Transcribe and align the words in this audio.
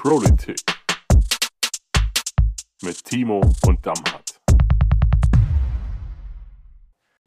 Politik 0.00 0.60
mit 2.84 3.02
Timo 3.02 3.40
und 3.66 3.84
Damhat. 3.84 4.40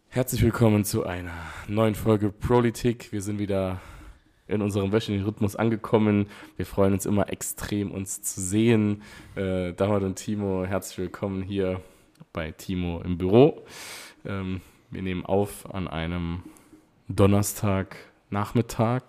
Herzlich 0.07 0.41
willkommen 0.41 0.85
zu 0.85 1.05
einer 1.05 1.33
neuen 1.67 1.95
Folge 1.95 2.31
Politik. 2.31 3.11
Wir 3.11 3.21
sind 3.21 3.39
wieder 3.39 3.81
in 4.47 4.61
unserem 4.61 4.93
wöchentlichen 4.93 5.25
Rhythmus 5.25 5.57
angekommen. 5.57 6.27
Wir 6.55 6.65
freuen 6.65 6.93
uns 6.93 7.05
immer 7.05 7.29
extrem, 7.29 7.91
uns 7.91 8.21
zu 8.21 8.39
sehen. 8.39 9.03
Äh, 9.35 9.73
Damhat 9.73 10.03
und 10.03 10.15
Timo, 10.15 10.63
herzlich 10.65 10.97
willkommen 10.99 11.41
hier 11.43 11.81
bei 12.31 12.51
Timo 12.51 13.01
im 13.01 13.17
Büro. 13.17 13.65
Ähm, 14.23 14.61
wir 14.89 15.01
nehmen 15.01 15.25
auf 15.25 15.69
an 15.75 15.89
einem 15.89 16.43
Donnerstagnachmittag 17.09 19.03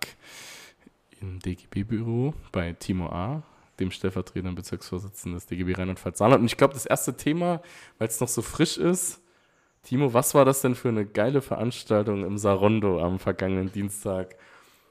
im 1.21 1.39
DGB-Büro 1.39 2.33
bei 2.51 2.73
Timo 2.73 3.07
A 3.07 3.43
dem 3.79 3.91
stellvertretenden 3.91 4.55
Bezirksvorsitzenden 4.55 5.35
des 5.35 5.47
DGB 5.47 5.73
Rheinland-Pfalz-Saarland. 5.73 6.41
Und 6.41 6.45
ich 6.45 6.57
glaube, 6.57 6.73
das 6.73 6.85
erste 6.85 7.15
Thema, 7.15 7.61
weil 7.97 8.07
es 8.07 8.19
noch 8.19 8.27
so 8.27 8.41
frisch 8.41 8.77
ist, 8.77 9.21
Timo, 9.83 10.13
was 10.13 10.33
war 10.33 10.45
das 10.45 10.61
denn 10.61 10.75
für 10.75 10.89
eine 10.89 11.05
geile 11.05 11.41
Veranstaltung 11.41 12.23
im 12.23 12.37
Sarondo 12.37 13.01
am 13.03 13.19
vergangenen 13.19 13.71
Dienstag? 13.71 14.35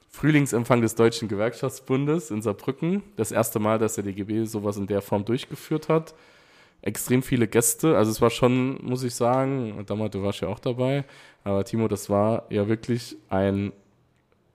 Frühlingsempfang 0.09 0.81
des 0.81 0.93
Deutschen 0.93 1.27
Gewerkschaftsbundes 1.27 2.29
in 2.29 2.43
Saarbrücken. 2.43 3.01
Das 3.15 3.31
erste 3.31 3.57
Mal, 3.57 3.79
dass 3.79 3.95
der 3.95 4.03
DGB 4.03 4.45
sowas 4.45 4.77
in 4.77 4.85
der 4.85 5.01
Form 5.01 5.25
durchgeführt 5.25 5.89
hat. 5.89 6.13
Extrem 6.83 7.23
viele 7.23 7.47
Gäste. 7.47 7.97
Also 7.97 8.11
es 8.11 8.21
war 8.21 8.29
schon, 8.29 8.77
muss 8.85 9.01
ich 9.01 9.15
sagen, 9.15 9.83
damals, 9.87 10.11
du 10.11 10.21
warst 10.21 10.41
ja 10.41 10.49
auch 10.49 10.59
dabei, 10.59 11.05
aber 11.43 11.65
Timo, 11.65 11.87
das 11.87 12.11
war 12.11 12.45
ja 12.51 12.67
wirklich 12.67 13.17
ein 13.29 13.73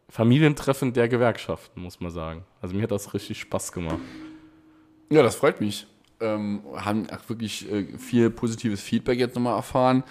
Familientreffen 0.08 0.92
der 0.92 1.08
Gewerkschaften, 1.08 1.82
muss 1.82 2.00
man 2.00 2.10
sagen. 2.10 2.44
Also 2.60 2.74
mir 2.74 2.82
hat 2.82 2.90
das 2.90 3.12
richtig 3.14 3.40
Spaß 3.40 3.72
gemacht. 3.72 3.98
Ja, 5.10 5.22
das 5.22 5.36
freut 5.36 5.60
mich. 5.60 5.86
Ähm, 6.20 6.62
haben 6.74 7.08
auch 7.10 7.28
wirklich 7.28 7.70
äh, 7.70 7.96
viel 7.98 8.30
positives 8.30 8.80
Feedback 8.80 9.18
jetzt 9.18 9.34
nochmal 9.34 9.56
erfahren. 9.56 10.02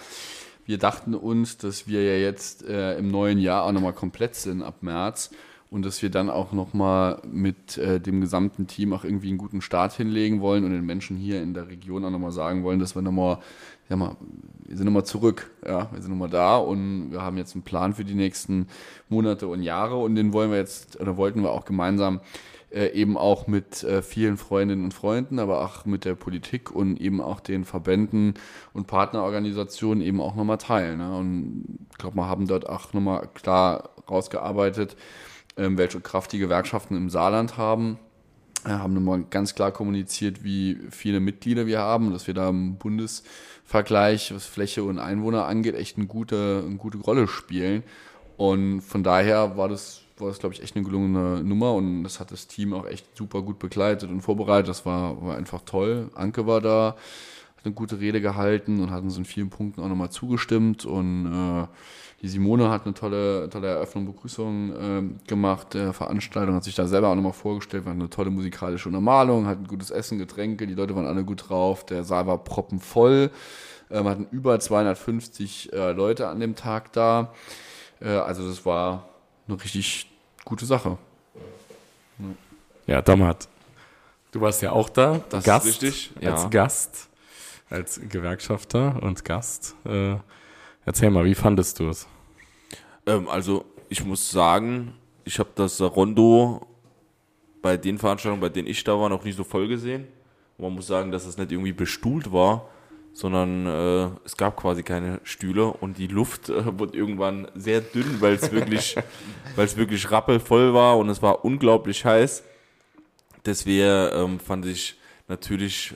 Wir 0.65 0.77
dachten 0.77 1.15
uns, 1.15 1.57
dass 1.57 1.87
wir 1.87 2.03
ja 2.03 2.21
jetzt 2.21 2.63
äh, 2.63 2.97
im 2.97 3.09
neuen 3.09 3.39
Jahr 3.39 3.63
auch 3.63 3.71
nochmal 3.71 3.93
komplett 3.93 4.35
sind 4.35 4.61
ab 4.61 4.83
März 4.83 5.31
und 5.69 5.85
dass 5.85 6.01
wir 6.01 6.09
dann 6.09 6.29
auch 6.29 6.53
nochmal 6.53 7.21
mit 7.29 7.77
äh, 7.77 7.99
dem 7.99 8.21
gesamten 8.21 8.67
Team 8.67 8.93
auch 8.93 9.03
irgendwie 9.03 9.29
einen 9.29 9.37
guten 9.37 9.61
Start 9.61 9.93
hinlegen 9.93 10.39
wollen 10.39 10.63
und 10.63 10.71
den 10.71 10.85
Menschen 10.85 11.17
hier 11.17 11.41
in 11.41 11.53
der 11.53 11.67
Region 11.67 12.05
auch 12.05 12.09
nochmal 12.09 12.31
sagen 12.31 12.63
wollen, 12.63 12.79
dass 12.79 12.95
wir 12.95 13.01
nochmal, 13.01 13.39
ja 13.89 13.95
mal, 13.95 14.15
wir 14.65 14.77
sind 14.77 14.85
nochmal 14.85 15.05
zurück, 15.05 15.51
ja, 15.65 15.89
wir 15.91 16.01
sind 16.01 16.11
nochmal 16.11 16.29
da 16.29 16.57
und 16.57 17.11
wir 17.11 17.21
haben 17.21 17.37
jetzt 17.37 17.55
einen 17.55 17.63
Plan 17.63 17.93
für 17.93 18.05
die 18.05 18.15
nächsten 18.15 18.67
Monate 19.09 19.47
und 19.47 19.61
Jahre 19.61 19.97
und 19.97 20.15
den 20.15 20.33
wollen 20.33 20.51
wir 20.51 20.57
jetzt, 20.57 20.99
oder 21.01 21.17
wollten 21.17 21.41
wir 21.41 21.51
auch 21.51 21.65
gemeinsam 21.65 22.21
äh, 22.69 22.87
eben 22.93 23.17
auch 23.17 23.47
mit 23.47 23.83
äh, 23.83 24.01
vielen 24.01 24.37
Freundinnen 24.37 24.83
und 24.83 24.93
Freunden, 24.93 25.39
aber 25.39 25.63
auch 25.63 25.85
mit 25.85 26.05
der 26.05 26.15
Politik 26.15 26.71
und 26.71 26.99
eben 26.99 27.21
auch 27.21 27.39
den 27.39 27.63
Verbänden 27.63 28.33
und 28.73 28.87
Partnerorganisationen 28.87 30.03
eben 30.03 30.19
auch 30.21 30.35
nochmal 30.35 30.57
teilen. 30.57 30.99
Ne? 30.99 31.17
Und 31.17 31.87
ich 31.91 31.97
glaube, 31.97 32.17
wir 32.17 32.27
haben 32.27 32.47
dort 32.47 32.67
auch 32.67 32.93
nochmal 32.93 33.29
klar 33.33 33.91
rausgearbeitet, 34.09 34.97
ähm, 35.57 35.77
welche 35.77 35.99
Kraft 35.99 36.31
die 36.31 36.39
Gewerkschaften 36.39 36.95
im 36.95 37.09
Saarland 37.09 37.57
haben. 37.57 37.99
Wir 38.63 38.79
haben 38.79 38.93
nochmal 38.93 39.23
ganz 39.29 39.55
klar 39.55 39.71
kommuniziert, 39.71 40.43
wie 40.43 40.77
viele 40.89 41.19
Mitglieder 41.19 41.67
wir 41.67 41.79
haben, 41.79 42.11
dass 42.11 42.27
wir 42.27 42.33
da 42.33 42.49
im 42.49 42.75
Bundesvergleich, 42.75 44.33
was 44.33 44.45
Fläche 44.45 44.83
und 44.83 44.99
Einwohner 44.99 45.45
angeht, 45.45 45.75
echt 45.75 45.97
eine 45.97 46.07
gute, 46.07 46.63
eine 46.65 46.75
gute 46.75 46.97
Rolle 46.97 47.27
spielen. 47.27 47.83
Und 48.35 48.81
von 48.81 49.03
daher 49.03 49.57
war 49.57 49.69
das, 49.69 50.01
war 50.17 50.27
das, 50.27 50.39
glaube 50.39 50.53
ich, 50.53 50.61
echt 50.61 50.75
eine 50.75 50.85
gelungene 50.85 51.43
Nummer 51.43 51.73
und 51.73 52.03
das 52.03 52.19
hat 52.19 52.31
das 52.31 52.47
Team 52.47 52.73
auch 52.73 52.85
echt 52.85 53.05
super 53.15 53.41
gut 53.41 53.57
begleitet 53.57 54.09
und 54.09 54.21
vorbereitet. 54.21 54.69
Das 54.69 54.85
war, 54.85 55.21
war 55.25 55.37
einfach 55.37 55.61
toll. 55.61 56.09
Anke 56.13 56.45
war 56.45 56.61
da, 56.61 56.95
eine 57.67 57.75
gute 57.75 57.99
Rede 57.99 58.21
gehalten 58.21 58.81
und 58.81 58.91
hat 58.91 59.03
uns 59.03 59.17
in 59.17 59.25
vielen 59.25 59.49
Punkten 59.49 59.81
auch 59.81 59.87
nochmal 59.87 60.09
zugestimmt 60.09 60.85
und 60.85 61.27
äh, 61.27 61.67
die 62.21 62.29
Simone 62.29 62.69
hat 62.69 62.85
eine 62.85 62.95
tolle, 62.95 63.47
tolle 63.49 63.67
Eröffnung, 63.67 64.07
Begrüßung 64.07 64.71
äh, 64.71 65.27
gemacht 65.27 65.75
der 65.75 65.93
Veranstaltung, 65.93 66.55
hat 66.55 66.63
sich 66.63 66.73
da 66.73 66.87
selber 66.87 67.09
auch 67.09 67.15
nochmal 67.15 67.33
vorgestellt, 67.33 67.85
war 67.85 67.93
eine 67.93 68.09
tolle 68.09 68.31
musikalische 68.31 68.89
Untermalung, 68.89 69.45
hat 69.45 69.59
ein 69.59 69.67
gutes 69.67 69.91
Essen, 69.91 70.17
Getränke, 70.17 70.65
die 70.65 70.73
Leute 70.73 70.95
waren 70.95 71.05
alle 71.05 71.23
gut 71.23 71.49
drauf, 71.49 71.85
der 71.85 72.03
Saal 72.03 72.25
war 72.25 72.39
proppenvoll, 72.39 73.29
äh, 73.89 74.03
hatten 74.03 74.27
über 74.31 74.59
250 74.59 75.73
äh, 75.73 75.91
Leute 75.91 76.27
an 76.27 76.39
dem 76.39 76.55
Tag 76.55 76.91
da. 76.93 77.33
Äh, 77.99 78.09
also 78.09 78.47
das 78.47 78.65
war 78.65 79.09
eine 79.47 79.61
richtig 79.61 80.09
gute 80.43 80.65
Sache. 80.65 80.97
Ja, 82.87 83.01
Damat, 83.03 83.47
du 84.31 84.41
warst 84.41 84.63
ja 84.63 84.71
auch 84.71 84.89
da, 84.89 85.21
Das 85.29 85.39
ist 85.39 85.45
Gast, 85.45 85.67
richtig, 85.67 86.11
als 86.15 86.43
ja. 86.43 86.49
Gast, 86.49 87.09
als 87.69 87.99
Gewerkschafter 88.09 89.01
und 89.01 89.25
Gast. 89.25 89.75
Äh, 89.85 90.15
erzähl 90.85 91.09
mal, 91.09 91.25
wie 91.25 91.35
fandest 91.35 91.79
du 91.79 91.89
es? 91.89 92.07
Ähm, 93.05 93.27
also 93.27 93.65
ich 93.89 94.03
muss 94.03 94.29
sagen, 94.29 94.93
ich 95.23 95.39
habe 95.39 95.49
das 95.55 95.81
Rondo 95.81 96.65
bei 97.61 97.77
den 97.77 97.97
Veranstaltungen, 97.97 98.41
bei 98.41 98.49
denen 98.49 98.67
ich 98.67 98.83
da 98.83 98.97
war, 98.97 99.09
noch 99.09 99.23
nie 99.23 99.31
so 99.31 99.43
voll 99.43 99.67
gesehen. 99.67 100.07
Und 100.57 100.63
man 100.63 100.73
muss 100.73 100.87
sagen, 100.87 101.11
dass 101.11 101.25
es 101.25 101.37
nicht 101.37 101.51
irgendwie 101.51 101.73
bestuhlt 101.73 102.31
war, 102.31 102.69
sondern 103.13 103.65
äh, 103.65 104.09
es 104.25 104.37
gab 104.37 104.57
quasi 104.57 104.83
keine 104.83 105.19
Stühle 105.23 105.65
und 105.65 105.97
die 105.97 106.07
Luft 106.07 106.49
äh, 106.49 106.79
wurde 106.79 106.97
irgendwann 106.97 107.47
sehr 107.55 107.81
dünn, 107.81 108.21
weil 108.21 108.35
es 108.35 108.51
wirklich, 108.51 108.95
wirklich 109.55 110.11
rappelvoll 110.11 110.73
war 110.73 110.97
und 110.97 111.09
es 111.09 111.21
war 111.21 111.43
unglaublich 111.43 112.05
heiß. 112.05 112.43
Deswegen 113.45 114.09
ähm, 114.13 114.39
fand 114.39 114.65
ich 114.65 114.97
natürlich 115.27 115.95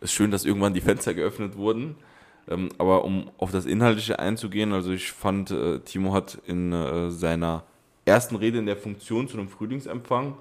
es 0.00 0.12
schön, 0.12 0.30
dass 0.30 0.44
irgendwann 0.44 0.74
die 0.74 0.80
Fenster 0.80 1.14
geöffnet 1.14 1.56
wurden. 1.56 1.96
Ähm, 2.48 2.68
aber 2.78 3.04
um 3.04 3.30
auf 3.38 3.50
das 3.50 3.66
Inhaltliche 3.66 4.18
einzugehen, 4.18 4.72
also 4.72 4.92
ich 4.92 5.12
fand, 5.12 5.50
äh, 5.50 5.80
Timo 5.80 6.12
hat 6.12 6.38
in 6.46 6.72
äh, 6.72 7.10
seiner 7.10 7.64
ersten 8.04 8.36
Rede 8.36 8.58
in 8.58 8.66
der 8.66 8.76
Funktion 8.76 9.28
zu 9.28 9.36
einem 9.36 9.48
Frühlingsempfang 9.48 10.36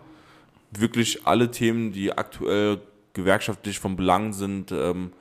wirklich 0.72 1.26
alle 1.26 1.52
Themen, 1.52 1.92
die 1.92 2.12
aktuell 2.12 2.80
gewerkschaftlich 3.14 3.80
von 3.80 3.96
Belang 3.96 4.34
sind, 4.34 4.72
ähm, 4.72 5.12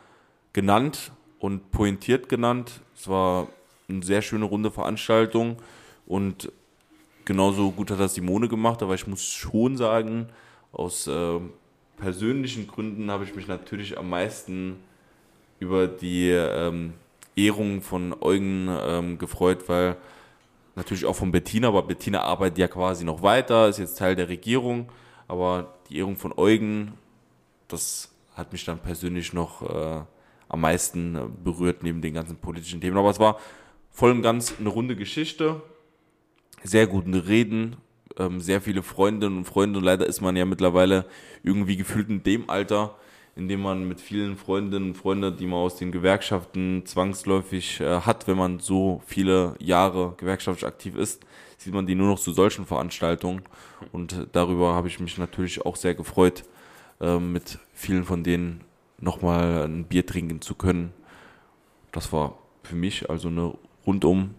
genannt 0.52 1.12
und 1.38 1.70
pointiert 1.70 2.28
genannt. 2.28 2.80
Es 2.94 3.08
war 3.08 3.48
eine 3.88 4.02
sehr 4.02 4.22
schöne 4.22 4.44
runde 4.44 4.70
Veranstaltung 4.70 5.56
und 6.06 6.50
genauso 7.24 7.70
gut 7.70 7.90
hat 7.90 8.00
das 8.00 8.14
Simone 8.14 8.48
gemacht, 8.48 8.82
aber 8.82 8.94
ich 8.94 9.06
muss 9.06 9.24
schon 9.24 9.76
sagen, 9.76 10.28
aus 10.72 11.06
äh, 11.06 11.40
persönlichen 11.96 12.66
Gründen 12.66 13.10
habe 13.10 13.24
ich 13.24 13.34
mich 13.34 13.46
natürlich 13.46 13.98
am 13.98 14.10
meisten 14.10 14.76
über 15.60 15.86
die 15.86 16.30
ähm, 16.30 16.94
Ehrung 17.36 17.82
von 17.82 18.14
Eugen 18.20 18.68
ähm, 18.68 19.18
gefreut, 19.18 19.68
weil 19.68 19.96
natürlich 20.76 21.04
auch 21.04 21.16
von 21.16 21.32
Bettina, 21.32 21.68
aber 21.68 21.82
Bettina 21.82 22.22
arbeitet 22.22 22.58
ja 22.58 22.68
quasi 22.68 23.04
noch 23.04 23.22
weiter, 23.22 23.68
ist 23.68 23.78
jetzt 23.78 23.98
Teil 23.98 24.16
der 24.16 24.28
Regierung, 24.28 24.88
aber 25.28 25.74
die 25.88 25.98
Ehrung 25.98 26.16
von 26.16 26.32
Eugen, 26.36 26.94
das 27.68 28.12
hat 28.34 28.52
mich 28.52 28.64
dann 28.64 28.78
persönlich 28.78 29.32
noch 29.32 29.62
äh, 29.62 30.02
am 30.48 30.60
meisten 30.60 31.36
berührt 31.42 31.82
neben 31.82 32.00
den 32.00 32.14
ganzen 32.14 32.36
politischen 32.36 32.80
Themen. 32.80 32.96
Aber 32.96 33.10
es 33.10 33.20
war 33.20 33.38
voll 33.90 34.10
und 34.10 34.22
ganz 34.22 34.54
eine 34.58 34.68
runde 34.68 34.96
Geschichte, 34.96 35.62
sehr 36.62 36.86
gute 36.86 37.28
Reden, 37.28 37.76
ähm, 38.18 38.40
sehr 38.40 38.60
viele 38.60 38.82
Freundinnen 38.82 39.38
und 39.38 39.44
Freunde. 39.44 39.78
Und 39.78 39.84
leider 39.84 40.06
ist 40.06 40.20
man 40.20 40.36
ja 40.36 40.44
mittlerweile 40.44 41.06
irgendwie 41.42 41.76
gefühlt 41.76 42.08
in 42.08 42.22
dem 42.22 42.48
Alter, 42.50 42.96
in 43.36 43.48
dem 43.48 43.62
man 43.62 43.88
mit 43.88 44.00
vielen 44.00 44.36
Freundinnen 44.36 44.90
und 44.90 44.96
Freunden, 44.96 45.36
die 45.36 45.46
man 45.46 45.58
aus 45.58 45.76
den 45.76 45.92
Gewerkschaften 45.92 46.86
zwangsläufig 46.86 47.80
äh, 47.80 48.00
hat, 48.00 48.28
wenn 48.28 48.36
man 48.36 48.60
so 48.60 49.02
viele 49.06 49.54
Jahre 49.58 50.14
gewerkschaftlich 50.16 50.66
aktiv 50.66 50.94
ist, 50.96 51.24
sieht 51.58 51.74
man 51.74 51.86
die 51.86 51.94
nur 51.94 52.08
noch 52.08 52.20
zu 52.20 52.32
solchen 52.32 52.66
Veranstaltungen. 52.66 53.42
Und 53.92 54.28
darüber 54.32 54.74
habe 54.74 54.88
ich 54.88 55.00
mich 55.00 55.18
natürlich 55.18 55.64
auch 55.64 55.76
sehr 55.76 55.94
gefreut, 55.94 56.44
äh, 57.00 57.18
mit 57.18 57.58
vielen 57.72 58.04
von 58.04 58.22
denen 58.22 58.60
nochmal 59.00 59.64
ein 59.64 59.84
Bier 59.84 60.06
trinken 60.06 60.40
zu 60.40 60.54
können. 60.54 60.92
Das 61.92 62.12
war 62.12 62.38
für 62.62 62.76
mich 62.76 63.10
also 63.10 63.28
eine 63.28 63.54
rundum 63.86 64.34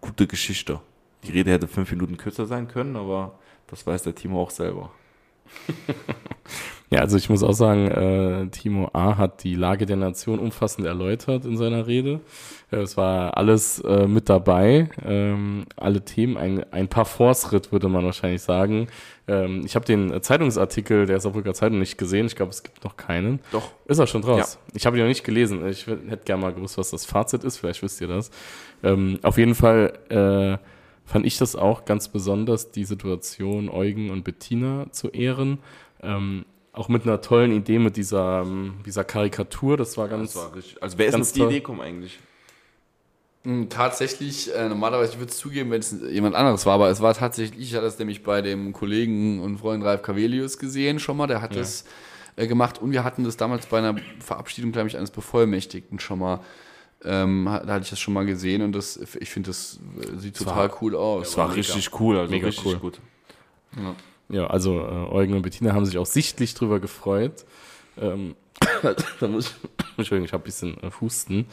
gute 0.00 0.26
Geschichte. 0.26 0.80
Die 1.24 1.32
Rede 1.32 1.50
hätte 1.50 1.68
fünf 1.68 1.90
Minuten 1.90 2.16
kürzer 2.16 2.46
sein 2.46 2.68
können, 2.68 2.96
aber 2.96 3.38
das 3.66 3.86
weiß 3.86 4.02
der 4.02 4.14
Timo 4.14 4.42
auch 4.42 4.50
selber. 4.50 4.90
Ja, 6.88 7.00
also 7.00 7.16
ich 7.16 7.28
muss 7.28 7.42
auch 7.42 7.52
sagen, 7.52 7.88
äh, 7.88 8.48
Timo 8.50 8.90
A. 8.92 9.16
hat 9.16 9.42
die 9.42 9.56
Lage 9.56 9.86
der 9.86 9.96
Nation 9.96 10.38
umfassend 10.38 10.86
erläutert 10.86 11.44
in 11.44 11.56
seiner 11.56 11.88
Rede. 11.88 12.20
Äh, 12.70 12.76
es 12.76 12.96
war 12.96 13.36
alles 13.36 13.80
äh, 13.80 14.06
mit 14.06 14.28
dabei, 14.28 14.88
ähm, 15.04 15.64
alle 15.76 16.04
Themen, 16.04 16.36
ein, 16.36 16.64
ein 16.72 16.86
paar 16.86 17.04
Fortschritt 17.04 17.72
würde 17.72 17.88
man 17.88 18.04
wahrscheinlich 18.04 18.42
sagen. 18.42 18.86
Ähm, 19.26 19.62
ich 19.64 19.74
habe 19.74 19.84
den 19.84 20.22
Zeitungsartikel 20.22 21.06
der 21.06 21.18
Saarbrücker 21.18 21.54
Zeitung 21.54 21.80
nicht 21.80 21.98
gesehen. 21.98 22.26
Ich 22.26 22.36
glaube, 22.36 22.50
es 22.50 22.62
gibt 22.62 22.84
noch 22.84 22.96
keinen. 22.96 23.40
Doch. 23.50 23.72
Ist 23.86 23.98
er 23.98 24.06
schon 24.06 24.22
draus? 24.22 24.60
Ich 24.72 24.86
habe 24.86 24.96
ihn 24.96 25.00
noch 25.00 25.08
nicht 25.08 25.24
gelesen. 25.24 25.66
Ich 25.66 25.88
hätte 25.88 26.24
gerne 26.24 26.42
mal 26.42 26.54
gewusst, 26.54 26.78
was 26.78 26.90
das 26.90 27.04
Fazit 27.04 27.42
ist. 27.42 27.56
Vielleicht 27.56 27.82
wisst 27.82 28.00
ihr 28.00 28.06
das. 28.06 28.30
Ähm, 28.84 29.18
auf 29.22 29.38
jeden 29.38 29.56
Fall 29.56 29.92
äh, 30.08 30.58
fand 31.06 31.24
ich 31.24 31.38
das 31.38 31.56
auch 31.56 31.84
ganz 31.86 32.08
besonders, 32.08 32.72
die 32.72 32.84
Situation 32.84 33.68
Eugen 33.70 34.10
und 34.10 34.24
Bettina 34.24 34.86
zu 34.90 35.08
ehren. 35.08 35.58
Ähm, 36.02 36.44
auch 36.72 36.88
mit 36.88 37.04
einer 37.04 37.22
tollen 37.22 37.52
Idee, 37.52 37.78
mit 37.78 37.96
dieser, 37.96 38.42
ähm, 38.44 38.74
dieser 38.84 39.04
Karikatur, 39.04 39.78
das 39.78 39.96
war 39.96 40.08
ganz. 40.08 40.34
Das 40.34 40.42
war 40.42 40.54
richtig. 40.54 40.82
Also 40.82 40.98
wer 40.98 41.06
ist 41.06 41.14
denn 41.14 41.24
die. 41.34 41.42
Idee 41.42 41.60
gekommen 41.60 41.80
eigentlich? 41.80 42.18
Mm, 43.44 43.68
Tatsächlich, 43.68 44.54
äh, 44.54 44.68
normalerweise, 44.68 45.12
ich 45.12 45.18
würde 45.18 45.30
es 45.30 45.38
zugeben, 45.38 45.70
wenn 45.70 45.80
es 45.80 45.94
jemand 46.10 46.34
anderes 46.34 46.66
war, 46.66 46.74
aber 46.74 46.90
es 46.90 47.00
war 47.00 47.14
tatsächlich, 47.14 47.60
ich 47.70 47.74
hatte 47.76 47.86
es 47.86 47.98
nämlich 47.98 48.22
bei 48.22 48.42
dem 48.42 48.72
Kollegen 48.72 49.40
und 49.40 49.58
Freund 49.58 49.84
Ralf 49.84 50.02
Cavelius 50.02 50.58
gesehen 50.58 50.98
schon 50.98 51.16
mal, 51.16 51.26
der 51.28 51.40
hat 51.40 51.54
Ja. 51.54 51.60
das 51.60 51.84
äh, 52.34 52.46
gemacht 52.46 52.82
und 52.82 52.90
wir 52.92 53.04
hatten 53.04 53.24
das 53.24 53.36
damals 53.38 53.66
bei 53.66 53.78
einer 53.78 53.96
Verabschiedung, 54.18 54.72
glaube 54.72 54.88
ich, 54.88 54.96
eines 54.98 55.10
Bevollmächtigten 55.12 55.98
schon 56.00 56.18
mal, 56.18 56.40
ähm, 57.06 57.48
hatte 57.48 57.82
ich 57.82 57.90
das 57.90 58.00
schon 58.00 58.14
mal 58.14 58.26
gesehen 58.26 58.62
und 58.62 58.72
das, 58.72 58.96
ich 59.20 59.30
finde, 59.30 59.50
das 59.50 59.78
äh, 60.00 60.18
sieht 60.18 60.36
total 60.36 60.70
cool 60.80 60.96
aus. 60.96 61.28
Das 61.28 61.36
war 61.36 61.54
richtig 61.54 61.90
cool, 62.00 62.18
also 62.18 62.30
Mega 62.30 62.46
richtig 62.46 62.66
cool. 62.66 62.78
gut. 62.78 63.00
Ja, 64.28 64.46
also 64.46 64.80
äh, 64.80 65.12
Eugen 65.12 65.34
und 65.34 65.42
Bettina 65.42 65.72
haben 65.72 65.86
sich 65.86 65.98
auch 65.98 66.06
sichtlich 66.06 66.54
drüber 66.54 66.80
gefreut. 66.80 67.44
Ähm, 68.00 68.34
da 69.20 69.28
muss 69.28 69.48
ich, 69.48 69.70
Entschuldigung, 69.98 70.24
ich 70.24 70.32
habe 70.32 70.42
ein 70.42 70.44
bisschen 70.44 70.76
äh, 70.82 70.90
Husten, 71.00 71.46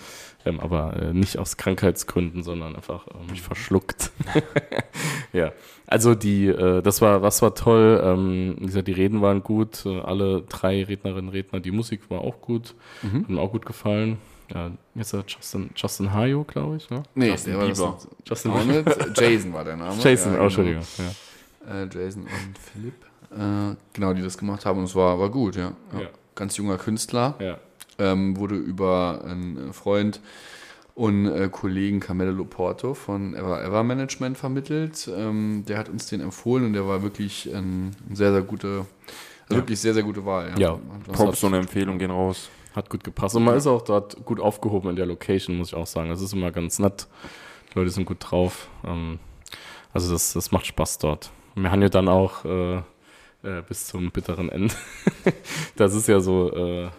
ähm, 0.45 0.59
aber 0.59 0.95
äh, 0.95 1.13
nicht 1.13 1.37
aus 1.37 1.57
Krankheitsgründen, 1.57 2.43
sondern 2.43 2.75
einfach 2.75 3.07
äh, 3.07 3.31
mich 3.31 3.41
verschluckt. 3.41 4.11
ja, 5.33 5.51
also 5.85 6.15
die, 6.15 6.47
äh, 6.47 6.81
das 6.81 7.01
war, 7.01 7.21
was 7.21 7.41
war 7.41 7.55
toll. 7.55 8.01
Ähm, 8.03 8.55
wie 8.59 8.65
gesagt, 8.67 8.87
die 8.87 8.93
Reden 8.93 9.21
waren 9.21 9.43
gut, 9.43 9.85
äh, 9.85 9.99
alle 9.99 10.41
drei 10.43 10.83
Rednerinnen, 10.83 11.29
Redner, 11.29 11.59
die 11.59 11.71
Musik 11.71 12.09
war 12.09 12.21
auch 12.21 12.41
gut, 12.41 12.73
hat 13.03 13.29
mir 13.29 13.41
auch 13.41 13.51
gut 13.51 13.65
gefallen. 13.65 14.17
Ja, 14.53 14.71
jetzt 14.95 15.13
ist 15.13 15.31
Justin, 15.31 15.69
Justin 15.75 16.13
Hayo, 16.13 16.43
glaube 16.43 16.77
ich, 16.77 16.89
ne? 16.89 17.03
Nee, 17.15 17.29
Justin 17.29 17.51
der 17.53 17.61
war 17.61 17.67
Bieber. 17.67 17.97
Justin 18.25 18.51
Auch 18.51 18.65
nicht. 18.65 19.19
Jason 19.19 19.53
war 19.53 19.63
der 19.63 19.77
Name. 19.77 19.95
Jason, 20.01 20.33
Ja, 20.33 20.33
oh, 20.33 20.33
genau. 20.33 20.43
Entschuldigung. 20.43 20.83
Ja. 20.97 21.83
Äh, 21.83 21.87
Jason 21.93 22.23
und 22.23 22.57
Philipp. 22.57 22.93
Äh, 23.31 23.75
genau, 23.93 24.13
die 24.13 24.21
das 24.21 24.37
gemacht 24.37 24.65
haben 24.65 24.79
und 24.79 24.85
es 24.85 24.95
war, 24.95 25.19
war 25.19 25.29
gut, 25.29 25.55
ja. 25.55 25.73
ja. 25.93 26.01
Ja. 26.01 26.07
Ganz 26.35 26.57
junger 26.57 26.77
Künstler. 26.77 27.35
Ja. 27.39 27.57
ähm, 27.99 28.37
wurde 28.37 28.55
über 28.55 29.21
einen 29.25 29.71
Freund 29.73 30.19
und 30.95 31.25
äh, 31.25 31.49
Kollegen 31.51 31.99
Carmelo 31.99 32.43
Porto 32.45 32.93
von 32.93 33.33
Ever 33.35 33.63
Ever 33.63 33.83
Management 33.83 34.37
vermittelt. 34.37 35.09
Ähm, 35.15 35.63
der 35.67 35.77
hat 35.79 35.89
uns 35.89 36.07
den 36.07 36.21
empfohlen 36.21 36.65
und 36.65 36.73
der 36.73 36.87
war 36.87 37.01
wirklich 37.01 37.49
ein 37.53 37.95
sehr, 38.13 38.31
sehr 38.31 38.41
gute, 38.43 38.85
also 39.47 39.55
wirklich 39.55 39.79
sehr, 39.79 39.93
sehr 39.95 40.03
gute 40.03 40.25
Wahl. 40.25 40.53
Ja, 40.57 40.77
Das 41.07 41.15
Props 41.17 41.43
und 41.43 41.53
Empfehlung 41.55 41.97
gehen 41.97 42.11
raus. 42.11 42.49
Hat 42.73 42.89
gut 42.89 43.03
gepasst. 43.03 43.35
Und 43.35 43.43
man 43.43 43.55
ist 43.55 43.67
auch 43.67 43.81
dort 43.81 44.23
gut 44.25 44.39
aufgehoben 44.39 44.89
in 44.89 44.95
der 44.95 45.05
Location, 45.05 45.57
muss 45.57 45.69
ich 45.69 45.75
auch 45.75 45.87
sagen. 45.87 46.09
Das 46.09 46.21
ist 46.21 46.33
immer 46.33 46.51
ganz 46.51 46.79
nett. 46.79 47.07
Die 47.73 47.79
Leute 47.79 47.91
sind 47.91 48.05
gut 48.05 48.17
drauf. 48.19 48.69
Ähm, 48.85 49.19
also 49.93 50.11
das, 50.11 50.33
das 50.33 50.51
macht 50.51 50.65
Spaß 50.65 50.97
dort. 50.97 51.31
Wir 51.55 51.71
haben 51.71 51.81
ja 51.81 51.89
dann 51.89 52.07
auch 52.07 52.45
äh, 52.45 52.81
äh, 53.43 53.61
bis 53.67 53.87
zum 53.87 54.11
bitteren 54.11 54.49
Ende. 54.49 54.73
das 55.75 55.93
ist 55.93 56.07
ja 56.07 56.19
so, 56.19 56.51
äh, 56.53 56.85
äh, 56.85 56.89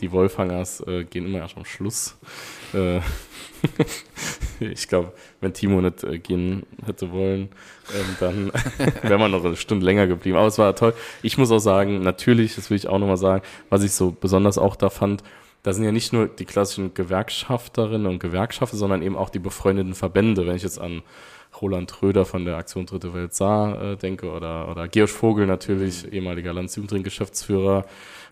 die 0.00 0.12
Wolfhangers 0.12 0.80
äh, 0.86 1.04
gehen 1.04 1.26
immer 1.26 1.38
erst 1.38 1.56
am 1.56 1.64
Schluss. 1.64 2.16
Äh, 2.72 3.00
ich 4.60 4.88
glaube, 4.88 5.12
wenn 5.40 5.54
Timo 5.54 5.80
nicht 5.80 6.04
äh, 6.04 6.18
gehen 6.18 6.64
hätte 6.84 7.10
wollen, 7.12 7.48
ähm, 7.94 8.16
dann 8.20 8.52
wäre 9.02 9.18
man 9.18 9.30
noch 9.30 9.44
eine 9.44 9.56
Stunde 9.56 9.86
länger 9.86 10.06
geblieben. 10.06 10.36
Aber 10.36 10.48
es 10.48 10.58
war 10.58 10.76
toll. 10.76 10.94
Ich 11.22 11.38
muss 11.38 11.50
auch 11.50 11.58
sagen, 11.58 12.02
natürlich, 12.02 12.54
das 12.54 12.70
will 12.70 12.76
ich 12.76 12.88
auch 12.88 12.98
nochmal 12.98 13.16
sagen, 13.16 13.42
was 13.70 13.82
ich 13.82 13.92
so 13.92 14.10
besonders 14.10 14.58
auch 14.58 14.76
da 14.76 14.90
fand, 14.90 15.22
da 15.62 15.72
sind 15.72 15.84
ja 15.84 15.92
nicht 15.92 16.12
nur 16.12 16.28
die 16.28 16.44
klassischen 16.44 16.92
Gewerkschafterinnen 16.92 18.06
und 18.06 18.18
Gewerkschafter, 18.18 18.76
sondern 18.76 19.00
eben 19.00 19.16
auch 19.16 19.30
die 19.30 19.38
befreundeten 19.38 19.94
Verbände. 19.94 20.46
Wenn 20.46 20.56
ich 20.56 20.62
jetzt 20.62 20.78
an 20.78 21.02
Roland 21.60 22.02
Röder 22.02 22.24
von 22.24 22.44
der 22.44 22.56
Aktion 22.56 22.86
Dritte 22.86 23.14
Welt 23.14 23.34
Saar 23.34 23.80
äh, 23.82 23.96
denke 23.96 24.30
oder, 24.30 24.68
oder 24.70 24.88
Georg 24.88 25.10
Vogel 25.10 25.46
natürlich, 25.46 26.12
ehemaliger 26.12 26.52
Landesjugendring-Geschäftsführer 26.52 27.84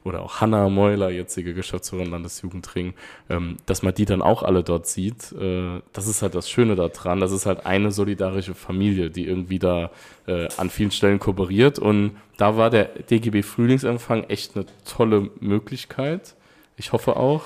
oder 0.04 0.22
auch 0.22 0.40
Hanna 0.40 0.68
Meuler, 0.68 1.10
jetzige 1.10 1.54
Geschäftsführerin 1.54 2.10
Landesjugendring, 2.10 2.94
ähm, 3.28 3.56
dass 3.66 3.82
man 3.82 3.94
die 3.94 4.04
dann 4.04 4.22
auch 4.22 4.42
alle 4.42 4.62
dort 4.62 4.86
sieht. 4.86 5.32
Äh, 5.32 5.80
das 5.92 6.06
ist 6.06 6.22
halt 6.22 6.34
das 6.34 6.50
Schöne 6.50 6.74
daran. 6.74 7.20
Das 7.20 7.32
ist 7.32 7.46
halt 7.46 7.66
eine 7.66 7.92
solidarische 7.92 8.54
Familie, 8.54 9.10
die 9.10 9.26
irgendwie 9.26 9.58
da 9.58 9.90
äh, 10.26 10.48
an 10.56 10.70
vielen 10.70 10.90
Stellen 10.90 11.18
kooperiert. 11.18 11.78
Und 11.78 12.16
da 12.36 12.56
war 12.56 12.70
der 12.70 12.86
DGB 12.86 13.42
Frühlingsempfang 13.42 14.24
echt 14.24 14.56
eine 14.56 14.66
tolle 14.84 15.30
Möglichkeit. 15.40 16.34
Ich 16.76 16.92
hoffe 16.92 17.16
auch, 17.16 17.44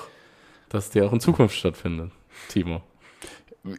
dass 0.69 0.89
der 0.89 1.05
auch 1.05 1.13
in 1.13 1.19
Zukunft 1.19 1.55
stattfindet, 1.55 2.11
Timo. 2.49 2.81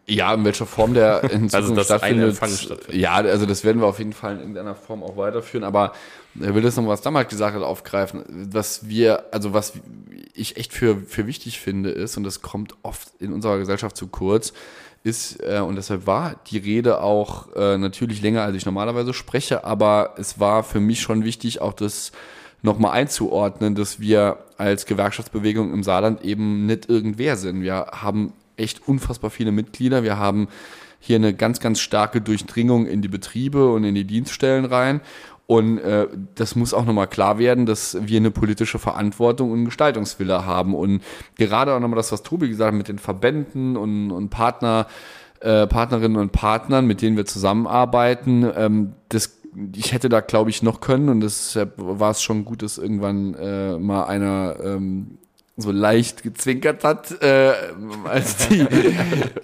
Ja, 0.06 0.34
in 0.34 0.44
welcher 0.44 0.66
Form 0.66 0.94
der 0.94 1.24
in 1.24 1.28
Zukunft 1.48 1.54
Also, 1.54 1.74
ein 1.74 1.84
stattfindet. 1.84 2.36
Stattfindet. 2.36 2.94
Ja, 2.94 3.14
also 3.14 3.46
das 3.46 3.64
werden 3.64 3.80
wir 3.80 3.86
auf 3.86 3.98
jeden 3.98 4.12
Fall 4.12 4.34
in 4.34 4.40
irgendeiner 4.40 4.74
Form 4.74 5.02
auch 5.02 5.16
weiterführen. 5.16 5.64
Aber 5.64 5.92
er 6.40 6.54
will 6.54 6.62
das 6.62 6.76
noch, 6.76 6.86
was 6.86 7.00
damals 7.00 7.28
gesagt 7.28 7.56
hat, 7.56 7.62
aufgreifen. 7.62 8.24
Was 8.52 8.88
wir, 8.88 9.24
also 9.32 9.54
was 9.54 9.72
ich 10.34 10.56
echt 10.56 10.72
für, 10.72 10.96
für 10.98 11.26
wichtig 11.26 11.60
finde, 11.60 11.90
ist, 11.90 12.16
und 12.16 12.24
das 12.24 12.42
kommt 12.42 12.74
oft 12.82 13.08
in 13.18 13.32
unserer 13.32 13.58
Gesellschaft 13.58 13.96
zu 13.96 14.08
kurz, 14.08 14.52
ist, 15.04 15.40
äh, 15.42 15.60
und 15.60 15.76
deshalb 15.76 16.06
war 16.06 16.36
die 16.50 16.58
Rede 16.58 17.00
auch 17.00 17.54
äh, 17.54 17.78
natürlich 17.78 18.20
länger, 18.20 18.42
als 18.42 18.56
ich 18.56 18.66
normalerweise 18.66 19.14
spreche, 19.14 19.64
aber 19.64 20.14
es 20.18 20.40
war 20.40 20.64
für 20.64 20.80
mich 20.80 21.00
schon 21.00 21.24
wichtig, 21.24 21.60
auch 21.60 21.72
das 21.72 22.12
nochmal 22.62 22.92
einzuordnen, 22.92 23.74
dass 23.74 24.00
wir 24.00 24.38
als 24.56 24.86
Gewerkschaftsbewegung 24.86 25.72
im 25.72 25.84
Saarland 25.84 26.24
eben 26.24 26.66
nicht 26.66 26.88
irgendwer 26.88 27.36
sind. 27.36 27.62
Wir 27.62 27.86
haben 27.92 28.32
echt 28.58 28.86
unfassbar 28.86 29.30
viele 29.30 29.52
Mitglieder. 29.52 30.02
Wir 30.02 30.18
haben 30.18 30.48
hier 31.00 31.16
eine 31.16 31.34
ganz, 31.34 31.60
ganz 31.60 31.80
starke 31.80 32.20
Durchdringung 32.20 32.86
in 32.86 33.02
die 33.02 33.08
Betriebe 33.08 33.72
und 33.72 33.84
in 33.84 33.94
die 33.94 34.04
Dienststellen 34.04 34.64
rein. 34.64 35.00
Und 35.46 35.78
äh, 35.78 36.08
das 36.34 36.56
muss 36.56 36.74
auch 36.74 36.84
nochmal 36.84 37.06
klar 37.06 37.38
werden, 37.38 37.64
dass 37.64 37.96
wir 38.02 38.18
eine 38.18 38.30
politische 38.30 38.78
Verantwortung 38.78 39.50
und 39.50 39.64
Gestaltungswille 39.64 40.44
haben. 40.44 40.74
Und 40.74 41.02
gerade 41.36 41.72
auch 41.72 41.80
nochmal 41.80 41.96
das, 41.96 42.12
was 42.12 42.22
Tobi 42.22 42.48
gesagt 42.48 42.72
hat, 42.72 42.76
mit 42.76 42.88
den 42.88 42.98
Verbänden 42.98 43.78
und, 43.78 44.10
und 44.10 44.28
Partner, 44.28 44.86
äh, 45.40 45.66
Partnerinnen 45.66 46.18
und 46.18 46.32
Partnern, 46.32 46.86
mit 46.86 47.00
denen 47.00 47.16
wir 47.16 47.24
zusammenarbeiten, 47.24 48.50
ähm, 48.54 48.92
das 49.08 49.38
ich 49.74 49.92
hätte 49.92 50.08
da, 50.08 50.20
glaube 50.20 50.50
ich, 50.50 50.62
noch 50.62 50.80
können 50.80 51.08
und 51.08 51.20
deshalb 51.20 51.72
war 51.78 52.10
es 52.10 52.22
schon 52.22 52.44
gut, 52.44 52.62
dass 52.62 52.78
irgendwann 52.78 53.34
äh, 53.34 53.78
mal 53.78 54.04
einer 54.04 54.56
ähm, 54.62 55.18
so 55.60 55.72
leicht 55.72 56.22
gezwinkert 56.22 56.84
hat, 56.84 57.20
äh, 57.20 57.52
als 58.04 58.48
die, 58.48 58.64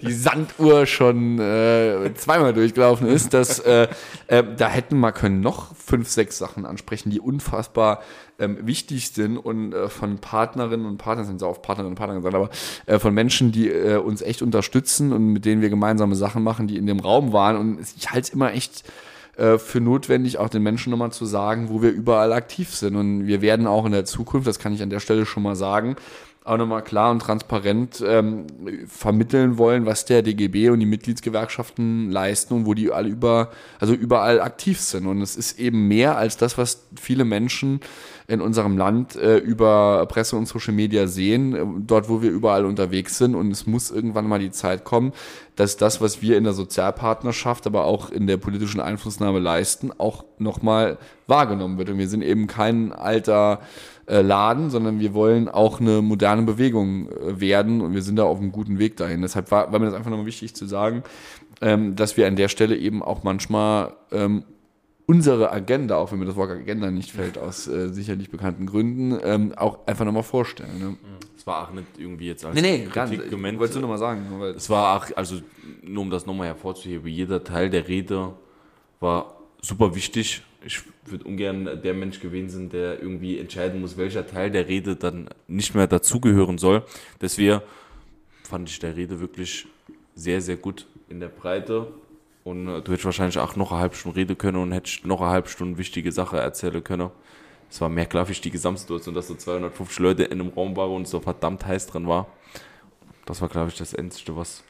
die 0.01 0.13
Sanduhr 0.13 0.85
schon 0.85 1.39
äh, 1.39 2.13
zweimal 2.15 2.53
durchgelaufen 2.53 3.05
ist, 3.05 3.33
dass 3.33 3.59
äh, 3.59 3.89
äh, 4.27 4.43
da 4.55 4.69
hätten 4.69 4.97
wir 4.97 5.11
können 5.11 5.41
noch 5.41 5.75
fünf, 5.75 6.07
sechs 6.07 6.37
Sachen 6.37 6.65
ansprechen, 6.65 7.09
die 7.09 7.19
unfassbar 7.19 8.01
ähm, 8.39 8.65
wichtig 8.65 9.11
sind 9.11 9.37
und 9.37 9.73
äh, 9.73 9.89
von 9.89 10.19
Partnerinnen 10.19 10.85
und 10.85 10.97
Partnern 10.97 11.25
sind 11.25 11.39
so 11.39 11.47
auf 11.47 11.61
Partnerinnen 11.61 11.91
und 11.91 11.97
Partner 11.97 12.15
gesagt, 12.15 12.33
aber 12.33 12.49
äh, 12.85 12.97
von 12.97 13.13
Menschen, 13.13 13.51
die 13.51 13.69
äh, 13.69 13.97
uns 13.97 14.21
echt 14.21 14.41
unterstützen 14.41 15.11
und 15.11 15.33
mit 15.33 15.43
denen 15.43 15.61
wir 15.61 15.69
gemeinsame 15.69 16.15
Sachen 16.15 16.43
machen, 16.43 16.67
die 16.67 16.77
in 16.77 16.87
dem 16.87 17.01
Raum 17.01 17.33
waren. 17.33 17.57
Und 17.57 17.79
ich 17.97 18.11
halte 18.11 18.27
es 18.27 18.29
immer 18.29 18.53
echt 18.53 18.85
äh, 19.37 19.57
für 19.57 19.81
notwendig, 19.81 20.37
auch 20.37 20.49
den 20.49 20.63
Menschen 20.63 20.91
nochmal 20.91 21.11
zu 21.11 21.25
sagen, 21.25 21.69
wo 21.69 21.81
wir 21.81 21.91
überall 21.91 22.33
aktiv 22.33 22.73
sind. 22.73 22.95
Und 22.95 23.27
wir 23.27 23.41
werden 23.41 23.67
auch 23.67 23.85
in 23.85 23.91
der 23.91 24.05
Zukunft, 24.05 24.47
das 24.47 24.59
kann 24.59 24.73
ich 24.73 24.81
an 24.81 24.89
der 24.89 24.99
Stelle 24.99 25.25
schon 25.25 25.43
mal 25.43 25.55
sagen, 25.55 25.95
auch 26.45 26.57
nochmal 26.57 26.83
klar 26.83 27.09
und 27.09 27.19
transparent 27.19 28.03
ähm, 28.05 28.45
vermitteln 28.87 29.57
wollen, 29.57 29.87
was 29.87 30.05
der 30.05 30.21
DGB 30.21 30.69
und 30.69 30.79
die 30.79 30.85
Mitgliedsgewerkschaften 30.85 32.11
leisten 32.11 32.53
und 32.53 32.65
wo 32.67 32.75
die 32.75 32.91
alle 32.91 33.09
über, 33.09 33.49
also 33.79 33.95
überall 33.95 34.39
aktiv 34.39 34.79
sind. 34.79 35.07
Und 35.07 35.23
es 35.23 35.35
ist 35.35 35.59
eben 35.59 35.87
mehr 35.87 36.17
als 36.17 36.37
das, 36.37 36.55
was 36.59 36.85
viele 36.95 37.25
Menschen 37.25 37.79
in 38.27 38.41
unserem 38.41 38.77
Land 38.77 39.15
äh, 39.15 39.37
über 39.37 40.05
Presse 40.07 40.35
und 40.35 40.47
Social 40.47 40.73
Media 40.73 41.07
sehen, 41.07 41.55
äh, 41.55 41.65
dort, 41.79 42.09
wo 42.09 42.21
wir 42.21 42.29
überall 42.29 42.65
unterwegs 42.65 43.17
sind. 43.17 43.33
Und 43.33 43.49
es 43.49 43.65
muss 43.65 43.89
irgendwann 43.89 44.27
mal 44.27 44.39
die 44.39 44.51
Zeit 44.51 44.83
kommen, 44.83 45.13
dass 45.55 45.77
das, 45.77 45.99
was 45.99 46.21
wir 46.21 46.37
in 46.37 46.43
der 46.43 46.53
Sozialpartnerschaft, 46.53 47.65
aber 47.65 47.85
auch 47.85 48.11
in 48.11 48.27
der 48.27 48.37
politischen 48.37 48.81
Einflussnahme 48.81 49.39
leisten, 49.39 49.91
auch 49.97 50.25
nochmal 50.37 50.99
wahrgenommen 51.25 51.79
wird. 51.79 51.89
Und 51.89 51.97
wir 51.97 52.07
sind 52.07 52.21
eben 52.21 52.45
kein 52.45 52.91
alter 52.91 53.61
äh, 54.07 54.21
Laden, 54.21 54.69
sondern 54.69 54.99
wir 54.99 55.13
wollen 55.13 55.49
auch 55.49 55.79
eine 55.79 56.01
moderne 56.01 56.43
Bewegung 56.43 57.09
äh, 57.09 57.39
werden 57.39 57.81
und 57.81 57.93
wir 57.93 58.01
sind 58.01 58.17
da 58.17 58.23
auf 58.23 58.39
einem 58.39 58.51
guten 58.51 58.79
Weg 58.79 58.97
dahin. 58.97 59.21
Deshalb 59.21 59.51
war, 59.51 59.71
war 59.71 59.79
mir 59.79 59.85
das 59.85 59.95
einfach 59.95 60.11
nochmal 60.11 60.27
wichtig 60.27 60.53
zu 60.55 60.65
sagen, 60.65 61.03
ähm, 61.61 61.95
dass 61.95 62.17
wir 62.17 62.27
an 62.27 62.35
der 62.35 62.47
Stelle 62.47 62.75
eben 62.77 63.01
auch 63.01 63.23
manchmal 63.23 63.93
ähm, 64.11 64.43
unsere 65.07 65.51
Agenda, 65.51 65.97
auch 65.97 66.11
wenn 66.11 66.19
mir 66.19 66.25
das 66.25 66.35
Wort 66.35 66.51
Agenda 66.51 66.89
nicht 66.91 67.11
fällt, 67.11 67.37
aus 67.37 67.67
äh, 67.67 67.89
sicherlich 67.89 68.29
bekannten 68.29 68.65
Gründen, 68.65 69.17
ähm, 69.23 69.53
auch 69.55 69.79
einfach 69.87 70.05
nochmal 70.05 70.23
vorstellen. 70.23 70.79
Ne? 70.79 70.97
Es 71.37 71.45
war 71.45 71.67
auch 71.67 71.73
nicht 71.73 71.87
irgendwie 71.97 72.27
jetzt 72.27 72.45
als 72.45 72.55
Nee, 72.55 72.61
nee. 72.61 72.87
Kritik 72.91 73.29
gemeint. 73.29 73.59
Wolltest 73.59 73.77
du 73.77 73.81
nochmal 73.81 73.99
sagen? 73.99 74.25
Es 74.55 74.69
war 74.69 74.97
auch, 74.97 75.15
also 75.15 75.37
nur 75.83 76.01
um 76.03 76.09
das 76.09 76.25
nochmal 76.25 76.47
hervorzuheben, 76.47 77.07
jeder 77.07 77.43
Teil 77.43 77.69
der 77.69 77.87
Rede 77.87 78.33
war 78.99 79.35
super 79.61 79.95
wichtig. 79.95 80.43
Ich 80.65 80.81
würde 81.05 81.25
ungern 81.25 81.79
der 81.83 81.93
Mensch 81.93 82.19
gewesen 82.19 82.49
sein, 82.49 82.69
der 82.69 82.99
irgendwie 82.99 83.37
entscheiden 83.37 83.81
muss, 83.81 83.97
welcher 83.97 84.25
Teil 84.25 84.49
der 84.49 84.67
Rede 84.67 84.95
dann 84.95 85.29
nicht 85.47 85.75
mehr 85.75 85.85
dazugehören 85.85 86.57
soll. 86.57 86.83
Deswegen 87.21 87.61
fand 88.43 88.67
ich 88.69 88.79
der 88.79 88.95
Rede 88.95 89.19
wirklich 89.19 89.67
sehr, 90.15 90.41
sehr 90.41 90.57
gut 90.57 90.87
in 91.07 91.19
der 91.19 91.27
Breite. 91.27 91.87
Und 92.43 92.67
äh, 92.67 92.81
du 92.81 92.91
hättest 92.91 93.05
wahrscheinlich 93.05 93.37
auch 93.37 93.55
noch 93.55 93.71
eine 93.71 93.81
halbe 93.81 93.95
Stunde 93.95 94.17
reden 94.17 94.37
können 94.37 94.57
und 94.57 94.71
hättest 94.71 95.05
noch 95.05 95.21
eine 95.21 95.29
halbe 95.29 95.49
Stunde 95.49 95.77
wichtige 95.77 96.11
Sache 96.11 96.37
erzählen 96.37 96.83
können. 96.83 97.11
Es 97.69 97.81
war 97.81 97.89
mehr 97.89 98.07
ich, 98.29 98.41
die 98.41 98.51
Gesamtsituation, 98.51 99.15
dass 99.15 99.27
so 99.27 99.35
250 99.35 99.99
Leute 99.99 100.23
in 100.23 100.39
einem 100.39 100.49
Raum 100.49 100.75
waren 100.75 100.91
und 100.91 101.07
so 101.07 101.19
verdammt 101.19 101.65
heiß 101.65 101.87
drin 101.87 102.07
war. 102.07 102.27
Das 103.25 103.41
war, 103.41 103.49
glaube 103.49 103.69
ich, 103.69 103.77
das 103.77 103.93
Endste, 103.93 104.35
was, 104.35 104.63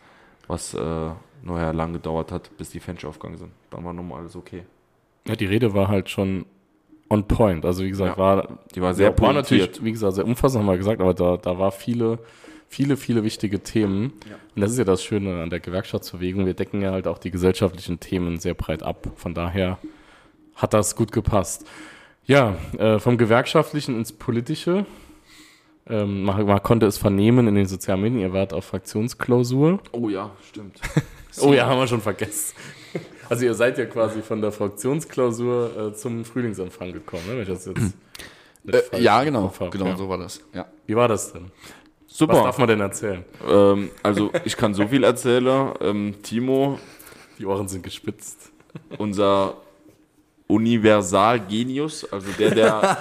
was 0.47 0.73
äh, 0.73 1.11
nachher 1.43 1.73
lang 1.73 1.93
gedauert 1.93 2.31
hat, 2.31 2.55
bis 2.57 2.69
die 2.69 2.79
Fenster 2.79 3.09
aufgegangen 3.09 3.37
sind. 3.37 3.51
Dann 3.69 3.83
war 3.83 3.93
nochmal 3.93 4.21
alles 4.21 4.35
okay. 4.35 4.63
Ja, 5.27 5.35
die 5.35 5.45
Rede 5.45 5.73
war 5.73 5.87
halt 5.87 6.09
schon 6.09 6.45
on 7.09 7.27
point. 7.27 7.65
Also 7.65 7.83
wie 7.83 7.89
gesagt, 7.89 8.17
Ja. 8.17 8.23
war 8.23 8.59
Die 8.73 8.81
war 8.81 8.93
sehr 8.93 9.09
ja, 9.11 9.19
war 9.21 9.33
natürlich, 9.33 9.83
wie 9.83 9.91
gesagt, 9.91 10.15
sehr 10.15 10.25
umfassend, 10.25 10.61
haben 10.61 10.67
wir 10.71 10.77
gesagt, 10.77 11.01
aber 11.01 11.13
da, 11.13 11.37
da 11.37 11.57
war 11.57 11.71
viele, 11.71 12.19
viele, 12.67 12.97
viele 12.97 13.23
wichtige 13.23 13.59
Themen. 13.61 14.13
Und 14.55 14.61
das 14.61 14.71
ist 14.71 14.77
ja 14.77 14.83
das 14.83 15.03
Schöne 15.03 15.41
an 15.41 15.49
der 15.49 15.59
Gewerkschaftsbewegung. 15.59 16.45
Wir 16.45 16.53
decken 16.53 16.81
ja 16.81 16.91
halt 16.91 17.07
auch 17.07 17.17
die 17.17 17.31
gesellschaftlichen 17.31 17.99
Themen 17.99 18.39
sehr 18.39 18.53
breit 18.53 18.83
ab. 18.83 19.07
Von 19.15 19.33
daher 19.33 19.77
hat 20.55 20.73
das 20.73 20.95
gut 20.95 21.11
gepasst. 21.11 21.65
Ja, 22.25 22.55
äh, 22.77 22.97
vom 22.99 23.17
Gewerkschaftlichen 23.17 23.95
ins 23.97 24.11
Politische. 24.11 24.85
Ähm, 25.87 26.23
man, 26.23 26.43
man 26.47 26.63
konnte 26.63 26.87
es 26.87 26.97
vernehmen 26.97 27.47
in 27.47 27.53
den 27.53 27.67
sozialen 27.67 28.01
Medien, 28.01 28.19
ihr 28.21 28.33
wart 28.33 28.53
auf 28.53 28.65
Fraktionsklausur. 28.65 29.79
Oh 29.91 30.09
ja, 30.09 30.31
stimmt. 30.47 30.79
Oh 31.41 31.51
ja, 31.51 31.65
haben 31.65 31.77
wir 31.79 31.85
schon 31.87 31.99
vergessen. 31.99 32.55
Also 33.29 33.45
ihr 33.45 33.53
seid 33.53 33.77
ja 33.77 33.85
quasi 33.85 34.21
von 34.21 34.41
der 34.41 34.51
Fraktionsklausur 34.51 35.91
äh, 35.91 35.93
zum 35.95 36.25
Frühlingsanfang 36.25 36.93
gekommen, 36.93 37.23
ne? 37.27 37.33
wenn 37.33 37.41
ich 37.41 37.47
das 37.47 37.65
jetzt 37.65 37.93
Äh, 38.67 39.01
ja, 39.01 39.23
genau. 39.23 39.53
Hab, 39.59 39.71
genau, 39.71 39.87
ja. 39.87 39.97
so 39.97 40.09
war 40.09 40.17
das. 40.17 40.41
Ja. 40.53 40.65
Wie 40.87 40.95
war 40.95 41.07
das 41.07 41.33
denn? 41.33 41.51
Was 42.07 42.17
Super. 42.17 42.33
darf 42.43 42.57
man 42.57 42.67
denn 42.67 42.81
erzählen? 42.81 43.23
Ähm, 43.47 43.89
also 44.01 44.31
ich 44.43 44.57
kann 44.57 44.73
so 44.73 44.87
viel 44.87 45.03
erzählen. 45.03 45.71
Ähm, 45.81 46.15
Timo, 46.23 46.79
Die 47.37 47.45
Ohren 47.45 47.67
sind 47.67 47.83
gespitzt. 47.83 48.51
unser 48.97 49.57
Universalgenius, 50.47 52.11
also 52.11 52.27
der, 52.37 52.51
der, 52.51 52.97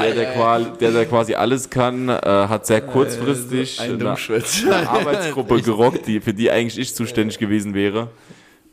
der, 0.00 0.14
der, 0.14 0.32
quasi, 0.32 0.66
der, 0.80 0.92
der 0.92 1.06
quasi 1.06 1.34
alles 1.34 1.68
kann, 1.68 2.08
äh, 2.08 2.20
hat 2.22 2.66
sehr 2.66 2.80
kurzfristig 2.80 3.80
Ein 3.80 4.00
eine, 4.00 4.16
eine 4.16 4.88
Arbeitsgruppe 4.88 5.60
gerockt, 5.60 6.06
die, 6.06 6.20
für 6.20 6.32
die 6.32 6.50
eigentlich 6.50 6.78
ich 6.78 6.94
zuständig 6.94 7.38
gewesen 7.38 7.74
wäre, 7.74 8.08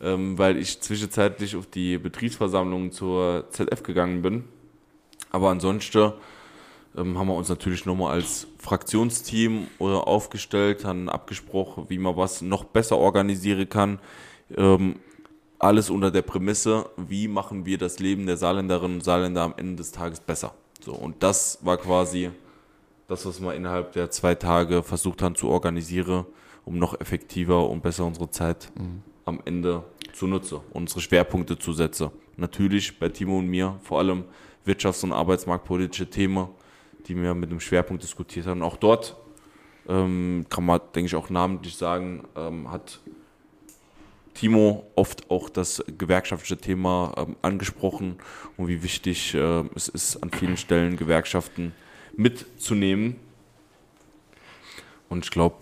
ähm, 0.04 0.38
weil 0.38 0.58
ich 0.58 0.82
zwischenzeitlich 0.82 1.56
auf 1.56 1.66
die 1.68 1.98
Betriebsversammlung 1.98 2.92
zur 2.92 3.46
ZF 3.50 3.84
gegangen 3.84 4.22
bin. 4.22 4.44
Aber 5.32 5.50
ansonsten 5.50 6.14
ähm, 6.96 7.18
haben 7.18 7.28
wir 7.28 7.36
uns 7.36 7.50
natürlich 7.50 7.86
nochmal 7.86 8.14
als 8.14 8.48
Fraktionsteam 8.60 9.68
oder 9.80 10.08
aufgestellt, 10.08 10.86
haben 10.86 11.10
abgesprochen, 11.10 11.86
wie 11.88 11.98
man 11.98 12.18
was 12.18 12.42
noch 12.42 12.66
besser 12.66 12.98
organisieren 12.98 13.68
kann. 13.70 14.00
Ähm, 14.56 14.98
alles 15.58 15.90
unter 15.90 16.12
der 16.12 16.22
Prämisse, 16.22 16.90
wie 16.98 17.28
machen 17.30 17.66
wir 17.66 17.78
das 17.78 18.00
Leben 18.00 18.26
der 18.26 18.38
Saarländerinnen 18.38 18.98
und 18.98 19.04
Saarländer 19.04 19.44
am 19.44 19.54
Ende 19.56 19.78
des 19.78 19.94
Tages 19.94 20.20
besser. 20.20 20.54
So, 20.84 20.94
und 20.94 21.24
das 21.24 21.60
war 21.62 21.78
quasi 21.78 22.32
das, 23.08 23.26
was 23.26 23.42
wir 23.42 23.54
innerhalb 23.54 23.94
der 23.94 24.12
zwei 24.12 24.36
Tage 24.36 24.84
versucht 24.84 25.22
haben 25.22 25.36
zu 25.36 25.48
organisieren, 25.48 26.26
um 26.66 26.78
noch 26.78 27.00
effektiver 27.00 27.70
und 27.70 27.82
besser 27.82 28.06
unsere 28.06 28.30
Zeit 28.30 28.72
am 29.26 29.42
Ende 29.46 29.84
zu 30.14 30.28
nutzen, 30.28 30.60
unsere 30.72 31.02
Schwerpunkte 31.02 31.58
zu 31.58 31.74
setzen. 31.74 32.10
Natürlich 32.38 33.00
bei 33.00 33.10
Timo 33.10 33.40
und 33.40 33.48
mir 33.48 33.80
vor 33.84 34.00
allem 34.00 34.26
wirtschafts- 34.66 35.04
und 35.04 35.12
arbeitsmarktpolitische 35.12 36.10
Themen, 36.10 36.48
die 37.08 37.16
wir 37.16 37.34
mit 37.34 37.52
dem 37.52 37.60
Schwerpunkt 37.60 38.04
diskutiert 38.04 38.48
haben. 38.48 38.62
Auch 38.62 38.78
dort 38.78 39.16
ähm, 39.88 40.46
kann 40.50 40.66
man, 40.66 40.80
denke 40.96 41.08
ich, 41.08 41.16
auch 41.16 41.30
namentlich 41.30 41.76
sagen, 41.76 42.24
ähm, 42.36 42.72
hat 42.72 43.00
Timo 44.34 44.88
oft 44.96 45.30
auch 45.30 45.50
das 45.50 45.84
gewerkschaftliche 45.98 46.58
Thema 46.58 47.14
ähm, 47.18 47.36
angesprochen 47.42 48.18
und 48.58 48.68
wie 48.68 48.82
wichtig 48.82 49.36
äh, 49.36 49.64
es 49.76 49.90
ist, 49.90 50.18
an 50.24 50.32
vielen 50.32 50.58
Stellen 50.58 50.98
Gewerkschaften 50.98 51.74
mitzunehmen. 52.16 53.18
Und 55.10 55.26
ich 55.26 55.32
glaube, 55.32 55.58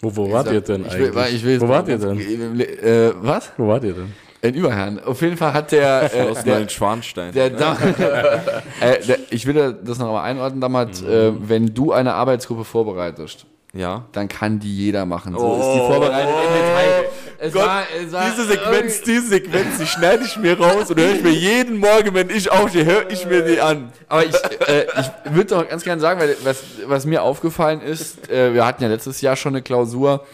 Wo, 0.00 0.14
wo 0.14 0.30
wart 0.32 0.50
ihr 0.52 0.60
denn 0.60 0.84
Ich 0.84 0.92
eigentlich? 0.92 1.14
will, 1.14 1.34
ich 1.34 1.44
will 1.44 1.60
wo 1.60 1.68
wart 1.68 1.88
ihr 1.88 1.98
denn? 1.98 2.60
Äh, 2.60 3.12
was? 3.20 3.52
Wo 3.56 3.68
wart 3.68 3.84
ihr 3.84 3.94
denn? 3.94 4.12
In 4.42 4.54
Überherrn. 4.54 5.00
Auf 5.02 5.22
jeden 5.22 5.36
Fall 5.36 5.54
hat 5.54 5.72
der, 5.72 6.10
äh, 6.14 6.30
aus 6.30 6.44
der, 6.44 6.56
Neuenschwanstein. 6.56 7.32
der, 7.32 7.50
da, 7.50 7.76
äh, 8.80 9.00
der, 9.06 9.18
ich 9.30 9.46
will 9.46 9.78
das 9.82 9.98
noch 9.98 10.12
mal 10.12 10.22
einordnen, 10.22 10.60
damals, 10.60 11.02
äh, 11.02 11.32
wenn 11.36 11.74
du 11.74 11.92
eine 11.92 12.14
Arbeitsgruppe 12.14 12.64
vorbereitest, 12.64 13.46
ja. 13.72 14.04
dann 14.12 14.28
kann 14.28 14.58
die 14.60 14.74
jeder 14.74 15.06
machen. 15.06 15.34
So 15.36 15.54
ist 15.56 15.72
die 15.74 15.92
vorbereitet 15.92 16.34
im 16.46 16.54
Detail. 16.54 17.04
Es 17.38 17.54
war, 17.54 17.84
es 18.04 18.12
war 18.12 18.30
diese 18.30 18.46
Sequenz, 18.46 19.02
diese 19.02 19.28
Sequenz, 19.28 19.78
die 19.78 19.86
schneide 19.86 20.24
ich 20.24 20.36
mir 20.36 20.58
raus 20.58 20.90
und 20.90 20.98
höre 20.98 21.14
ich 21.14 21.22
mir 21.22 21.32
jeden 21.32 21.78
Morgen, 21.78 22.14
wenn 22.14 22.30
ich 22.30 22.50
aufstehe, 22.50 22.84
höre 22.84 23.10
ich 23.10 23.26
mir 23.26 23.42
die 23.42 23.60
an. 23.60 23.92
Aber 24.08 24.24
ich, 24.24 24.34
äh, 24.66 24.86
ich 25.00 25.34
würde 25.34 25.54
doch 25.54 25.68
ganz 25.68 25.84
gerne 25.84 26.00
sagen, 26.00 26.20
weil 26.20 26.36
was, 26.44 26.62
was 26.86 27.06
mir 27.06 27.22
aufgefallen 27.22 27.80
ist, 27.80 28.30
äh, 28.30 28.54
wir 28.54 28.66
hatten 28.66 28.82
ja 28.82 28.88
letztes 28.88 29.20
Jahr 29.20 29.36
schon 29.36 29.54
eine 29.54 29.62
Klausur 29.62 30.26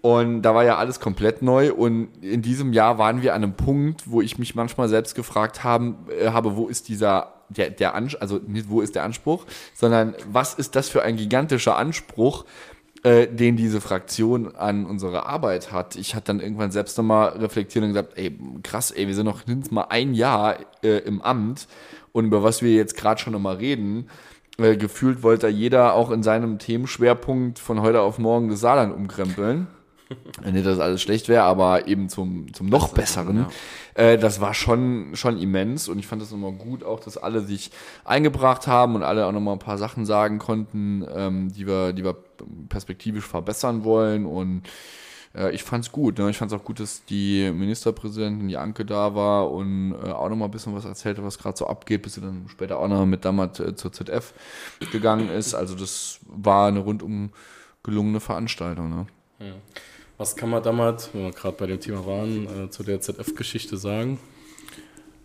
und 0.00 0.42
da 0.42 0.54
war 0.54 0.64
ja 0.64 0.76
alles 0.76 1.00
komplett 1.00 1.42
neu 1.42 1.72
und 1.72 2.08
in 2.22 2.42
diesem 2.42 2.72
Jahr 2.72 2.98
waren 2.98 3.22
wir 3.22 3.34
an 3.34 3.42
einem 3.42 3.54
Punkt, 3.54 4.02
wo 4.06 4.20
ich 4.20 4.38
mich 4.38 4.54
manchmal 4.54 4.88
selbst 4.88 5.14
gefragt 5.14 5.64
haben, 5.64 6.06
äh, 6.20 6.28
habe, 6.30 6.56
wo 6.56 6.68
ist 6.68 6.88
dieser 6.88 7.32
der, 7.48 7.70
der 7.70 7.94
Anspruch, 7.94 8.20
also 8.20 8.40
nicht 8.46 8.68
wo 8.68 8.80
ist 8.80 8.94
der 8.94 9.04
Anspruch, 9.04 9.44
sondern 9.74 10.14
was 10.30 10.54
ist 10.54 10.74
das 10.74 10.88
für 10.88 11.02
ein 11.02 11.16
gigantischer 11.16 11.76
Anspruch, 11.76 12.44
äh, 13.06 13.28
den 13.28 13.56
diese 13.56 13.80
Fraktion 13.80 14.56
an 14.56 14.84
unsere 14.84 15.26
Arbeit 15.26 15.70
hat. 15.70 15.94
Ich 15.94 16.16
hatte 16.16 16.26
dann 16.26 16.40
irgendwann 16.40 16.72
selbst 16.72 16.98
nochmal 16.98 17.28
reflektiert 17.38 17.84
und 17.84 17.90
gesagt, 17.90 18.14
ey, 18.18 18.36
krass, 18.64 18.90
ey, 18.90 19.06
wir 19.06 19.14
sind 19.14 19.26
noch 19.26 19.46
mindestens 19.46 19.70
mal 19.70 19.86
ein 19.90 20.12
Jahr 20.12 20.56
äh, 20.82 20.98
im 21.04 21.22
Amt 21.22 21.68
und 22.10 22.24
über 22.24 22.42
was 22.42 22.62
wir 22.62 22.74
jetzt 22.74 22.96
gerade 22.96 23.20
schon 23.20 23.32
nochmal 23.32 23.58
reden, 23.58 24.08
äh, 24.58 24.76
gefühlt 24.76 25.22
wollte 25.22 25.46
jeder 25.46 25.94
auch 25.94 26.10
in 26.10 26.24
seinem 26.24 26.58
Themenschwerpunkt 26.58 27.60
von 27.60 27.80
heute 27.80 28.00
auf 28.00 28.18
morgen 28.18 28.48
das 28.48 28.58
Saarland 28.58 28.92
umkrempeln. 28.92 29.68
Nicht, 30.52 30.66
dass 30.66 30.78
alles 30.78 31.02
schlecht 31.02 31.28
wäre, 31.28 31.42
aber 31.42 31.88
eben 31.88 32.08
zum, 32.08 32.52
zum 32.52 32.68
noch 32.68 32.90
besseren. 32.90 33.46
Äh, 33.94 34.18
das 34.18 34.40
war 34.40 34.54
schon, 34.54 35.10
schon 35.14 35.38
immens 35.38 35.88
und 35.88 35.98
ich 35.98 36.06
fand 36.06 36.22
das 36.22 36.30
nochmal 36.30 36.52
gut, 36.52 36.84
auch 36.84 37.00
dass 37.00 37.16
alle 37.16 37.40
sich 37.40 37.70
eingebracht 38.04 38.66
haben 38.66 38.94
und 38.94 39.02
alle 39.02 39.26
auch 39.26 39.32
nochmal 39.32 39.54
ein 39.54 39.58
paar 39.60 39.78
Sachen 39.78 40.06
sagen 40.06 40.38
konnten, 40.38 41.04
ähm, 41.14 41.52
die, 41.52 41.66
wir, 41.66 41.92
die 41.92 42.04
wir 42.04 42.16
perspektivisch 42.68 43.26
verbessern 43.26 43.84
wollen 43.84 44.26
und 44.26 44.62
äh, 45.34 45.50
ich 45.50 45.62
fand's 45.62 45.92
gut. 45.92 46.18
Ne? 46.18 46.30
Ich 46.30 46.38
fand's 46.38 46.54
auch 46.54 46.64
gut, 46.64 46.80
dass 46.80 47.04
die 47.04 47.50
Ministerpräsidentin, 47.52 48.48
die 48.48 48.56
Anke, 48.56 48.84
da 48.84 49.14
war 49.14 49.50
und 49.50 49.92
äh, 49.92 50.10
auch 50.10 50.28
noch 50.28 50.36
mal 50.36 50.46
ein 50.46 50.50
bisschen 50.50 50.74
was 50.74 50.84
erzählte, 50.84 51.22
was 51.24 51.38
gerade 51.38 51.56
so 51.56 51.66
abgeht, 51.66 52.02
bis 52.02 52.14
sie 52.14 52.20
dann 52.20 52.46
später 52.48 52.78
auch 52.78 52.88
noch 52.88 53.06
mit 53.06 53.24
damals 53.24 53.60
äh, 53.60 53.74
zur 53.74 53.92
ZF 53.92 54.32
gegangen 54.92 55.28
ist. 55.30 55.54
Also 55.54 55.74
das 55.74 56.20
war 56.26 56.68
eine 56.68 56.80
rundum 56.80 57.30
gelungene 57.82 58.20
Veranstaltung. 58.20 58.90
Ne? 58.90 59.06
Was 60.18 60.34
kann 60.34 60.48
man 60.48 60.62
damals, 60.62 61.12
wenn 61.12 61.24
wir 61.24 61.30
gerade 61.30 61.56
bei 61.56 61.66
dem 61.66 61.80
Thema 61.80 62.06
waren, 62.06 62.46
äh, 62.64 62.70
zu 62.70 62.82
der 62.82 63.00
ZF-Geschichte 63.00 63.76
sagen? 63.76 64.18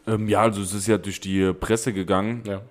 Ähm, 0.05 0.27
ja, 0.27 0.41
also 0.41 0.61
es 0.61 0.73
ist 0.73 0.87
ja 0.87 0.97
durch 0.97 1.19
die 1.21 1.53
Presse 1.53 1.93
gegangen. 1.93 2.43
Ja. 2.45 2.61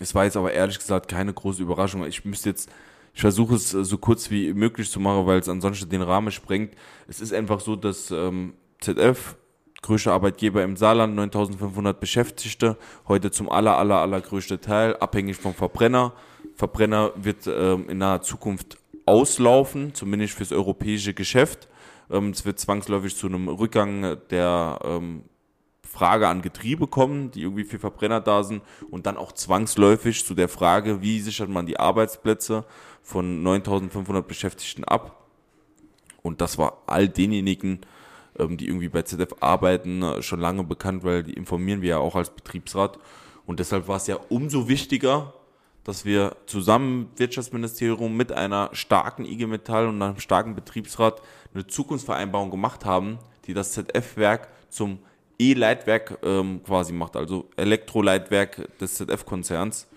Es 0.00 0.14
war 0.14 0.24
jetzt 0.24 0.36
aber 0.36 0.52
ehrlich 0.52 0.78
gesagt 0.78 1.08
keine 1.08 1.32
große 1.32 1.62
Überraschung. 1.62 2.06
Ich 2.06 2.24
müsste 2.24 2.50
jetzt, 2.50 2.70
ich 3.14 3.20
versuche 3.20 3.56
es 3.56 3.74
äh, 3.74 3.84
so 3.84 3.98
kurz 3.98 4.30
wie 4.30 4.54
möglich 4.54 4.90
zu 4.90 4.98
machen, 4.98 5.26
weil 5.26 5.40
es 5.40 5.48
ansonsten 5.48 5.90
den 5.90 6.02
Rahmen 6.02 6.30
sprengt. 6.30 6.74
Es 7.06 7.20
ist 7.20 7.34
einfach 7.34 7.60
so, 7.60 7.76
dass 7.76 8.10
ähm, 8.10 8.54
ZF, 8.80 9.36
größter 9.82 10.12
Arbeitgeber 10.12 10.62
im 10.62 10.76
Saarland, 10.76 11.14
9500 11.16 12.00
Beschäftigte, 12.00 12.78
heute 13.08 13.30
zum 13.30 13.50
aller, 13.50 13.76
aller, 13.76 13.96
allergrößten 13.96 14.60
Teil, 14.60 14.96
abhängig 14.96 15.36
vom 15.36 15.54
Verbrenner. 15.54 16.14
Verbrenner 16.54 17.12
wird 17.16 17.46
ähm, 17.46 17.88
in 17.88 17.98
naher 17.98 18.22
Zukunft 18.22 18.78
auslaufen, 19.06 19.94
zumindest 19.94 20.34
fürs 20.34 20.52
europäische 20.52 21.14
Geschäft. 21.14 21.68
Ähm, 22.10 22.30
es 22.30 22.44
wird 22.44 22.58
zwangsläufig 22.58 23.16
zu 23.16 23.26
einem 23.26 23.48
Rückgang 23.48 24.16
der 24.30 24.78
ähm, 24.84 25.24
Frage 25.92 26.28
an 26.28 26.40
Getriebe 26.40 26.86
kommen, 26.86 27.30
die 27.30 27.42
irgendwie 27.42 27.64
für 27.64 27.78
Verbrenner 27.78 28.20
da 28.20 28.44
sind 28.44 28.62
und 28.90 29.04
dann 29.06 29.18
auch 29.18 29.32
zwangsläufig 29.32 30.24
zu 30.24 30.34
der 30.34 30.48
Frage, 30.48 31.02
wie 31.02 31.20
sichert 31.20 31.50
man 31.50 31.66
die 31.66 31.78
Arbeitsplätze 31.78 32.64
von 33.02 33.42
9500 33.42 34.26
Beschäftigten 34.26 34.84
ab. 34.84 35.26
Und 36.22 36.40
das 36.40 36.56
war 36.56 36.82
all 36.86 37.08
denjenigen, 37.08 37.80
ähm, 38.38 38.56
die 38.56 38.68
irgendwie 38.68 38.88
bei 38.88 39.02
ZF 39.02 39.34
arbeiten, 39.40 40.02
äh, 40.02 40.22
schon 40.22 40.40
lange 40.40 40.64
bekannt, 40.64 41.04
weil 41.04 41.24
die 41.24 41.34
informieren 41.34 41.82
wir 41.82 41.90
ja 41.90 41.98
auch 41.98 42.14
als 42.16 42.30
Betriebsrat. 42.30 42.98
Und 43.44 43.60
deshalb 43.60 43.88
war 43.88 43.96
es 43.96 44.06
ja 44.06 44.18
umso 44.28 44.68
wichtiger, 44.68 45.34
dass 45.84 46.04
wir 46.04 46.36
zusammen 46.46 47.10
Wirtschaftsministerium 47.16 48.16
mit 48.16 48.32
einer 48.32 48.70
starken 48.72 49.24
IG 49.24 49.46
Metall 49.46 49.88
und 49.88 50.00
einem 50.00 50.18
starken 50.18 50.54
Betriebsrat 50.54 51.20
eine 51.54 51.66
Zukunftsvereinbarung 51.66 52.50
gemacht 52.50 52.84
haben, 52.84 53.18
die 53.46 53.54
das 53.54 53.72
ZF-Werk 53.72 54.48
zum 54.68 54.98
E-Leitwerk 55.38 56.18
ähm, 56.22 56.62
quasi 56.64 56.92
macht, 56.92 57.16
also 57.16 57.50
Elektroleitwerk 57.56 58.78
des 58.78 58.94
ZF-Konzerns. 58.94 59.88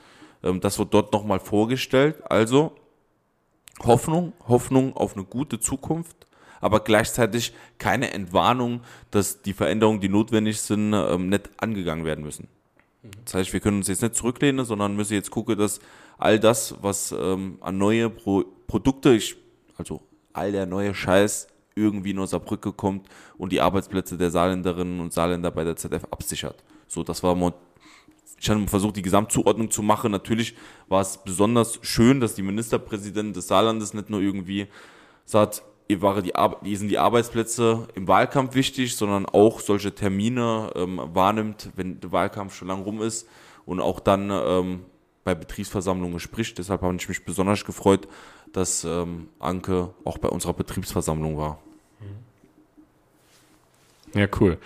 Ähm, 0.43 0.59
das 0.59 0.79
wird 0.79 0.93
dort 0.93 1.13
nochmal 1.13 1.39
vorgestellt. 1.39 2.23
Also 2.29 2.75
Hoffnung, 3.83 4.33
Hoffnung 4.47 4.95
auf 4.95 5.15
eine 5.15 5.25
gute 5.25 5.59
Zukunft, 5.59 6.25
aber 6.61 6.79
gleichzeitig 6.79 7.53
keine 7.77 8.11
Entwarnung, 8.11 8.81
dass 9.11 9.41
die 9.41 9.53
Veränderungen, 9.53 9.99
die 9.99 10.09
notwendig 10.09 10.61
sind, 10.61 10.93
ähm, 10.93 11.29
nicht 11.29 11.49
angegangen 11.57 12.05
werden 12.05 12.23
müssen. 12.23 12.47
Das 13.23 13.33
heißt, 13.33 13.53
wir 13.53 13.59
können 13.59 13.77
uns 13.77 13.87
jetzt 13.87 14.01
nicht 14.01 14.15
zurücklehnen, 14.15 14.65
sondern 14.65 14.95
müssen 14.95 15.13
jetzt 15.13 15.31
gucken, 15.31 15.57
dass 15.57 15.79
all 16.17 16.39
das, 16.39 16.75
was 16.81 17.11
ähm, 17.11 17.57
an 17.61 17.77
neue 17.77 18.09
Pro 18.09 18.45
Produkte, 18.67 19.13
ich, 19.13 19.35
also 19.77 20.01
all 20.33 20.51
der 20.51 20.65
neue 20.65 20.93
Scheiß 20.93 21.47
irgendwie 21.75 22.11
in 22.11 22.17
Brücke 22.17 22.71
kommt 22.71 23.07
und 23.37 23.51
die 23.51 23.61
Arbeitsplätze 23.61 24.17
der 24.17 24.31
Saarländerinnen 24.31 24.99
und 24.99 25.13
Saarländer 25.13 25.51
bei 25.51 25.63
der 25.63 25.75
ZF 25.75 26.05
absichert. 26.09 26.63
So, 26.87 27.03
das 27.03 27.21
war 27.21 27.35
mal 27.35 27.53
ich 28.37 28.49
habe 28.49 28.67
versucht, 28.67 28.97
die 28.97 29.01
Gesamtzuordnung 29.01 29.71
zu 29.71 29.81
machen. 29.81 30.11
Natürlich 30.11 30.55
war 30.87 31.01
es 31.01 31.17
besonders 31.17 31.79
schön, 31.81 32.19
dass 32.19 32.35
die 32.35 32.41
Ministerpräsidentin 32.41 33.33
des 33.33 33.47
Saarlandes 33.47 33.93
nicht 33.93 34.09
nur 34.09 34.21
irgendwie 34.21 34.67
sagt, 35.25 35.63
die 35.89 36.75
sind 36.75 36.87
die 36.89 36.97
Arbeitsplätze 36.97 37.87
im 37.95 38.07
Wahlkampf 38.07 38.55
wichtig, 38.55 38.95
sondern 38.95 39.25
auch 39.25 39.59
solche 39.59 39.93
Termine 39.93 40.71
ähm, 40.75 40.99
wahrnimmt, 41.13 41.69
wenn 41.75 41.99
der 41.99 42.11
Wahlkampf 42.11 42.55
schon 42.55 42.67
lang 42.67 42.81
rum 42.81 43.01
ist 43.01 43.27
und 43.65 43.79
auch 43.79 43.99
dann 43.99 44.29
ähm, 44.31 44.85
bei 45.23 45.35
Betriebsversammlungen 45.35 46.19
spricht. 46.19 46.57
Deshalb 46.57 46.81
habe 46.81 46.95
ich 46.95 47.07
mich 47.07 47.23
besonders 47.23 47.65
gefreut, 47.65 48.07
dass 48.51 48.83
ähm, 48.83 49.27
Anke 49.39 49.93
auch 50.03 50.17
bei 50.17 50.29
unserer 50.29 50.53
Betriebsversammlung 50.53 51.37
war. 51.37 51.59
Ja, 54.13 54.27
cool. 54.39 54.57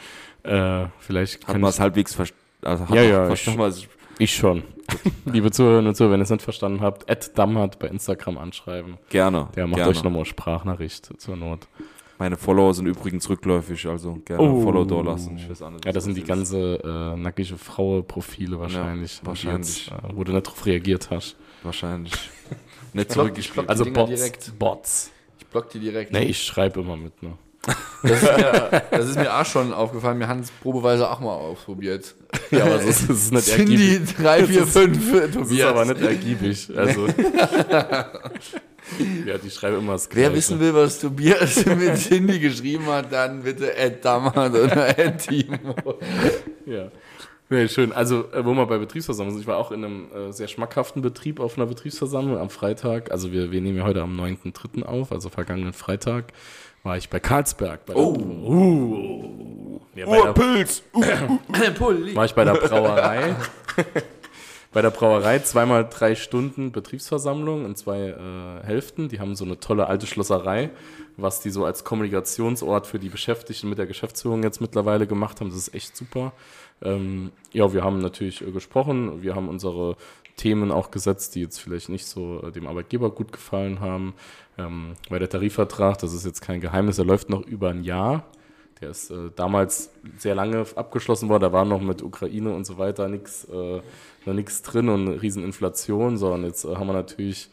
Äh, 0.43 0.85
vielleicht 0.99 1.41
Hat 1.43 1.53
kann 1.53 1.61
man 1.61 1.69
ich, 1.69 1.75
es 1.75 1.79
halbwegs 1.79 2.13
verstanden? 2.13 2.43
Also 2.61 2.85
Ja, 2.93 3.01
ja, 3.01 3.25
verstanden, 3.25 3.59
was 3.59 3.77
ich- 3.79 3.89
ich 4.19 4.35
schon. 4.35 4.63
Liebe 5.25 5.51
Zuhörerinnen 5.51 5.89
und 5.89 5.95
Zuhörer, 5.95 6.13
wenn 6.13 6.19
ihr 6.21 6.23
es 6.23 6.29
nicht 6.29 6.41
verstanden 6.41 6.81
habt, 6.81 7.09
Ed 7.09 7.37
Dammert 7.37 7.79
bei 7.79 7.87
Instagram 7.87 8.37
anschreiben. 8.37 8.97
gerne. 9.09 9.47
Der 9.55 9.67
macht 9.67 9.77
gerne. 9.77 9.91
euch 9.91 10.03
nochmal 10.03 10.25
Sprachnachricht 10.25 11.09
zur 11.19 11.35
Not. 11.35 11.67
Meine 12.17 12.35
Follower 12.35 12.73
sind 12.73 12.85
übrigens 12.87 13.29
rückläufig, 13.29 13.85
also 13.87 14.15
gerne 14.25 14.43
Oh. 14.43 14.61
Follow 14.61 14.83
da 14.83 14.99
lassen. 15.01 15.37
Ich 15.37 15.49
weiß 15.49 15.61
auch 15.61 15.69
nicht, 15.71 15.85
Ja, 15.85 15.93
das 15.93 16.03
sind 16.03 16.17
die 16.17 16.23
ganze 16.23 16.75
äh, 16.83 17.15
nackige 17.17 17.55
Frauenprofile 17.57 18.59
wahrscheinlich, 18.59 19.19
Ja, 19.19 19.27
wahrscheinlich. 19.27 19.87
Jetzt, 19.87 20.03
äh, 20.03 20.09
wo 20.15 20.23
du 20.25 20.33
nicht 20.33 20.43
drauf 20.43 20.65
reagiert 20.65 21.09
hast. 21.11 21.37
Wahrscheinlich. 21.63 22.13
Nicht 22.93 23.09
block- 23.09 23.27
zurück, 23.27 23.37
ich 23.37 23.51
block- 23.51 23.69
Also 23.69 23.85
Bots. 23.85 24.09
direkt. 24.09 24.53
Bots. 24.59 25.11
Ich 25.37 25.45
block 25.45 25.69
die 25.69 25.79
direkt. 25.79 26.11
Nee, 26.11 26.23
ich 26.23 26.41
schreibe 26.43 26.79
immer 26.81 26.97
mit, 26.97 27.21
ne? 27.21 27.33
Das, 28.03 28.23
ist 28.23 28.37
mir, 28.37 28.81
das 28.91 29.09
ist 29.09 29.17
mir 29.17 29.33
auch 29.33 29.45
schon 29.45 29.73
aufgefallen. 29.73 30.19
Wir 30.19 30.27
haben 30.27 30.39
es 30.39 30.51
probeweise 30.51 31.09
auch 31.09 31.19
mal 31.19 31.33
ausprobiert. 31.33 32.15
Ja, 32.51 32.65
aber 32.65 32.75
das 32.75 32.85
ist, 32.85 33.09
das 33.09 33.17
ist 33.17 33.33
nicht 33.33 33.45
Sind 33.45 33.59
ergiebig. 33.69 34.15
die 34.17 34.23
3, 34.23 34.45
4, 34.45 34.67
5 34.67 35.33
Das 35.35 35.51
ist 35.51 35.61
aber 35.61 35.85
nicht 35.85 36.01
ergiebig. 36.01 36.69
Also. 36.75 37.07
ja, 39.25 39.37
die 39.37 39.49
schreiben 39.49 39.79
immer 39.79 39.93
das 39.93 40.09
Wer 40.11 40.33
wissen 40.33 40.59
will, 40.59 40.73
was 40.73 40.99
Tobias 40.99 41.65
mit 41.65 41.97
Cindy 41.97 42.39
geschrieben 42.39 42.85
hat, 42.87 43.11
dann 43.11 43.43
bitte 43.43 43.75
Ed 43.75 44.03
Dammert 44.03 44.53
oder 44.55 44.97
Ed 44.97 45.19
Timo. 45.19 45.75
Ja. 46.65 46.89
Nee, 47.51 47.67
schön. 47.67 47.91
Also, 47.91 48.31
äh, 48.31 48.45
wo 48.45 48.53
wir 48.53 48.67
bei 48.67 48.77
Betriebsversammlung 48.77 49.33
sind, 49.33 49.41
ich 49.41 49.47
war 49.47 49.57
auch 49.57 49.71
in 49.71 49.83
einem 49.83 50.07
äh, 50.13 50.31
sehr 50.31 50.47
schmackhaften 50.47 51.01
Betrieb 51.01 51.39
auf 51.39 51.57
einer 51.57 51.65
Betriebsversammlung 51.65 52.37
am 52.37 52.51
Freitag. 52.51 53.11
Also, 53.11 53.31
wir, 53.31 53.51
wir 53.51 53.59
nehmen 53.61 53.77
ja 53.77 53.85
heute 53.85 54.03
am 54.03 54.19
9.3. 54.19 54.83
auf, 54.83 55.11
also 55.11 55.29
vergangenen 55.29 55.73
Freitag, 55.73 56.25
war 56.83 56.97
ich 56.97 57.09
bei 57.09 57.19
Karlsberg. 57.19 57.85
Bei 57.85 57.93
der, 57.93 58.01
oh. 58.01 58.13
Uh, 58.13 59.79
ja, 59.95 60.05
bei 60.05 60.17
der, 60.17 60.27
Urpilz! 60.27 60.83
war 62.15 62.25
ich 62.25 62.33
bei 62.33 62.43
der 62.45 62.53
Brauerei. 62.53 63.35
bei 64.71 64.81
der 64.81 64.89
Brauerei 64.91 65.39
zweimal 65.39 65.87
drei 65.89 66.15
Stunden 66.15 66.71
Betriebsversammlung 66.71 67.65
in 67.65 67.75
zwei 67.75 68.09
äh, 68.09 68.65
Hälften. 68.65 69.09
Die 69.09 69.19
haben 69.19 69.35
so 69.35 69.45
eine 69.45 69.59
tolle 69.59 69.87
alte 69.87 70.07
Schlosserei, 70.07 70.69
was 71.17 71.41
die 71.41 71.49
so 71.49 71.65
als 71.65 71.83
Kommunikationsort 71.83 72.87
für 72.87 72.99
die 72.99 73.09
Beschäftigten 73.09 73.69
mit 73.69 73.77
der 73.77 73.87
Geschäftsführung 73.87 74.43
jetzt 74.43 74.61
mittlerweile 74.61 75.07
gemacht 75.07 75.41
haben. 75.41 75.49
Das 75.49 75.57
ist 75.57 75.73
echt 75.73 75.97
super. 75.97 76.33
Ähm, 76.81 77.31
ja, 77.51 77.73
wir 77.73 77.83
haben 77.83 77.99
natürlich 77.99 78.41
äh, 78.41 78.51
gesprochen. 78.51 79.21
Wir 79.21 79.35
haben 79.35 79.49
unsere 79.49 79.97
Themen 80.39 80.71
auch 80.71 80.89
gesetzt, 80.89 81.35
die 81.35 81.41
jetzt 81.41 81.59
vielleicht 81.59 81.89
nicht 81.89 82.05
so 82.05 82.41
äh, 82.41 82.51
dem 82.51 82.65
Arbeitgeber 82.65 83.11
gut 83.11 83.33
gefallen 83.33 83.81
haben. 83.81 84.13
Ähm, 84.57 84.93
weil 85.09 85.19
der 85.19 85.29
Tarifvertrag, 85.29 85.97
das 85.97 86.13
ist 86.13 86.25
jetzt 86.25 86.41
kein 86.41 86.61
Geheimnis, 86.61 86.95
der 86.95 87.05
läuft 87.05 87.29
noch 87.29 87.45
über 87.45 87.69
ein 87.69 87.83
Jahr. 87.83 88.23
Der 88.79 88.91
ist 88.91 89.11
äh, 89.11 89.31
damals 89.35 89.91
sehr 90.17 90.35
lange 90.35 90.65
abgeschlossen 90.75 91.27
worden. 91.27 91.41
Da 91.41 91.51
war 91.51 91.65
noch 91.65 91.81
mit 91.81 92.01
Ukraine 92.01 92.53
und 92.53 92.65
so 92.65 92.77
weiter 92.77 93.09
nichts 93.09 93.45
äh, 93.45 93.81
drin 94.25 94.87
und 94.87 95.07
eine 95.09 95.21
riesen 95.21 95.43
Inflation, 95.43 96.17
sondern 96.17 96.45
jetzt 96.45 96.63
äh, 96.63 96.75
haben 96.75 96.87
wir 96.87 96.93
natürlich 96.93 97.49